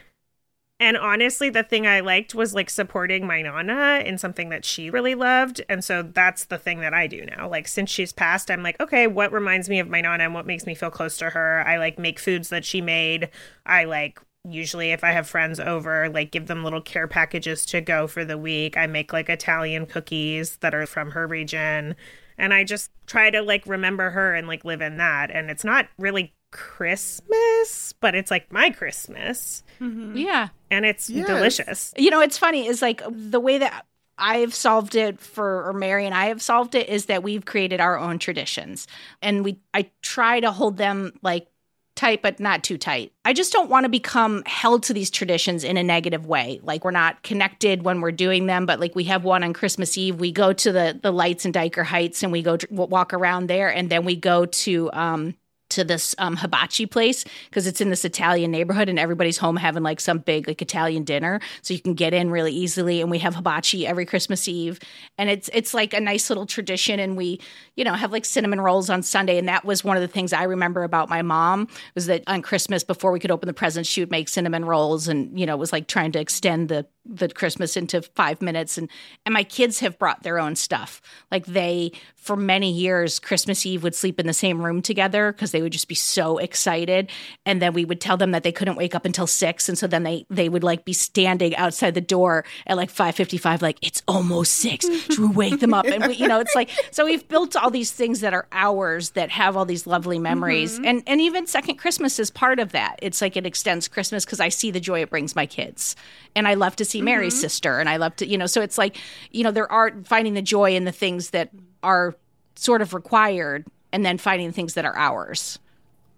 And 0.81 0.97
honestly, 0.97 1.51
the 1.51 1.61
thing 1.61 1.85
I 1.85 1.99
liked 1.99 2.33
was 2.33 2.55
like 2.55 2.67
supporting 2.67 3.27
my 3.27 3.43
Nana 3.43 4.01
in 4.03 4.17
something 4.17 4.49
that 4.49 4.65
she 4.65 4.89
really 4.89 5.13
loved. 5.13 5.61
And 5.69 5.83
so 5.83 6.01
that's 6.01 6.45
the 6.45 6.57
thing 6.57 6.79
that 6.79 6.91
I 6.91 7.05
do 7.05 7.23
now. 7.23 7.47
Like 7.47 7.67
since 7.67 7.91
she's 7.91 8.11
passed, 8.11 8.49
I'm 8.49 8.63
like, 8.63 8.79
okay, 8.79 9.05
what 9.05 9.31
reminds 9.31 9.69
me 9.69 9.77
of 9.77 9.89
my 9.89 10.01
Nana 10.01 10.23
and 10.23 10.33
what 10.33 10.47
makes 10.47 10.65
me 10.65 10.73
feel 10.73 10.89
close 10.89 11.17
to 11.17 11.29
her? 11.29 11.63
I 11.67 11.77
like 11.77 11.99
make 11.99 12.17
foods 12.17 12.49
that 12.49 12.65
she 12.65 12.81
made. 12.81 13.29
I 13.63 13.83
like 13.83 14.19
usually 14.43 14.91
if 14.91 15.03
I 15.03 15.11
have 15.11 15.29
friends 15.29 15.59
over, 15.59 16.09
like 16.09 16.31
give 16.31 16.47
them 16.47 16.63
little 16.63 16.81
care 16.81 17.07
packages 17.07 17.63
to 17.67 17.79
go 17.79 18.07
for 18.07 18.25
the 18.25 18.39
week. 18.39 18.75
I 18.75 18.87
make 18.87 19.13
like 19.13 19.29
Italian 19.29 19.85
cookies 19.85 20.57
that 20.61 20.73
are 20.73 20.87
from 20.87 21.11
her 21.11 21.27
region. 21.27 21.95
And 22.39 22.55
I 22.55 22.63
just 22.63 22.89
try 23.05 23.29
to 23.29 23.43
like 23.43 23.67
remember 23.67 24.09
her 24.09 24.33
and 24.33 24.47
like 24.47 24.65
live 24.65 24.81
in 24.81 24.97
that. 24.97 25.29
And 25.29 25.51
it's 25.51 25.63
not 25.63 25.89
really 25.99 26.33
Christmas, 26.49 27.93
but 27.99 28.15
it's 28.15 28.31
like 28.31 28.51
my 28.51 28.71
Christmas. 28.71 29.61
Mm-hmm. 29.79 30.17
Yeah. 30.17 30.47
And 30.71 30.85
it's 30.85 31.09
yes. 31.09 31.27
delicious. 31.27 31.93
You 31.97 32.09
know, 32.09 32.21
it's 32.21 32.37
funny 32.37 32.65
is 32.65 32.81
like 32.81 33.03
the 33.09 33.39
way 33.39 33.59
that 33.59 33.85
I've 34.17 34.53
solved 34.53 34.95
it 34.95 35.19
for 35.19 35.67
or 35.67 35.73
Mary 35.73 36.05
and 36.05 36.15
I 36.15 36.27
have 36.27 36.41
solved 36.41 36.75
it 36.75 36.87
is 36.87 37.05
that 37.07 37.23
we've 37.23 37.43
created 37.43 37.81
our 37.81 37.97
own 37.97 38.19
traditions. 38.19 38.87
And 39.21 39.43
we 39.43 39.59
I 39.73 39.89
try 40.01 40.39
to 40.39 40.51
hold 40.51 40.77
them 40.77 41.13
like 41.21 41.47
tight 41.95 42.21
but 42.21 42.39
not 42.39 42.63
too 42.63 42.77
tight. 42.77 43.11
I 43.25 43.33
just 43.33 43.51
don't 43.51 43.69
want 43.69 43.83
to 43.83 43.89
become 43.89 44.43
held 44.45 44.83
to 44.83 44.93
these 44.93 45.09
traditions 45.09 45.63
in 45.63 45.75
a 45.75 45.83
negative 45.83 46.25
way. 46.25 46.59
Like 46.63 46.85
we're 46.85 46.91
not 46.91 47.21
connected 47.23 47.83
when 47.83 47.99
we're 47.99 48.11
doing 48.11 48.45
them, 48.45 48.65
but 48.65 48.79
like 48.79 48.95
we 48.95 49.03
have 49.05 49.23
one 49.23 49.43
on 49.43 49.53
Christmas 49.53 49.97
Eve, 49.97 50.19
we 50.19 50.31
go 50.31 50.53
to 50.53 50.71
the 50.71 50.99
the 51.01 51.11
lights 51.11 51.45
in 51.45 51.51
Dyker 51.51 51.83
Heights 51.83 52.23
and 52.23 52.31
we 52.31 52.41
go 52.41 52.57
walk 52.69 53.13
around 53.13 53.47
there 53.47 53.73
and 53.73 53.89
then 53.89 54.05
we 54.05 54.15
go 54.15 54.45
to 54.45 54.89
um 54.93 55.35
to 55.71 55.83
this 55.83 56.15
um, 56.17 56.37
hibachi 56.37 56.85
place 56.85 57.25
because 57.49 57.67
it's 57.67 57.81
in 57.81 57.89
this 57.89 58.05
Italian 58.05 58.51
neighborhood 58.51 58.89
and 58.89 58.99
everybody's 58.99 59.37
home 59.37 59.55
having 59.55 59.83
like 59.83 59.99
some 59.99 60.19
big 60.19 60.47
like 60.47 60.61
Italian 60.61 61.03
dinner, 61.03 61.39
so 61.61 61.73
you 61.73 61.79
can 61.79 61.93
get 61.93 62.13
in 62.13 62.29
really 62.29 62.51
easily. 62.51 63.01
And 63.01 63.09
we 63.09 63.19
have 63.19 63.35
hibachi 63.35 63.87
every 63.87 64.05
Christmas 64.05 64.47
Eve, 64.47 64.79
and 65.17 65.29
it's 65.29 65.49
it's 65.53 65.73
like 65.73 65.93
a 65.93 65.99
nice 65.99 66.29
little 66.29 66.45
tradition. 66.45 66.99
And 66.99 67.17
we 67.17 67.39
you 67.75 67.83
know 67.83 67.93
have 67.93 68.11
like 68.11 68.25
cinnamon 68.25 68.61
rolls 68.61 68.89
on 68.89 69.03
Sunday, 69.03 69.37
and 69.37 69.47
that 69.47 69.65
was 69.65 69.83
one 69.83 69.97
of 69.97 70.01
the 70.01 70.07
things 70.07 70.33
I 70.33 70.43
remember 70.43 70.83
about 70.83 71.09
my 71.09 71.21
mom 71.21 71.67
was 71.95 72.05
that 72.07 72.23
on 72.27 72.41
Christmas 72.41 72.83
before 72.83 73.11
we 73.11 73.19
could 73.19 73.31
open 73.31 73.47
the 73.47 73.53
presents, 73.53 73.89
she 73.89 74.01
would 74.01 74.11
make 74.11 74.29
cinnamon 74.29 74.65
rolls, 74.65 75.07
and 75.07 75.39
you 75.39 75.45
know 75.45 75.57
was 75.57 75.73
like 75.73 75.87
trying 75.87 76.11
to 76.13 76.19
extend 76.19 76.69
the 76.69 76.85
the 77.05 77.29
Christmas 77.29 77.75
into 77.75 78.01
five 78.01 78.41
minutes. 78.41 78.77
And 78.77 78.89
and 79.25 79.33
my 79.33 79.43
kids 79.43 79.79
have 79.79 79.97
brought 79.97 80.23
their 80.23 80.39
own 80.39 80.55
stuff. 80.55 81.01
Like 81.31 81.45
they 81.45 81.91
for 82.15 82.35
many 82.35 82.71
years, 82.71 83.17
Christmas 83.17 83.65
Eve 83.65 83.81
would 83.81 83.95
sleep 83.95 84.19
in 84.19 84.27
the 84.27 84.33
same 84.33 84.63
room 84.63 84.83
together 84.83 85.31
because 85.31 85.51
they 85.51 85.61
would 85.61 85.71
just 85.71 85.87
be 85.87 85.95
so 85.95 86.37
excited. 86.37 87.09
And 87.47 87.59
then 87.59 87.73
we 87.73 87.83
would 87.83 87.99
tell 87.99 88.15
them 88.17 88.31
that 88.31 88.43
they 88.43 88.51
couldn't 88.51 88.75
wake 88.75 88.93
up 88.93 89.05
until 89.05 89.25
six. 89.25 89.67
And 89.67 89.77
so 89.77 89.87
then 89.87 90.03
they 90.03 90.25
they 90.29 90.47
would 90.47 90.63
like 90.63 90.85
be 90.85 90.93
standing 90.93 91.55
outside 91.55 91.95
the 91.95 92.01
door 92.01 92.45
at 92.67 92.77
like 92.77 92.91
five 92.91 93.15
fifty 93.15 93.37
five, 93.37 93.61
like 93.61 93.79
it's 93.81 94.03
almost 94.07 94.53
six. 94.53 94.87
Should 95.05 95.19
we 95.19 95.27
wake 95.27 95.59
them 95.59 95.73
up? 95.73 95.85
And 95.85 96.05
we, 96.05 96.13
you 96.15 96.27
know, 96.27 96.39
it's 96.39 96.55
like 96.55 96.69
so 96.91 97.05
we've 97.05 97.27
built 97.27 97.55
all 97.55 97.71
these 97.71 97.91
things 97.91 98.19
that 98.19 98.33
are 98.33 98.47
ours 98.51 99.11
that 99.11 99.31
have 99.31 99.57
all 99.57 99.65
these 99.65 99.87
lovely 99.87 100.19
memories. 100.19 100.75
Mm-hmm. 100.75 100.85
And 100.85 101.03
and 101.07 101.21
even 101.21 101.47
second 101.47 101.77
Christmas 101.77 102.19
is 102.19 102.29
part 102.29 102.59
of 102.59 102.73
that. 102.73 102.99
It's 103.01 103.21
like 103.21 103.35
it 103.35 103.47
extends 103.47 103.87
Christmas 103.87 104.25
because 104.25 104.39
I 104.39 104.49
see 104.49 104.69
the 104.69 104.79
joy 104.79 105.01
it 105.01 105.09
brings 105.09 105.35
my 105.35 105.47
kids. 105.47 105.95
And 106.35 106.47
I 106.47 106.53
love 106.53 106.75
to 106.77 106.85
see 106.91 107.01
Mary's 107.01 107.33
mm-hmm. 107.33 107.41
sister, 107.41 107.79
and 107.79 107.89
I 107.89 107.97
love 107.97 108.15
to, 108.17 108.27
you 108.27 108.37
know. 108.37 108.45
So 108.45 108.61
it's 108.61 108.77
like, 108.77 108.97
you 109.31 109.43
know, 109.43 109.51
there 109.51 109.71
are 109.71 109.91
finding 110.03 110.33
the 110.33 110.41
joy 110.41 110.75
in 110.75 110.85
the 110.85 110.91
things 110.91 111.31
that 111.31 111.49
are 111.83 112.15
sort 112.55 112.81
of 112.81 112.93
required, 112.93 113.65
and 113.91 114.05
then 114.05 114.17
finding 114.17 114.47
the 114.47 114.53
things 114.53 114.73
that 114.75 114.85
are 114.85 114.95
ours. 114.95 115.59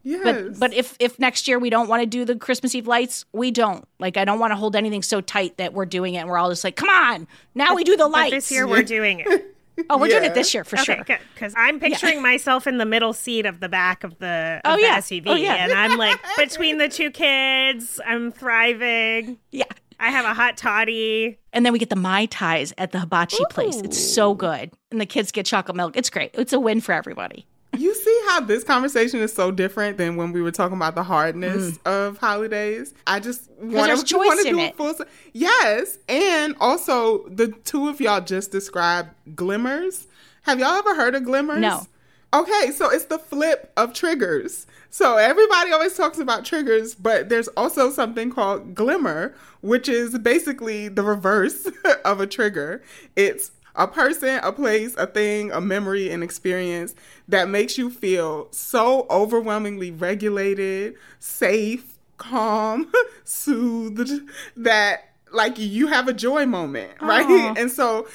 Yes. 0.03 0.21
But 0.23 0.59
but 0.59 0.73
if 0.73 0.97
if 0.99 1.17
next 1.17 1.47
year 1.47 1.57
we 1.57 1.69
don't 1.69 1.87
want 1.87 2.01
to 2.01 2.05
do 2.05 2.25
the 2.25 2.35
Christmas 2.35 2.75
Eve 2.75 2.87
lights, 2.87 3.25
we 3.31 3.51
don't. 3.51 3.87
Like 3.99 4.17
I 4.17 4.25
don't 4.25 4.39
want 4.39 4.51
to 4.51 4.55
hold 4.55 4.75
anything 4.75 5.01
so 5.01 5.21
tight 5.21 5.57
that 5.57 5.73
we're 5.73 5.85
doing 5.85 6.15
it 6.15 6.19
and 6.19 6.29
we're 6.29 6.37
all 6.37 6.49
just 6.49 6.63
like, 6.63 6.75
come 6.75 6.89
on, 6.89 7.27
now 7.55 7.73
we 7.73 7.83
do 7.83 7.95
the 7.95 8.03
But 8.03 8.11
lights. 8.11 8.33
this 8.33 8.51
year 8.51 8.67
we're 8.67 8.83
doing 8.83 9.21
it. 9.21 9.55
oh, 9.89 9.97
we're 9.97 10.07
doing 10.07 10.23
it 10.23 10.33
this 10.33 10.53
year 10.53 10.63
for 10.63 10.77
okay, 10.79 11.01
sure. 11.05 11.19
Because 11.33 11.53
I'm 11.57 11.79
picturing 11.79 12.21
myself 12.21 12.67
in 12.67 12.77
the 12.77 12.85
middle 12.85 13.13
seat 13.13 13.45
of 13.45 13.59
the 13.59 13.69
back 13.69 14.03
of 14.03 14.17
the, 14.19 14.61
of 14.63 14.73
Oh, 14.73 14.75
the 14.75 14.81
yeah. 14.81 14.99
SUV. 14.99 15.23
Oh, 15.25 15.35
yeah. 15.35 15.55
And 15.55 15.71
I'm 15.71 15.97
like 15.97 16.19
between 16.37 16.77
the 16.77 16.89
two 16.89 17.09
kids, 17.09 17.99
I'm 18.05 18.31
thriving. 18.31 19.39
Yeah. 19.51 19.65
I 20.03 20.09
have 20.09 20.25
a 20.25 20.33
hot 20.33 20.57
toddy. 20.57 21.37
And 21.53 21.65
then 21.65 21.71
we 21.71 21.79
get 21.79 21.89
the 21.89 21.95
mai 21.95 22.25
tais 22.25 22.73
at 22.77 22.91
the 22.91 22.99
hibachi 22.99 23.41
place. 23.49 23.79
It's 23.79 23.97
so 23.97 24.33
good, 24.33 24.71
and 24.91 24.99
the 24.99 25.05
kids 25.05 25.31
get 25.31 25.45
chocolate 25.45 25.77
milk. 25.77 25.95
It's 25.95 26.09
great. 26.09 26.31
It's 26.33 26.51
a 26.51 26.59
win 26.59 26.81
for 26.81 26.91
everybody. 26.91 27.47
You 27.77 27.95
see 27.95 28.21
how 28.27 28.41
this 28.41 28.65
conversation 28.65 29.21
is 29.21 29.31
so 29.31 29.49
different 29.49 29.97
than 29.97 30.17
when 30.17 30.33
we 30.33 30.41
were 30.41 30.51
talking 30.51 30.75
about 30.75 30.95
the 30.95 31.03
hardness 31.03 31.77
mm. 31.77 31.89
of 31.89 32.17
holidays. 32.17 32.93
I 33.07 33.21
just 33.21 33.49
want 33.57 33.97
to 33.97 34.05
choice 34.05 34.27
want 34.27 34.41
to 34.41 34.49
in 34.49 34.55
do 34.55 34.61
it. 34.61 34.73
a 34.73 34.75
full. 34.75 35.05
Yes, 35.31 35.97
and 36.09 36.53
also 36.59 37.25
the 37.29 37.47
two 37.63 37.87
of 37.87 38.01
y'all 38.01 38.19
just 38.19 38.51
described 38.51 39.09
glimmers. 39.35 40.07
Have 40.41 40.59
y'all 40.59 40.73
ever 40.73 40.95
heard 40.95 41.15
of 41.15 41.23
glimmers? 41.23 41.61
No. 41.61 41.87
Okay, 42.33 42.71
so 42.71 42.89
it's 42.89 43.05
the 43.05 43.19
flip 43.19 43.71
of 43.77 43.93
triggers. 43.93 44.65
So 44.89 45.17
everybody 45.17 45.71
always 45.71 45.95
talks 45.95 46.17
about 46.17 46.45
triggers, 46.45 46.95
but 46.95 47.29
there's 47.29 47.47
also 47.49 47.91
something 47.91 48.31
called 48.31 48.73
glimmer, 48.73 49.35
which 49.61 49.87
is 49.87 50.17
basically 50.17 50.87
the 50.87 51.03
reverse 51.03 51.69
of 52.05 52.21
a 52.21 52.27
trigger. 52.27 52.81
It's 53.15 53.51
a 53.75 53.87
person, 53.87 54.39
a 54.43 54.51
place, 54.51 54.95
a 54.97 55.07
thing, 55.07 55.51
a 55.51 55.61
memory, 55.61 56.09
an 56.09 56.23
experience 56.23 56.95
that 57.27 57.49
makes 57.49 57.77
you 57.77 57.89
feel 57.89 58.47
so 58.51 59.05
overwhelmingly 59.09 59.91
regulated, 59.91 60.95
safe, 61.19 61.97
calm, 62.17 62.91
soothed 63.23 64.11
that 64.57 65.09
like 65.31 65.57
you 65.57 65.87
have 65.87 66.07
a 66.07 66.13
joy 66.13 66.45
moment, 66.45 66.91
right? 67.01 67.25
Aw. 67.25 67.53
And 67.57 67.71
so 67.71 68.07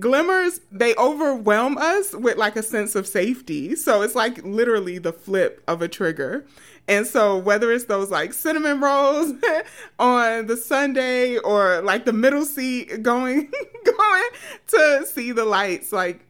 glimmers 0.00 0.60
they 0.70 0.94
overwhelm 0.96 1.78
us 1.78 2.14
with 2.14 2.36
like 2.36 2.56
a 2.56 2.62
sense 2.62 2.94
of 2.94 3.06
safety. 3.06 3.74
So 3.76 4.02
it's 4.02 4.14
like 4.14 4.44
literally 4.44 4.98
the 4.98 5.12
flip 5.12 5.62
of 5.66 5.82
a 5.82 5.88
trigger. 5.88 6.46
And 6.88 7.06
so 7.06 7.36
whether 7.36 7.72
it's 7.72 7.86
those 7.86 8.10
like 8.10 8.32
cinnamon 8.32 8.80
rolls 8.80 9.32
on 9.98 10.46
the 10.46 10.56
Sunday 10.56 11.36
or 11.38 11.80
like 11.82 12.04
the 12.04 12.12
middle 12.12 12.44
seat 12.44 13.02
going 13.02 13.52
going 13.84 14.28
to 14.68 15.06
see 15.06 15.32
the 15.32 15.44
lights 15.44 15.92
like 15.92 16.25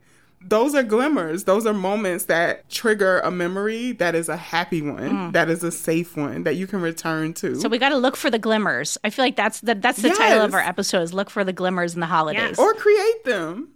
those 0.48 0.74
are 0.74 0.82
glimmers. 0.82 1.44
Those 1.44 1.66
are 1.66 1.74
moments 1.74 2.26
that 2.26 2.68
trigger 2.68 3.20
a 3.20 3.30
memory 3.30 3.92
that 3.92 4.14
is 4.14 4.28
a 4.28 4.36
happy 4.36 4.82
one, 4.82 5.10
mm. 5.10 5.32
that 5.32 5.50
is 5.50 5.62
a 5.64 5.72
safe 5.72 6.16
one 6.16 6.44
that 6.44 6.56
you 6.56 6.66
can 6.66 6.80
return 6.80 7.34
to. 7.34 7.56
So 7.56 7.68
we 7.68 7.78
got 7.78 7.90
to 7.90 7.96
look 7.96 8.16
for 8.16 8.30
the 8.30 8.38
glimmers. 8.38 8.96
I 9.04 9.10
feel 9.10 9.24
like 9.24 9.36
that's 9.36 9.60
the 9.60 9.74
that's 9.74 10.00
the 10.00 10.10
title 10.10 10.42
of 10.42 10.54
our 10.54 10.60
episode 10.60 11.02
is 11.02 11.12
look 11.12 11.30
for 11.30 11.44
the 11.44 11.52
glimmers 11.52 11.94
in 11.94 12.00
the 12.00 12.06
holidays. 12.06 12.56
Yes. 12.56 12.58
or 12.58 12.74
create 12.74 13.24
them. 13.24 13.68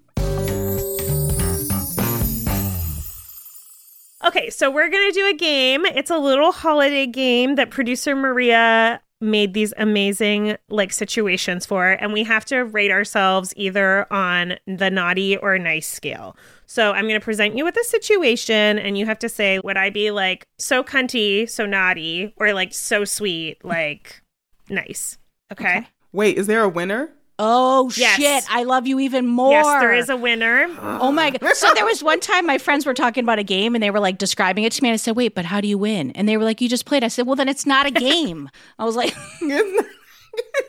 Okay, 4.23 4.51
so 4.51 4.71
we're 4.71 4.91
going 4.91 5.11
to 5.11 5.15
do 5.15 5.27
a 5.29 5.35
game. 5.35 5.87
It's 5.87 6.11
a 6.11 6.19
little 6.19 6.53
holiday 6.53 7.07
game 7.07 7.55
that 7.55 7.71
producer 7.71 8.15
Maria 8.15 9.01
made 9.21 9.53
these 9.53 9.75
amazing 9.77 10.57
like 10.69 10.93
situations 10.93 11.67
for 11.67 11.91
and 11.91 12.13
we 12.13 12.25
have 12.25 12.45
to 12.47 12.61
rate 12.61 12.91
ourselves 12.91 13.53
either 13.57 14.11
on 14.13 14.55
the 14.67 14.91
naughty 14.91 15.37
or 15.37 15.59
nice 15.59 15.87
scale. 15.87 16.37
So 16.67 16.93
I'm 16.93 17.05
going 17.07 17.21
to 17.21 17.25
present 17.25 17.57
you 17.57 17.65
with 17.65 17.77
a 17.77 17.85
situation 17.85 18.79
and 18.79 18.97
you 18.97 19.07
have 19.07 19.19
to 19.19 19.29
say 19.29 19.59
would 19.59 19.77
I 19.77 19.91
be 19.91 20.11
like 20.11 20.47
so 20.59 20.83
cunty, 20.83 21.49
so 21.49 21.67
naughty 21.67 22.33
or 22.37 22.53
like 22.55 22.73
so 22.73 23.05
sweet, 23.05 23.65
like 23.65 24.23
nice. 24.69 25.19
Okay? 25.53 25.79
Okay. 25.79 25.89
Wait, 26.13 26.39
is 26.39 26.47
there 26.47 26.63
a 26.63 26.69
winner? 26.69 27.13
Oh 27.43 27.91
Yes. 27.97 28.17
shit! 28.17 28.45
I 28.49 28.63
love 28.65 28.87
you 28.87 29.01
even 29.01 29.27
more. 29.27 29.53
Yes, 29.53 29.67
there 29.81 29.93
is 29.95 30.09
a 30.09 30.17
winner. 30.17 30.69
Oh 31.01 31.11
my 31.11 31.31
god! 31.31 31.57
So 31.57 31.73
there 31.75 31.85
was 31.87 32.03
one 32.03 32.21
time 32.21 32.47
my 32.47 32.59
friends 32.59 32.85
were 32.85 32.95
talking 32.95 33.25
about 33.25 33.39
a 33.39 33.43
game 33.43 33.75
and 33.75 33.83
they 33.83 33.91
were 33.91 34.01
like 34.01 34.19
describing 34.19 34.65
it 34.65 34.73
to 34.73 34.83
me. 34.83 34.91
And 34.91 34.95
I 34.95 34.97
said, 34.97 35.17
"Wait, 35.17 35.35
but 35.35 35.45
how 35.47 35.61
do 35.61 35.67
you 35.69 35.79
win?" 35.79 36.11
And 36.13 36.29
they 36.29 36.37
were 36.37 36.45
like, 36.45 36.61
"You 36.61 36.69
just 36.69 36.85
played." 36.85 37.03
I 37.03 37.09
said, 37.09 37.27
"Well, 37.27 37.37
then 37.37 37.49
it's 37.49 37.65
not 37.65 37.87
a 37.87 37.91
game." 37.91 38.51
I 38.79 38.85
was 38.85 38.97
like, 38.97 39.15
"Because 39.41 39.83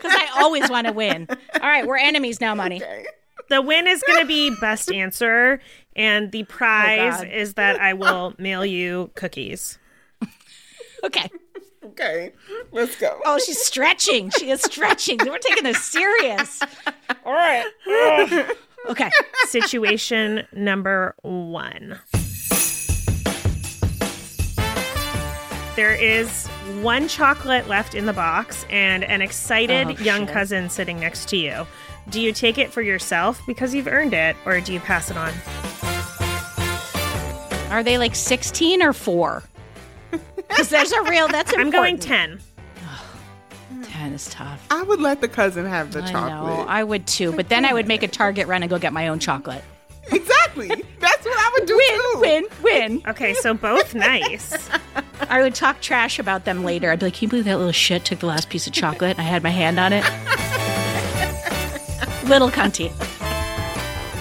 I 0.04 0.30
always 0.38 0.70
want 0.70 0.88
to 0.88 0.94
win." 0.94 1.28
All 1.30 1.70
right, 1.70 1.86
we're 1.86 1.98
enemies 1.98 2.40
now, 2.40 2.56
money. 2.56 2.82
The 3.50 3.62
win 3.62 3.88
is 3.88 4.02
going 4.08 4.22
to 4.22 4.26
be 4.26 4.56
best 4.62 4.92
answer 4.92 5.60
and 5.96 6.32
the 6.32 6.44
oh, 6.44 6.46
prize 6.46 7.18
God. 7.18 7.28
is 7.28 7.56
that 7.56 7.82
I 7.82 7.94
will 7.94 8.34
mail 8.38 8.66
you 8.66 9.12
cookies. 9.16 9.78
Okay. 11.04 11.32
Okay, 11.86 12.32
let's 12.72 12.96
go. 12.96 13.20
Oh, 13.26 13.40
she's 13.40 13.62
stretching. 13.62 14.30
She 14.32 14.50
is 14.50 14.62
stretching. 14.62 15.18
We're 15.26 15.38
taking 15.40 15.64
this 15.64 15.84
serious. 15.84 16.60
All 17.26 17.34
right. 17.34 17.66
Okay. 18.90 19.12
Situation 19.46 20.42
number 20.54 21.14
one. 21.22 22.00
There 25.76 25.94
is 25.94 26.48
one 26.82 27.08
chocolate 27.08 27.68
left 27.68 27.94
in 27.94 28.08
the 28.08 28.14
box 28.14 28.66
and 28.72 29.04
an 29.04 29.22
excited 29.22 29.86
Oh, 29.88 30.04
young 30.04 30.22
shit. 30.26 30.34
cousin 30.34 30.68
sitting 30.72 31.00
next 31.00 31.30
to 31.30 31.38
you. 31.38 31.68
Do 32.10 32.20
you 32.20 32.32
take 32.34 32.58
it 32.58 32.74
for 32.74 32.82
yourself 32.82 33.40
because 33.46 33.76
you've 33.76 33.88
earned 33.88 34.16
it, 34.16 34.36
or 34.46 34.60
do 34.62 34.74
you 34.74 34.80
pass 34.80 35.12
it 35.12 35.18
on? 35.18 35.32
Are 37.72 37.84
they 37.84 38.00
like 38.00 38.16
16 38.16 38.82
or 38.82 38.94
4? 38.94 39.44
Because 40.52 40.70
there's 40.70 40.92
a 40.92 41.02
real, 41.04 41.28
that's 41.28 41.52
a 41.54 41.58
real 41.58 41.66
I'm 41.68 41.72
going 41.72 41.98
10. 41.98 42.40
10 43.84 44.14
is 44.14 44.30
tough. 44.30 44.66
I 44.70 44.84
would 44.84 45.00
let 45.02 45.22
the 45.22 45.28
cousin 45.28 45.66
have 45.66 45.92
the 45.94 46.04
I 46.04 46.12
chocolate. 46.12 46.58
know. 46.60 46.66
I 46.68 46.84
would 46.84 47.08
too. 47.08 47.32
But 47.34 47.50
then 47.50 47.66
I 47.66 47.74
would 47.74 47.88
make 47.88 48.04
a 48.04 48.08
Target 48.08 48.48
run 48.48 48.62
and 48.64 48.70
go 48.70 48.78
get 48.80 48.94
my 48.94 49.08
own 49.08 49.20
chocolate. 49.20 49.64
exactly. 50.12 50.68
That's 51.00 51.26
what 51.26 51.38
I 51.38 51.52
would 51.58 51.68
do 51.68 51.78
too. 51.78 52.20
Win, 52.20 52.46
win, 52.64 52.92
win. 52.92 53.02
Okay, 53.08 53.34
so 53.36 53.54
both 53.54 53.94
nice. 53.96 54.70
I 55.30 55.42
would 55.42 55.56
talk 55.56 55.82
trash 55.82 56.20
about 56.20 56.46
them 56.46 56.64
later. 56.64 56.92
I'd 56.92 57.00
be 57.00 57.06
like, 57.08 57.14
can 57.16 57.24
you 57.28 57.30
believe 57.30 57.46
that 57.46 57.58
little 57.58 57.72
shit 57.72 58.06
took 58.06 58.20
the 58.20 58.26
last 58.28 58.50
piece 58.50 58.68
of 58.68 58.74
chocolate 58.74 59.18
and 59.18 59.22
I 59.22 59.30
had 59.30 59.44
my 59.44 59.50
hand 59.50 59.80
on 59.80 59.94
it? 59.94 60.04
little 62.28 62.50
cunty. 62.50 62.92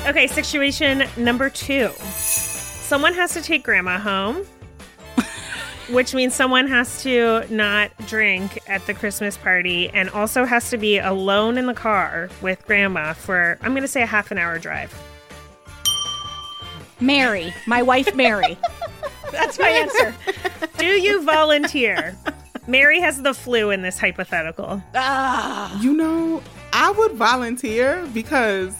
Okay, 0.08 0.26
situation 0.26 1.04
number 1.16 1.50
two. 1.50 1.90
Someone 2.16 3.14
has 3.14 3.32
to 3.34 3.42
take 3.42 3.62
grandma 3.64 3.98
home, 3.98 4.44
which 5.92 6.14
means 6.14 6.34
someone 6.34 6.66
has 6.68 7.02
to 7.02 7.44
not 7.52 7.90
drink 8.06 8.58
at 8.66 8.84
the 8.86 8.94
Christmas 8.94 9.36
party 9.36 9.88
and 9.90 10.08
also 10.10 10.44
has 10.44 10.70
to 10.70 10.78
be 10.78 10.98
alone 10.98 11.58
in 11.58 11.66
the 11.66 11.74
car 11.74 12.28
with 12.42 12.64
grandma 12.66 13.12
for, 13.12 13.58
I'm 13.62 13.72
going 13.72 13.82
to 13.82 13.88
say, 13.88 14.02
a 14.02 14.06
half 14.06 14.30
an 14.30 14.38
hour 14.38 14.58
drive. 14.58 14.92
Mary, 17.00 17.52
my 17.66 17.82
wife 17.82 18.14
Mary. 18.14 18.58
That's 19.32 19.58
my 19.58 19.68
answer. 19.68 20.14
Do 20.78 20.86
you 20.86 21.22
volunteer? 21.24 22.16
Mary 22.66 23.00
has 23.00 23.22
the 23.22 23.32
flu 23.32 23.70
in 23.70 23.82
this 23.82 23.98
hypothetical. 23.98 24.82
Ah, 24.94 25.80
You 25.80 25.94
know, 25.94 26.42
I 26.72 26.90
would 26.92 27.12
volunteer 27.12 28.06
because 28.12 28.76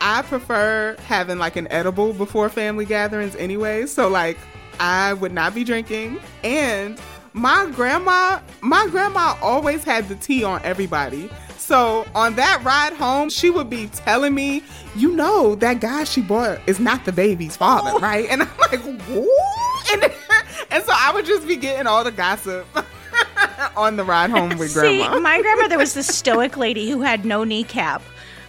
I 0.00 0.22
prefer 0.22 0.96
having 1.06 1.38
like 1.38 1.56
an 1.56 1.68
edible 1.70 2.12
before 2.12 2.48
family 2.48 2.84
gatherings 2.84 3.34
anyway. 3.36 3.86
So 3.86 4.08
like 4.08 4.38
I 4.80 5.14
would 5.14 5.32
not 5.32 5.54
be 5.54 5.64
drinking 5.64 6.20
and 6.44 6.98
my 7.32 7.70
grandma 7.74 8.40
my 8.60 8.86
grandma 8.90 9.36
always 9.42 9.84
had 9.84 10.08
the 10.08 10.16
tea 10.16 10.44
on 10.44 10.60
everybody. 10.64 11.30
So 11.56 12.06
on 12.14 12.34
that 12.36 12.64
ride 12.64 12.94
home, 12.94 13.28
she 13.28 13.50
would 13.50 13.68
be 13.68 13.88
telling 13.88 14.34
me, 14.34 14.62
you 14.96 15.12
know, 15.12 15.54
that 15.56 15.80
guy 15.80 16.04
she 16.04 16.22
bought 16.22 16.60
is 16.66 16.80
not 16.80 17.04
the 17.04 17.12
baby's 17.12 17.56
father, 17.56 17.98
right? 18.00 18.26
And 18.30 18.42
I'm 18.42 18.58
like, 18.58 18.80
what? 18.80 19.92
And, 19.92 20.02
and 20.70 20.84
so 20.84 20.92
I 20.94 21.12
would 21.14 21.26
just 21.26 21.46
be 21.46 21.56
getting 21.56 21.86
all 21.86 22.04
the 22.04 22.10
gossip 22.10 22.66
on 23.76 23.96
the 23.96 24.04
ride 24.04 24.30
home 24.30 24.56
with 24.56 24.72
grandma. 24.72 25.14
See, 25.14 25.20
my 25.20 25.42
grandmother 25.42 25.76
was 25.76 25.92
this 25.92 26.06
stoic 26.06 26.56
lady 26.56 26.90
who 26.90 27.02
had 27.02 27.26
no 27.26 27.44
kneecap. 27.44 28.02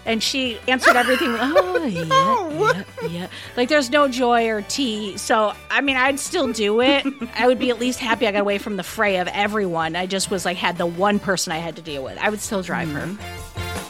And 0.10 0.24
she 0.24 0.58
answered 0.68 0.96
everything 0.96 1.32
with, 1.34 1.40
oh, 1.44 1.86
yeah, 1.86 2.84
yeah, 3.04 3.08
yeah. 3.08 3.28
Like, 3.56 3.70
there's 3.70 3.92
no 3.92 4.08
joy 4.08 4.48
or 4.50 4.64
tea. 4.64 5.16
So, 5.18 5.54
I 5.70 5.82
mean, 5.82 5.98
I'd 5.98 6.20
still 6.20 6.52
do 6.52 6.82
it. 6.82 7.06
I 7.36 7.46
would 7.46 7.60
be 7.60 7.70
at 7.70 7.78
least 7.78 8.00
happy 8.00 8.26
I 8.26 8.32
got 8.32 8.42
away 8.42 8.58
from 8.58 8.76
the 8.76 8.82
fray 8.82 9.18
of 9.18 9.28
everyone. 9.28 9.96
I 9.96 10.08
just 10.08 10.32
was 10.32 10.46
like, 10.46 10.58
had 10.58 10.80
the 10.80 10.88
one 10.88 11.20
person 11.20 11.54
I 11.54 11.60
had 11.60 11.76
to 11.76 11.84
deal 11.84 12.04
with. 12.04 12.18
I 12.18 12.30
would 12.30 12.40
still 12.40 12.64
drive 12.64 12.90
her. 12.90 13.02
Mm-hmm. 13.02 13.86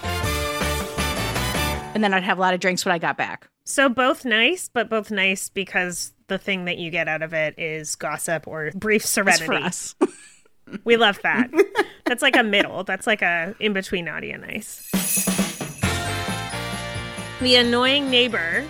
And 1.95 2.03
then 2.03 2.13
I'd 2.13 2.23
have 2.23 2.37
a 2.37 2.41
lot 2.41 2.53
of 2.53 2.59
drinks 2.59 2.83
when 2.83 2.93
I 2.93 2.99
got 2.99 3.15
back. 3.15 3.47
So 3.63 3.87
both 3.87 4.25
nice, 4.25 4.69
but 4.73 4.89
both 4.89 5.11
nice 5.11 5.47
because 5.47 6.11
the 6.27 6.37
thing 6.37 6.65
that 6.65 6.77
you 6.77 6.91
get 6.91 7.07
out 7.07 7.21
of 7.21 7.33
it 7.33 7.57
is 7.57 7.95
gossip 7.95 8.45
or 8.45 8.71
brief 8.75 9.05
serenity. 9.05 9.45
for 9.45 9.53
us. 9.53 9.95
We 10.83 10.97
love 10.97 11.19
that. 11.23 11.49
That's 12.05 12.21
like 12.21 12.35
a 12.35 12.43
middle. 12.43 12.83
That's 12.83 13.07
like 13.07 13.21
a 13.21 13.55
in 13.59 13.73
between 13.73 14.05
naughty 14.05 14.31
and 14.31 14.43
nice. 14.43 15.38
The 17.41 17.55
annoying 17.55 18.09
neighbor 18.09 18.65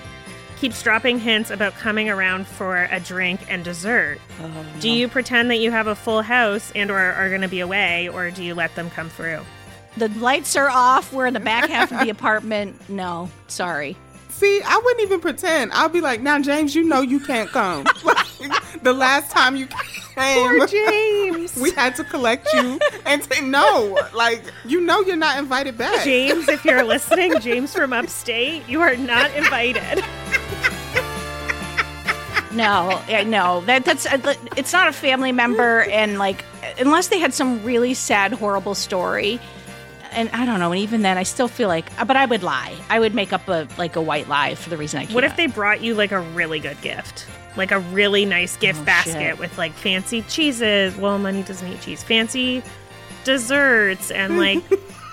keeps 0.59 0.84
dropping 0.84 1.20
hints 1.20 1.49
about 1.49 1.74
coming 1.74 2.09
around 2.09 2.45
for 2.45 2.88
a 2.91 2.99
drink 2.99 3.41
and 3.49 3.63
dessert. 3.63 4.20
Oh, 4.41 4.65
do 4.80 4.89
you 4.89 5.07
pretend 5.07 5.49
that 5.49 5.57
you 5.57 5.72
have 5.72 5.88
a 5.88 5.95
full 5.95 6.22
house 6.22 6.72
and 6.76 6.91
or 6.91 6.99
are 6.99 7.30
going 7.30 7.41
to 7.41 7.47
be 7.47 7.61
away 7.61 8.09
or 8.09 8.30
do 8.30 8.43
you 8.43 8.53
let 8.53 8.76
them 8.76 8.89
come 8.91 9.09
through? 9.09 9.39
The 9.97 10.09
lights 10.09 10.55
are 10.55 10.70
off. 10.70 11.11
We're 11.11 11.26
in 11.26 11.34
the 11.34 11.39
back 11.39 11.70
half 11.70 11.91
of 11.91 12.01
the 12.01 12.09
apartment. 12.09 12.89
No, 12.89 13.32
sorry. 13.47 13.97
See, 14.30 14.61
I 14.63 14.82
wouldn't 14.84 15.01
even 15.03 15.19
pretend. 15.19 15.71
I'll 15.73 15.89
be 15.89 16.01
like, 16.01 16.21
now, 16.21 16.39
James, 16.39 16.75
you 16.75 16.84
know 16.84 17.01
you 17.01 17.19
can't 17.19 17.49
come. 17.49 17.86
Like, 18.03 18.25
the 18.84 18.93
last 18.93 19.32
time 19.32 19.55
you 19.55 19.67
came, 19.67 20.57
Poor 20.57 20.67
James. 20.67 21.55
we 21.61 21.71
had 21.71 21.95
to 21.95 22.03
collect 22.03 22.47
you 22.53 22.80
and 23.05 23.23
say, 23.23 23.41
no, 23.41 23.97
like, 24.13 24.41
you 24.65 24.82
know 24.82 25.01
you're 25.01 25.15
not 25.15 25.38
invited 25.38 25.77
back. 25.77 26.03
James, 26.03 26.47
if 26.47 26.63
you're 26.63 26.84
listening, 26.84 27.39
James 27.39 27.73
from 27.73 27.93
upstate, 27.93 28.67
you 28.67 28.82
are 28.82 28.95
not 28.95 29.32
invited. 29.36 30.03
No, 32.51 33.01
yeah, 33.07 33.23
no. 33.23 33.61
That 33.61 33.86
that's 33.86 34.07
uh, 34.07 34.34
it's 34.57 34.73
not 34.73 34.88
a 34.88 34.91
family 34.91 35.32
member, 35.32 35.84
and 35.84 36.17
like 36.17 36.43
unless 36.80 37.07
they 37.09 37.19
had 37.19 37.34
some 37.34 37.63
really 37.63 37.93
sad, 37.93 38.34
horrible 38.34 38.73
story. 38.73 39.39
And 40.12 40.30
I 40.30 40.45
don't 40.45 40.60
know. 40.60 40.72
And 40.72 40.82
even 40.82 41.01
then, 41.01 41.18
I 41.18 41.24
still 41.24 41.47
feel 41.47 41.68
like, 41.68 41.86
but 42.07 42.16
I 42.18 42.26
would 42.26 42.43
lie. 42.43 42.76
I 42.89 42.99
would 42.99 43.14
make 43.14 43.32
up 43.34 43.47
a 43.47 43.68
like 43.78 43.95
a 43.95 44.01
white 44.01 44.28
lie 44.28 44.55
for 44.55 44.70
the 44.70 44.78
reason 44.78 44.99
I 44.99 45.03
can't. 45.03 45.16
What 45.16 45.24
if 45.24 45.36
they 45.36 45.47
brought 45.47 45.82
you 45.82 45.93
like 45.95 46.12
a 46.12 46.20
really 46.20 46.60
good 46.60 46.80
gift? 46.82 47.28
Like 47.55 47.72
a 47.72 47.80
really 47.80 48.26
nice 48.26 48.55
gift 48.57 48.80
Oh, 48.82 48.86
basket 48.86 49.12
shit. 49.14 49.39
with 49.39 49.57
like 49.57 49.74
fancy 49.74 50.22
cheeses. 50.24 50.95
Well, 50.95 51.18
money 51.20 51.43
doesn't 51.43 51.68
eat 51.72 51.82
cheese. 51.82 52.03
Fancy 52.03 52.64
desserts 53.24 54.12
and 54.12 54.38
like 54.39 54.64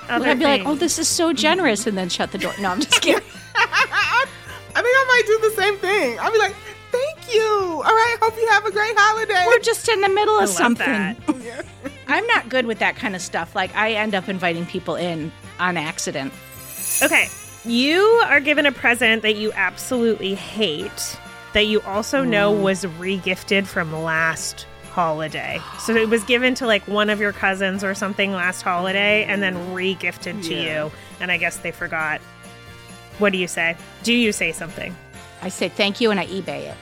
other 0.09 0.29
I'd 0.29 0.39
be 0.39 0.45
like, 0.45 0.63
oh, 0.65 0.77
this 0.77 0.99
is 0.99 1.09
so 1.09 1.33
generous, 1.33 1.87
and 1.87 1.99
then 1.99 2.09
shut 2.09 2.31
the 2.33 2.39
door. 2.39 2.53
No, 2.61 2.71
I'm 2.71 2.81
just 2.81 3.03
kidding. 3.03 3.23
I 3.57 4.27
think 4.75 4.87
I 4.87 5.05
might 5.09 5.23
do 5.27 5.49
the 5.51 5.63
same 5.63 5.77
thing. 5.79 6.19
I'll 6.21 6.31
be 6.33 6.39
like, 6.39 6.55
thank 6.93 7.35
you. 7.35 7.43
All 7.43 7.83
right, 7.83 8.17
hope 8.21 8.37
you 8.37 8.47
have 8.51 8.65
a 8.67 8.71
great 8.71 8.95
holiday. 8.97 9.45
We're 9.47 9.59
just 9.59 9.89
in 9.89 10.01
the 10.01 10.09
middle 10.09 10.39
of 10.39 10.49
something. 10.49 11.17
I'm 12.09 12.27
not 12.27 12.49
good 12.49 12.67
with 12.67 12.79
that 12.79 12.97
kind 12.97 13.15
of 13.17 13.23
stuff. 13.23 13.55
Like 13.55 13.75
I 13.77 13.93
end 13.93 14.15
up 14.15 14.29
inviting 14.29 14.67
people 14.67 14.95
in 14.97 15.33
on 15.59 15.77
accident. 15.77 16.33
Okay. 17.03 17.29
You 17.65 18.01
are 18.27 18.41
given 18.41 18.65
a 18.67 18.73
present 18.73 19.23
that 19.23 19.37
you 19.37 19.53
absolutely 19.55 20.35
hate, 20.35 21.19
that 21.53 21.67
you 21.67 21.81
also 21.83 22.23
know 22.23 22.55
Mm. 22.55 22.63
was 22.63 22.85
regifted 22.85 23.67
from 23.67 23.93
last 24.05 24.67
holiday. 24.93 25.61
So 25.81 25.95
it 25.95 26.09
was 26.09 26.23
given 26.25 26.55
to 26.57 26.67
like 26.67 26.87
one 26.87 27.11
of 27.11 27.21
your 27.21 27.33
cousins 27.33 27.83
or 27.85 27.95
something 27.95 28.33
last 28.33 28.63
holiday 28.63 29.25
and 29.25 29.43
then 29.43 29.55
regifted 29.75 30.43
to 30.45 30.55
Yeah. 30.55 30.85
you. 30.87 30.93
And 31.21 31.31
I 31.33 31.37
guess 31.39 31.57
they 31.59 31.71
forgot. 31.73 32.21
What 33.19 33.33
do 33.33 33.39
you 33.39 33.49
say? 33.49 33.77
Do 34.05 34.13
you 34.13 34.31
say 34.33 34.53
something? 34.53 34.95
I 35.43 35.49
say 35.49 35.69
thank 35.69 36.01
you 36.01 36.11
and 36.11 36.21
I 36.21 36.27
eBay 36.27 36.69
it. 36.71 36.77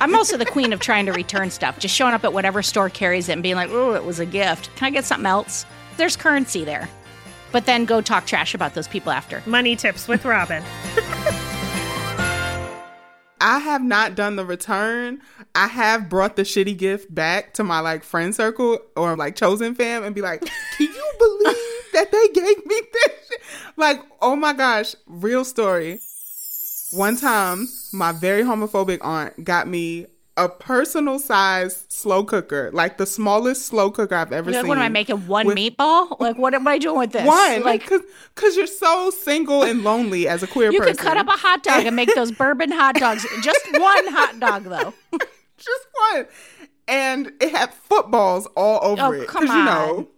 I'm 0.00 0.14
also 0.14 0.36
the 0.36 0.46
queen 0.46 0.72
of 0.72 0.78
trying 0.78 1.06
to 1.06 1.12
return 1.12 1.50
stuff, 1.50 1.80
just 1.80 1.94
showing 1.94 2.14
up 2.14 2.22
at 2.22 2.32
whatever 2.32 2.62
store 2.62 2.88
carries 2.88 3.28
it 3.28 3.32
and 3.32 3.42
being 3.42 3.56
like, 3.56 3.70
oh, 3.70 3.94
it 3.94 4.04
was 4.04 4.20
a 4.20 4.26
gift. 4.26 4.74
Can 4.76 4.86
I 4.86 4.90
get 4.90 5.04
something 5.04 5.26
else? 5.26 5.66
There's 5.96 6.16
currency 6.16 6.64
there. 6.64 6.88
But 7.50 7.66
then 7.66 7.84
go 7.84 8.00
talk 8.00 8.26
trash 8.26 8.54
about 8.54 8.74
those 8.74 8.86
people 8.86 9.10
after. 9.10 9.42
Money 9.46 9.74
tips 9.74 10.06
with 10.06 10.24
Robin. 10.24 10.62
I 13.40 13.58
have 13.60 13.82
not 13.82 14.14
done 14.14 14.36
the 14.36 14.44
return. 14.44 15.20
I 15.54 15.66
have 15.66 16.08
brought 16.08 16.36
the 16.36 16.42
shitty 16.42 16.76
gift 16.76 17.12
back 17.12 17.54
to 17.54 17.64
my 17.64 17.80
like 17.80 18.04
friend 18.04 18.34
circle 18.34 18.78
or 18.96 19.16
like 19.16 19.36
chosen 19.36 19.74
fam 19.74 20.02
and 20.04 20.14
be 20.14 20.22
like, 20.22 20.40
"Can 20.76 20.86
you 20.86 21.12
believe 21.18 21.56
that 21.92 22.10
they 22.10 22.28
gave 22.28 22.66
me 22.66 22.80
this?" 22.92 23.38
Like, 23.76 24.02
oh 24.20 24.34
my 24.34 24.52
gosh, 24.52 24.96
real 25.06 25.44
story. 25.44 26.00
One 26.92 27.16
time, 27.16 27.68
my 27.92 28.12
very 28.12 28.42
homophobic 28.42 28.98
aunt 29.02 29.44
got 29.44 29.68
me 29.68 30.06
a 30.36 30.48
personal 30.48 31.18
size 31.18 31.84
slow 31.88 32.22
cooker, 32.22 32.70
like 32.72 32.96
the 32.96 33.06
smallest 33.06 33.66
slow 33.66 33.90
cooker 33.90 34.14
I've 34.14 34.32
ever 34.32 34.50
Like, 34.52 34.60
seen. 34.60 34.68
what 34.68 34.78
am 34.78 34.84
I 34.84 34.88
making? 34.88 35.26
One 35.26 35.46
with- 35.48 35.56
meatball? 35.58 36.16
Like, 36.20 36.38
what 36.38 36.54
am 36.54 36.66
I 36.68 36.78
doing 36.78 36.98
with 36.98 37.10
this? 37.12 37.26
One, 37.26 37.62
like, 37.62 37.90
like, 37.90 38.04
cause, 38.36 38.56
you 38.56 38.62
you're 38.62 38.66
so 38.68 39.10
single 39.10 39.64
and 39.64 39.82
lonely 39.82 40.28
as 40.28 40.42
a 40.42 40.46
queer 40.46 40.70
you 40.70 40.78
person. 40.78 40.92
You 40.92 40.96
could 40.96 41.04
cut 41.04 41.16
up 41.16 41.26
a 41.26 41.32
hot 41.32 41.62
dog 41.64 41.84
and 41.86 41.96
make 41.96 42.14
those 42.14 42.30
bourbon 42.30 42.70
hot 42.70 42.94
dogs. 42.94 43.26
Just 43.42 43.66
one 43.72 44.06
hot 44.12 44.38
dog, 44.40 44.64
though. 44.64 44.94
just 45.58 45.86
one. 46.12 46.26
And 46.86 47.32
it 47.40 47.50
had 47.50 47.74
footballs 47.74 48.46
all 48.56 48.82
over 48.92 49.02
Oh, 49.02 49.12
it. 49.22 49.28
come 49.28 49.42
you 49.46 49.48
know, 49.52 50.08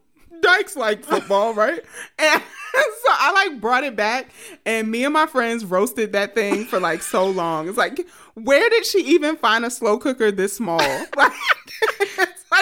Dykes 0.41 0.77
like 0.77 1.05
football, 1.05 1.55
right? 1.55 1.83
And 2.19 2.43
so 2.73 3.09
I 3.09 3.33
like 3.33 3.61
brought 3.61 3.85
it 3.85 3.97
back 3.97 4.31
and 4.65 4.91
me 4.91 5.05
and 5.05 5.13
my 5.13 5.27
friends 5.27 5.65
roasted 5.65 6.13
that 6.13 6.35
thing 6.35 6.65
for 6.65 6.81
like 6.81 7.03
so 7.03 7.27
long. 7.27 7.69
It's 7.69 7.79
like, 7.79 8.07
where 8.35 8.69
did 8.71 8.87
she 8.87 8.99
even 9.01 9.37
find 9.37 9.65
a 9.65 9.71
slow 9.71 9.99
cooker 9.99 10.31
this 10.31 10.55
small? 10.55 10.81
Like 11.17 11.33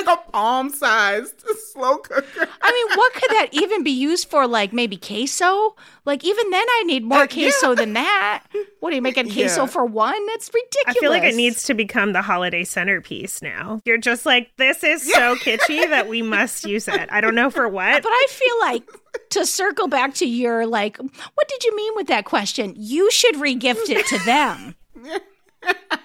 like 0.07 0.19
a 0.19 0.31
palm 0.31 0.71
sized 0.71 1.43
slow 1.73 1.99
cooker. 1.99 2.49
I 2.63 2.73
mean, 2.73 2.97
what 2.99 3.13
could 3.15 3.31
that 3.31 3.49
even 3.53 3.83
be 3.83 3.91
used 3.91 4.29
for? 4.29 4.47
Like 4.47 4.73
maybe 4.73 4.97
queso? 4.97 5.77
Like 6.05 6.25
even 6.25 6.51
then, 6.51 6.67
I 6.69 6.83
need 6.87 7.05
more 7.05 7.19
Uh, 7.21 7.27
yeah. 7.31 7.51
queso 7.51 7.75
than 7.75 7.93
that. 7.95 8.45
What 8.81 8.93
are 8.93 8.97
you 8.97 9.03
making 9.03 9.31
queso 9.33 9.63
Yeah. 9.63 9.67
for 9.67 9.85
one? 9.85 10.27
That's 10.27 10.51
ridiculous. 10.53 10.97
I 10.97 11.01
feel 11.01 11.11
like 11.11 11.23
it 11.25 11.35
needs 11.35 11.65
to 11.65 11.75
become 11.75 12.13
the 12.13 12.23
holiday 12.23 12.65
centerpiece 12.65 13.43
now. 13.43 13.81
You're 13.85 13.99
just 13.99 14.25
like, 14.27 14.51
this 14.57 14.83
is 14.85 15.03
so 15.13 15.35
kitschy 15.37 15.89
that 15.89 16.09
we 16.09 16.23
must 16.23 16.65
use 16.65 16.89
it. 16.89 17.09
I 17.13 17.21
don't 17.21 17.35
know 17.35 17.51
for 17.51 17.69
what. 17.69 18.03
But 18.03 18.11
I 18.13 18.27
feel 18.31 18.59
like 18.61 18.83
to 19.31 19.45
circle 19.47 19.89
back 19.89 20.15
to 20.15 20.27
your 20.27 20.67
like, 20.67 20.97
what 20.99 21.49
did 21.49 21.65
you 21.65 21.75
mean 21.77 21.93
with 21.97 22.07
that 22.07 22.25
question? 22.25 22.75
You 22.77 23.11
should 23.11 23.35
regift 23.37 23.89
it 23.91 24.07
to 24.07 24.19
them. 24.25 24.75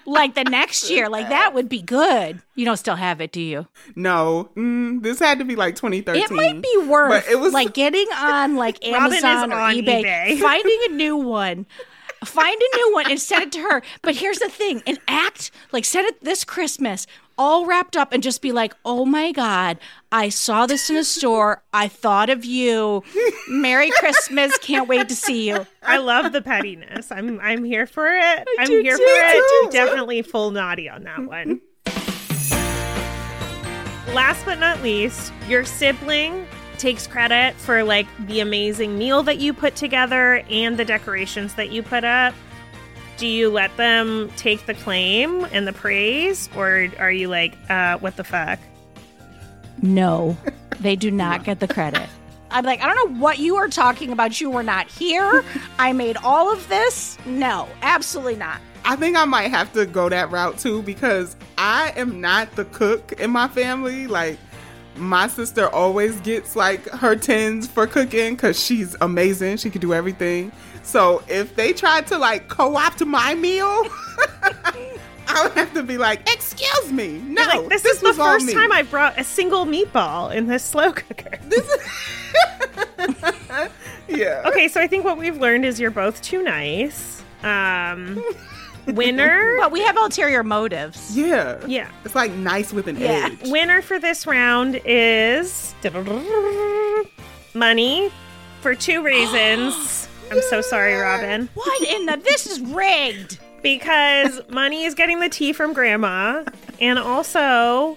like 0.06 0.34
the 0.34 0.44
next 0.44 0.90
year, 0.90 1.08
like 1.08 1.28
that 1.28 1.54
would 1.54 1.68
be 1.68 1.82
good. 1.82 2.40
You 2.54 2.64
don't 2.64 2.76
still 2.76 2.96
have 2.96 3.20
it, 3.20 3.32
do 3.32 3.40
you? 3.40 3.66
No, 3.96 4.50
mm, 4.56 5.02
this 5.02 5.18
had 5.18 5.38
to 5.38 5.44
be 5.44 5.56
like 5.56 5.76
2013. 5.76 6.22
It 6.22 6.30
might 6.30 6.62
be 6.62 6.76
worth 6.86 7.10
But 7.10 7.30
it 7.30 7.38
was 7.38 7.52
like 7.52 7.74
getting 7.74 8.06
on 8.14 8.56
like 8.56 8.78
Robin 8.86 9.12
is 9.12 9.24
Amazon 9.24 9.52
or 9.52 9.60
on 9.60 9.74
eBay, 9.74 10.04
eBay. 10.04 10.38
finding 10.40 10.78
a 10.88 10.92
new 10.92 11.16
one. 11.16 11.66
Find 12.24 12.56
a 12.56 12.76
new 12.76 12.94
one 12.94 13.10
and 13.10 13.20
send 13.20 13.42
it 13.42 13.52
to 13.52 13.60
her. 13.60 13.82
But 14.00 14.16
here's 14.16 14.38
the 14.38 14.48
thing: 14.48 14.82
an 14.86 14.96
act 15.08 15.50
like 15.72 15.84
send 15.84 16.08
it 16.08 16.24
this 16.24 16.42
Christmas, 16.44 17.06
all 17.38 17.66
wrapped 17.66 17.96
up, 17.96 18.12
and 18.12 18.22
just 18.22 18.42
be 18.42 18.52
like, 18.52 18.74
"Oh 18.84 19.04
my 19.04 19.32
God, 19.32 19.78
I 20.12 20.28
saw 20.28 20.66
this 20.66 20.90
in 20.90 20.96
a 20.96 21.04
store. 21.04 21.62
I 21.72 21.88
thought 21.88 22.30
of 22.30 22.44
you. 22.44 23.02
Merry 23.48 23.90
Christmas! 23.90 24.56
Can't 24.58 24.88
wait 24.88 25.08
to 25.08 25.16
see 25.16 25.48
you." 25.48 25.66
I 25.82 25.98
love 25.98 26.32
the 26.32 26.42
pettiness. 26.42 27.10
I'm 27.10 27.40
I'm 27.40 27.64
here 27.64 27.86
for 27.86 28.06
it. 28.08 28.48
I'm 28.58 28.70
here 28.70 28.96
too. 28.96 29.02
for 29.02 29.26
it. 29.26 29.44
too. 29.64 29.70
Definitely 29.70 30.22
full 30.22 30.50
naughty 30.50 30.88
on 30.88 31.04
that 31.04 31.20
one. 31.24 31.60
Last 34.14 34.44
but 34.44 34.60
not 34.60 34.80
least, 34.82 35.32
your 35.48 35.64
sibling 35.64 36.46
takes 36.78 37.06
credit 37.06 37.54
for 37.56 37.82
like 37.82 38.06
the 38.26 38.40
amazing 38.40 38.98
meal 38.98 39.22
that 39.24 39.38
you 39.38 39.52
put 39.52 39.74
together 39.74 40.44
and 40.50 40.76
the 40.76 40.84
decorations 40.84 41.54
that 41.54 41.70
you 41.70 41.82
put 41.82 42.04
up. 42.04 42.34
Do 43.24 43.30
you 43.30 43.48
let 43.48 43.74
them 43.78 44.30
take 44.36 44.66
the 44.66 44.74
claim 44.74 45.46
and 45.50 45.66
the 45.66 45.72
praise 45.72 46.50
or 46.54 46.88
are 46.98 47.10
you 47.10 47.28
like, 47.28 47.56
uh, 47.70 47.96
what 47.96 48.16
the 48.16 48.22
fuck? 48.22 48.58
No, 49.80 50.36
they 50.80 50.94
do 50.94 51.10
not 51.10 51.42
get 51.42 51.58
the 51.58 51.66
credit. 51.66 52.06
I'm 52.50 52.66
like, 52.66 52.82
I 52.82 52.86
don't 52.92 53.14
know 53.14 53.18
what 53.18 53.38
you 53.38 53.56
are 53.56 53.68
talking 53.68 54.12
about. 54.12 54.42
You 54.42 54.50
were 54.50 54.62
not 54.62 54.88
here. 54.88 55.42
I 55.78 55.94
made 55.94 56.18
all 56.18 56.52
of 56.52 56.68
this. 56.68 57.16
No, 57.24 57.66
absolutely 57.80 58.36
not. 58.36 58.60
I 58.84 58.94
think 58.94 59.16
I 59.16 59.24
might 59.24 59.48
have 59.48 59.72
to 59.72 59.86
go 59.86 60.10
that 60.10 60.30
route 60.30 60.58
too 60.58 60.82
because 60.82 61.34
I 61.56 61.94
am 61.96 62.20
not 62.20 62.54
the 62.56 62.66
cook 62.66 63.12
in 63.12 63.30
my 63.30 63.48
family. 63.48 64.06
Like, 64.06 64.38
my 64.96 65.26
sister 65.26 65.68
always 65.68 66.20
gets 66.20 66.56
like 66.56 66.88
her 66.90 67.16
tens 67.16 67.66
for 67.66 67.86
cooking 67.86 68.34
because 68.34 68.62
she's 68.62 68.96
amazing. 69.00 69.56
She 69.56 69.70
can 69.70 69.80
do 69.80 69.92
everything. 69.92 70.52
So 70.82 71.22
if 71.28 71.56
they 71.56 71.72
tried 71.72 72.06
to 72.08 72.18
like 72.18 72.48
co 72.48 72.76
opt 72.76 73.04
my 73.04 73.34
meal, 73.34 73.66
I 75.26 75.42
would 75.42 75.52
have 75.52 75.72
to 75.74 75.82
be 75.82 75.98
like, 75.98 76.20
excuse 76.32 76.92
me. 76.92 77.18
No, 77.18 77.42
like, 77.42 77.68
this, 77.68 77.84
is 77.84 78.00
the 78.00 78.12
first 78.12 78.52
time 78.52 78.70
I've 78.70 78.90
brought 78.90 79.18
a 79.18 79.24
single 79.24 79.64
meatball 79.64 80.34
in 80.34 80.46
this 80.46 80.62
slow 80.62 80.92
cooker. 80.92 81.38
This 81.48 81.68
is. 81.68 81.80
Yeah. 84.08 84.42
Okay, 84.46 84.68
so 84.68 84.80
I 84.80 84.86
think 84.86 85.04
what 85.04 85.16
we've 85.16 85.38
learned 85.38 85.64
is 85.64 85.80
you're 85.80 85.90
both 85.90 86.20
too 86.20 86.42
nice. 86.42 87.22
Um, 87.42 88.22
winner. 88.86 89.56
But 89.60 89.72
we 89.72 89.82
have 89.82 89.96
ulterior 89.96 90.42
motives. 90.42 91.16
Yeah. 91.16 91.58
Yeah. 91.66 91.88
It's 92.04 92.14
like 92.14 92.32
nice 92.32 92.72
with 92.72 92.86
an 92.88 92.98
Yeah. 92.98 93.30
edge. 93.32 93.50
Winner 93.50 93.80
for 93.82 93.98
this 93.98 94.26
round 94.26 94.80
is 94.84 95.74
money 97.54 98.10
for 98.60 98.74
two 98.74 99.02
reasons. 99.02 100.08
I'm 100.30 100.40
so 100.42 100.60
sorry, 100.60 100.94
Robin. 100.94 101.48
What 101.54 101.82
in 101.88 102.06
the? 102.06 102.16
This 102.16 102.46
is 102.46 102.60
rigged. 102.60 103.38
Because 103.62 104.40
money 104.50 104.84
is 104.84 104.94
getting 104.94 105.20
the 105.20 105.28
tea 105.30 105.54
from 105.54 105.72
grandma, 105.72 106.44
and 106.82 106.98
also 106.98 107.96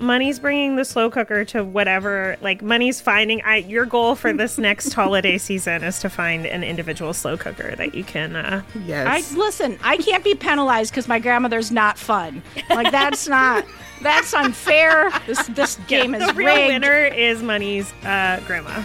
Money's 0.00 0.38
bringing 0.38 0.76
the 0.76 0.84
slow 0.84 1.08
cooker 1.10 1.44
to 1.46 1.62
whatever. 1.64 2.36
Like 2.40 2.62
Money's 2.62 3.00
finding. 3.00 3.40
I 3.42 3.58
your 3.58 3.86
goal 3.86 4.14
for 4.16 4.32
this 4.32 4.58
next 4.68 4.92
holiday 4.92 5.38
season 5.38 5.82
is 5.84 6.00
to 6.00 6.10
find 6.10 6.46
an 6.46 6.62
individual 6.64 7.12
slow 7.14 7.36
cooker 7.36 7.74
that 7.76 7.94
you 7.94 8.04
can. 8.04 8.36
Uh, 8.36 8.62
Yes. 8.84 9.06
I 9.34 9.36
listen. 9.38 9.78
I 9.82 9.96
can't 9.98 10.24
be 10.24 10.34
penalized 10.34 10.90
because 10.92 11.06
my 11.08 11.18
grandmother's 11.18 11.70
not 11.70 11.96
fun. 11.98 12.42
Like 12.70 12.90
that's 12.90 13.28
not. 13.28 13.64
That's 14.02 14.34
unfair. 14.34 15.10
This 15.26 15.46
this 15.48 15.76
game 15.88 16.12
the 16.12 16.18
is 16.18 16.34
real 16.34 16.54
rigged. 16.54 16.66
winner 16.84 17.04
is 17.06 17.42
Money's 17.42 17.92
uh, 18.04 18.40
grandma. 18.46 18.82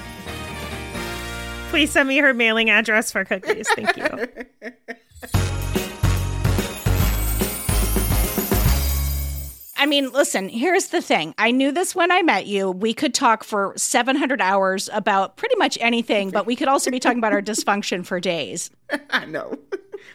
Please 1.69 1.91
send 1.91 2.07
me 2.07 2.17
her 2.17 2.33
mailing 2.33 2.69
address 2.69 3.11
for 3.11 3.25
cookies. 3.25 3.67
Thank 3.75 3.97
you. 3.97 4.71
I 9.79 9.85
mean, 9.85 10.11
listen, 10.11 10.49
here's 10.49 10.87
the 10.87 11.01
thing. 11.01 11.33
I 11.37 11.51
knew 11.51 11.71
this 11.71 11.95
when 11.95 12.11
I 12.11 12.21
met 12.21 12.45
you. 12.45 12.69
We 12.69 12.93
could 12.93 13.13
talk 13.13 13.45
for 13.45 13.73
700 13.77 14.41
hours 14.41 14.89
about 14.91 15.37
pretty 15.37 15.55
much 15.55 15.77
anything, 15.79 16.31
but 16.31 16.45
we 16.45 16.57
could 16.57 16.67
also 16.67 16.91
be 16.91 16.99
talking 16.99 17.19
about 17.19 17.31
our 17.31 17.41
dysfunction 17.41 18.05
for 18.05 18.19
days. 18.19 18.71
I 19.09 19.25
know. 19.25 19.57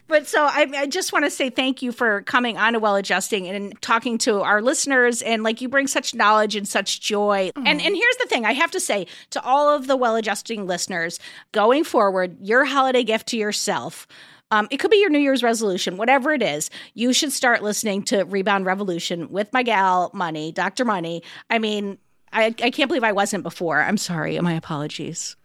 But 0.07 0.27
so 0.27 0.43
I, 0.43 0.67
I 0.75 0.85
just 0.85 1.13
want 1.13 1.25
to 1.25 1.31
say 1.31 1.49
thank 1.49 1.81
you 1.81 1.91
for 1.91 2.21
coming 2.23 2.57
on 2.57 2.73
to 2.73 2.79
Well 2.79 2.95
Adjusting 2.95 3.47
and 3.47 3.79
talking 3.81 4.17
to 4.19 4.41
our 4.41 4.61
listeners. 4.61 5.21
And 5.21 5.41
like 5.43 5.61
you 5.61 5.69
bring 5.69 5.87
such 5.87 6.13
knowledge 6.13 6.55
and 6.55 6.67
such 6.67 7.01
joy. 7.01 7.51
Mm-hmm. 7.55 7.67
And 7.67 7.81
and 7.81 7.95
here's 7.95 8.17
the 8.17 8.27
thing 8.27 8.45
I 8.45 8.53
have 8.53 8.71
to 8.71 8.79
say 8.79 9.07
to 9.31 9.41
all 9.41 9.69
of 9.69 9.87
the 9.87 9.95
Well 9.95 10.15
Adjusting 10.15 10.67
listeners 10.67 11.19
going 11.51 11.83
forward, 11.83 12.37
your 12.39 12.65
holiday 12.65 13.03
gift 13.03 13.27
to 13.29 13.37
yourself. 13.37 14.07
Um, 14.51 14.67
it 14.69 14.77
could 14.77 14.91
be 14.91 14.97
your 14.97 15.09
New 15.09 15.19
Year's 15.19 15.43
resolution, 15.43 15.97
whatever 15.97 16.31
it 16.31 16.43
is. 16.43 16.69
You 16.93 17.13
should 17.13 17.31
start 17.31 17.63
listening 17.63 18.03
to 18.03 18.23
Rebound 18.23 18.65
Revolution 18.65 19.29
with 19.31 19.51
my 19.51 19.63
gal 19.63 20.11
Money, 20.13 20.51
Dr. 20.51 20.85
Money. 20.85 21.23
I 21.49 21.59
mean, 21.59 21.97
I, 22.31 22.53
I 22.61 22.69
can't 22.69 22.87
believe 22.87 23.03
I 23.03 23.11
wasn't 23.11 23.43
before. 23.43 23.81
I'm 23.81 23.97
sorry. 23.97 24.39
My 24.39 24.53
apologies. 24.53 25.35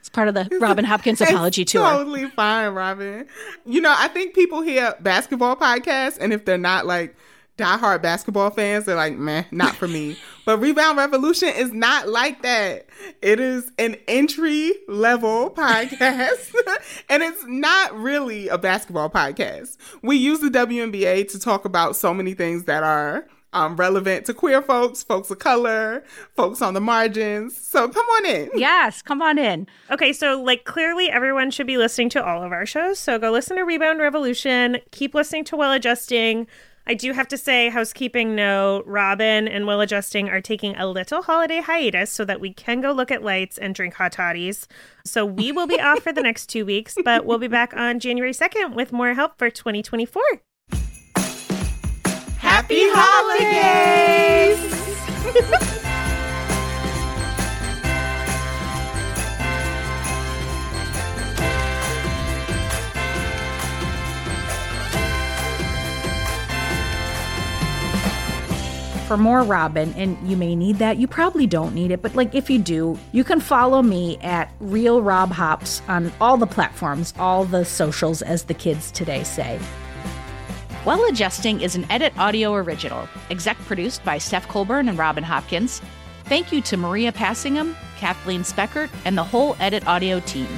It's 0.00 0.10
part 0.10 0.28
of 0.28 0.34
the 0.34 0.58
Robin 0.60 0.84
Hopkins 0.84 1.22
apology 1.22 1.62
It's 1.62 1.72
tour. 1.72 1.82
Totally 1.82 2.28
fine, 2.28 2.74
Robin. 2.74 3.26
You 3.64 3.80
know, 3.80 3.94
I 3.96 4.08
think 4.08 4.34
people 4.34 4.60
hear 4.60 4.94
basketball 5.00 5.56
podcasts, 5.56 6.18
and 6.20 6.34
if 6.34 6.44
they're 6.44 6.58
not 6.58 6.84
like 6.84 7.16
diehard 7.56 8.02
basketball 8.02 8.50
fans, 8.50 8.84
they're 8.84 8.96
like, 8.96 9.16
meh, 9.16 9.44
not 9.50 9.76
for 9.76 9.86
me. 9.86 10.16
but 10.44 10.58
Rebound 10.58 10.98
Revolution 10.98 11.50
is 11.50 11.72
not 11.72 12.08
like 12.08 12.42
that. 12.42 12.86
It 13.22 13.40
is 13.40 13.70
an 13.78 13.96
entry 14.08 14.72
level 14.88 15.50
podcast, 15.56 16.54
and 17.08 17.22
it's 17.22 17.44
not 17.46 17.96
really 17.98 18.48
a 18.48 18.58
basketball 18.58 19.10
podcast. 19.10 19.76
We 20.02 20.16
use 20.16 20.40
the 20.40 20.50
WNBA 20.50 21.30
to 21.30 21.38
talk 21.38 21.64
about 21.64 21.96
so 21.96 22.12
many 22.12 22.34
things 22.34 22.64
that 22.64 22.82
are 22.82 23.26
um, 23.54 23.76
relevant 23.76 24.26
to 24.26 24.34
queer 24.34 24.60
folks, 24.60 25.02
folks 25.02 25.30
of 25.30 25.38
color, 25.38 26.02
folks 26.36 26.60
on 26.60 26.74
the 26.74 26.80
margins. 26.80 27.56
So 27.56 27.88
come 27.88 28.04
on 28.04 28.26
in. 28.26 28.50
Yes, 28.56 29.00
come 29.00 29.22
on 29.22 29.38
in. 29.38 29.68
Okay, 29.90 30.12
so 30.12 30.42
like 30.42 30.64
clearly 30.64 31.08
everyone 31.08 31.50
should 31.52 31.66
be 31.66 31.78
listening 31.78 32.08
to 32.10 32.24
all 32.24 32.42
of 32.42 32.52
our 32.52 32.66
shows. 32.66 32.98
So 32.98 33.18
go 33.18 33.30
listen 33.30 33.56
to 33.56 33.62
Rebound 33.62 34.00
Revolution. 34.00 34.78
Keep 34.90 35.14
listening 35.14 35.44
to 35.44 35.56
Well 35.56 35.72
Adjusting. 35.72 36.48
I 36.86 36.92
do 36.92 37.12
have 37.12 37.28
to 37.28 37.38
say, 37.38 37.70
housekeeping 37.70 38.34
note 38.34 38.84
Robin 38.86 39.48
and 39.48 39.66
Well 39.66 39.80
Adjusting 39.80 40.28
are 40.28 40.42
taking 40.42 40.76
a 40.76 40.86
little 40.86 41.22
holiday 41.22 41.62
hiatus 41.62 42.10
so 42.10 42.26
that 42.26 42.40
we 42.40 42.52
can 42.52 42.82
go 42.82 42.92
look 42.92 43.10
at 43.10 43.22
lights 43.22 43.56
and 43.56 43.74
drink 43.74 43.94
hot 43.94 44.12
toddies. 44.12 44.66
So 45.04 45.24
we 45.24 45.50
will 45.50 45.66
be 45.66 45.80
off 45.80 46.02
for 46.02 46.12
the 46.12 46.20
next 46.20 46.48
two 46.48 46.66
weeks, 46.66 46.96
but 47.02 47.24
we'll 47.24 47.38
be 47.38 47.48
back 47.48 47.74
on 47.74 48.00
January 48.00 48.32
2nd 48.32 48.74
with 48.74 48.92
more 48.92 49.14
help 49.14 49.38
for 49.38 49.48
2024. 49.48 50.22
Happy 52.38 52.82
holidays! 52.90 54.60
for 69.04 69.16
more 69.16 69.42
Robin, 69.42 69.92
and 69.94 70.18
you 70.28 70.36
may 70.36 70.56
need 70.56 70.76
that. 70.78 70.96
You 70.96 71.06
probably 71.06 71.46
don't 71.46 71.74
need 71.74 71.90
it, 71.90 72.02
but 72.02 72.14
like 72.14 72.34
if 72.34 72.48
you 72.48 72.58
do, 72.58 72.98
you 73.12 73.24
can 73.24 73.40
follow 73.40 73.82
me 73.82 74.18
at 74.18 74.52
Real 74.60 75.02
Rob 75.02 75.30
Hops 75.30 75.82
on 75.88 76.12
all 76.20 76.36
the 76.36 76.46
platforms, 76.46 77.14
all 77.18 77.44
the 77.44 77.64
socials, 77.64 78.22
as 78.22 78.44
the 78.44 78.54
kids 78.54 78.90
today 78.90 79.22
say. 79.22 79.60
Well 80.84 81.04
Adjusting 81.08 81.60
is 81.62 81.76
an 81.76 81.86
Edit 81.90 82.12
Audio 82.18 82.54
original, 82.54 83.08
exec 83.30 83.56
produced 83.58 84.04
by 84.04 84.18
Steph 84.18 84.48
Colbourn 84.48 84.88
and 84.88 84.98
Robin 84.98 85.24
Hopkins. 85.24 85.80
Thank 86.24 86.52
you 86.52 86.60
to 86.62 86.76
Maria 86.76 87.12
Passingham, 87.12 87.76
Kathleen 87.96 88.42
Speckert, 88.42 88.90
and 89.04 89.16
the 89.16 89.24
whole 89.24 89.56
Edit 89.60 89.86
Audio 89.86 90.20
team. 90.20 90.48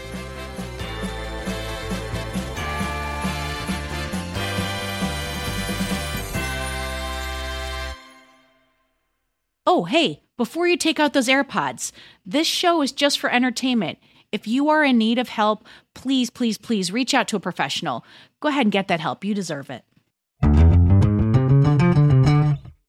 Oh, 9.69 9.83
hey, 9.83 10.23
before 10.37 10.69
you 10.69 10.77
take 10.77 11.01
out 11.01 11.13
those 11.13 11.27
AirPods, 11.27 11.91
this 12.25 12.47
show 12.47 12.83
is 12.83 12.93
just 12.93 13.19
for 13.19 13.29
entertainment. 13.29 13.99
If 14.31 14.47
you 14.47 14.69
are 14.69 14.85
in 14.85 14.97
need 14.97 15.19
of 15.19 15.29
help, 15.29 15.67
please, 15.93 16.31
please, 16.31 16.57
please 16.57 16.93
reach 16.93 17.15
out 17.15 17.27
to 17.29 17.37
a 17.37 17.41
professional. 17.41 18.05
Go 18.39 18.49
ahead 18.49 18.67
and 18.67 18.73
get 18.73 18.87
that 18.87 19.01
help. 19.01 19.25
You 19.25 19.35
deserve 19.35 19.69
it. 19.71 19.85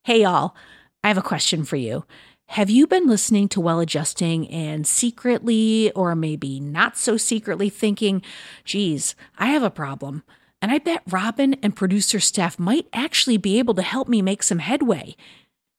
Hey, 0.03 0.21
y'all, 0.21 0.55
I 1.03 1.07
have 1.07 1.17
a 1.17 1.23
question 1.23 1.65
for 1.65 1.78
you. 1.78 2.05
Have 2.49 2.69
you 2.69 2.86
been 2.86 3.07
listening 3.07 3.49
to 3.49 3.59
Well 3.59 3.80
Adjusting 3.80 4.47
and 4.49 4.86
secretly, 4.86 5.91
or 5.93 6.13
maybe 6.13 6.59
not 6.59 6.95
so 6.95 7.17
secretly, 7.17 7.69
thinking, 7.69 8.21
geez, 8.65 9.15
I 9.39 9.47
have 9.47 9.63
a 9.63 9.71
problem? 9.71 10.23
And 10.61 10.71
I 10.71 10.78
bet 10.78 11.01
Robin 11.09 11.55
and 11.55 11.75
producer 11.75 12.19
Steph 12.19 12.59
might 12.59 12.88
actually 12.93 13.38
be 13.38 13.57
able 13.57 13.73
to 13.73 13.82
help 13.82 14.07
me 14.07 14.21
make 14.21 14.43
some 14.43 14.59
headway. 14.59 15.15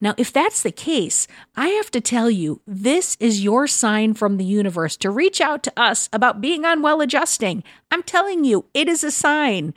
Now, 0.01 0.15
if 0.17 0.33
that's 0.33 0.63
the 0.63 0.71
case, 0.71 1.27
I 1.57 1.69
have 1.69 1.91
to 1.91 2.01
tell 2.01 2.31
you, 2.31 2.61
this 2.67 3.17
is 3.19 3.43
your 3.43 3.67
sign 3.67 4.15
from 4.15 4.37
the 4.37 4.45
universe 4.45 4.97
to 4.99 5.11
reach 5.11 5.41
out 5.41 5.63
to 5.65 5.73
us 5.77 6.09
about 6.13 6.41
being 6.41 6.65
on 6.65 6.83
Well 6.83 7.01
Adjusting. 7.01 7.65
I'm 7.91 8.05
telling 8.05 8.45
you, 8.45 8.67
it 8.75 8.89
is 8.89 9.03
a 9.03 9.11
sign. 9.11 9.75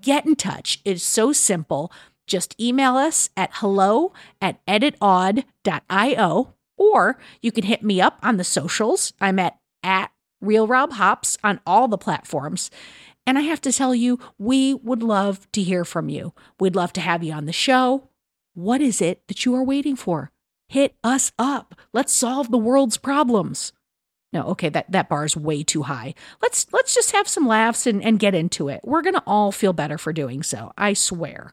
Get 0.00 0.26
in 0.26 0.36
touch. 0.36 0.80
It's 0.84 1.02
so 1.02 1.32
simple. 1.32 1.90
Just 2.26 2.60
email 2.60 2.96
us 2.96 3.30
at 3.36 3.50
hello 3.54 4.12
at 4.40 4.64
editaud.io 4.66 6.54
or 6.76 7.18
you 7.42 7.50
can 7.50 7.64
hit 7.64 7.82
me 7.82 8.00
up 8.00 8.18
on 8.22 8.36
the 8.36 8.44
socials. 8.44 9.12
I'm 9.20 9.38
at, 9.40 9.58
at 9.82 10.12
Real 10.40 10.66
Rob 10.66 10.92
Hops 10.92 11.36
on 11.42 11.60
all 11.66 11.88
the 11.88 11.98
platforms. 11.98 12.70
And 13.26 13.36
I 13.36 13.42
have 13.42 13.60
to 13.62 13.72
tell 13.72 13.94
you, 13.94 14.18
we 14.38 14.72
would 14.72 15.02
love 15.02 15.50
to 15.52 15.62
hear 15.62 15.84
from 15.84 16.08
you. 16.08 16.32
We'd 16.60 16.76
love 16.76 16.92
to 16.94 17.00
have 17.00 17.22
you 17.22 17.32
on 17.32 17.46
the 17.46 17.52
show. 17.52 18.07
What 18.58 18.80
is 18.80 19.00
it 19.00 19.22
that 19.28 19.44
you 19.44 19.54
are 19.54 19.62
waiting 19.62 19.94
for? 19.94 20.32
Hit 20.66 20.96
us 21.04 21.30
up. 21.38 21.76
Let's 21.92 22.12
solve 22.12 22.50
the 22.50 22.58
world's 22.58 22.96
problems. 22.96 23.72
No, 24.32 24.42
okay, 24.46 24.68
that, 24.70 24.90
that 24.90 25.08
bar 25.08 25.24
is 25.24 25.36
way 25.36 25.62
too 25.62 25.84
high. 25.84 26.16
Let's 26.42 26.66
let's 26.72 26.92
just 26.92 27.12
have 27.12 27.28
some 27.28 27.46
laughs 27.46 27.86
and, 27.86 28.02
and 28.02 28.18
get 28.18 28.34
into 28.34 28.68
it. 28.68 28.80
We're 28.82 29.02
gonna 29.02 29.22
all 29.28 29.52
feel 29.52 29.72
better 29.72 29.96
for 29.96 30.12
doing 30.12 30.42
so. 30.42 30.72
I 30.76 30.94
swear. 30.94 31.52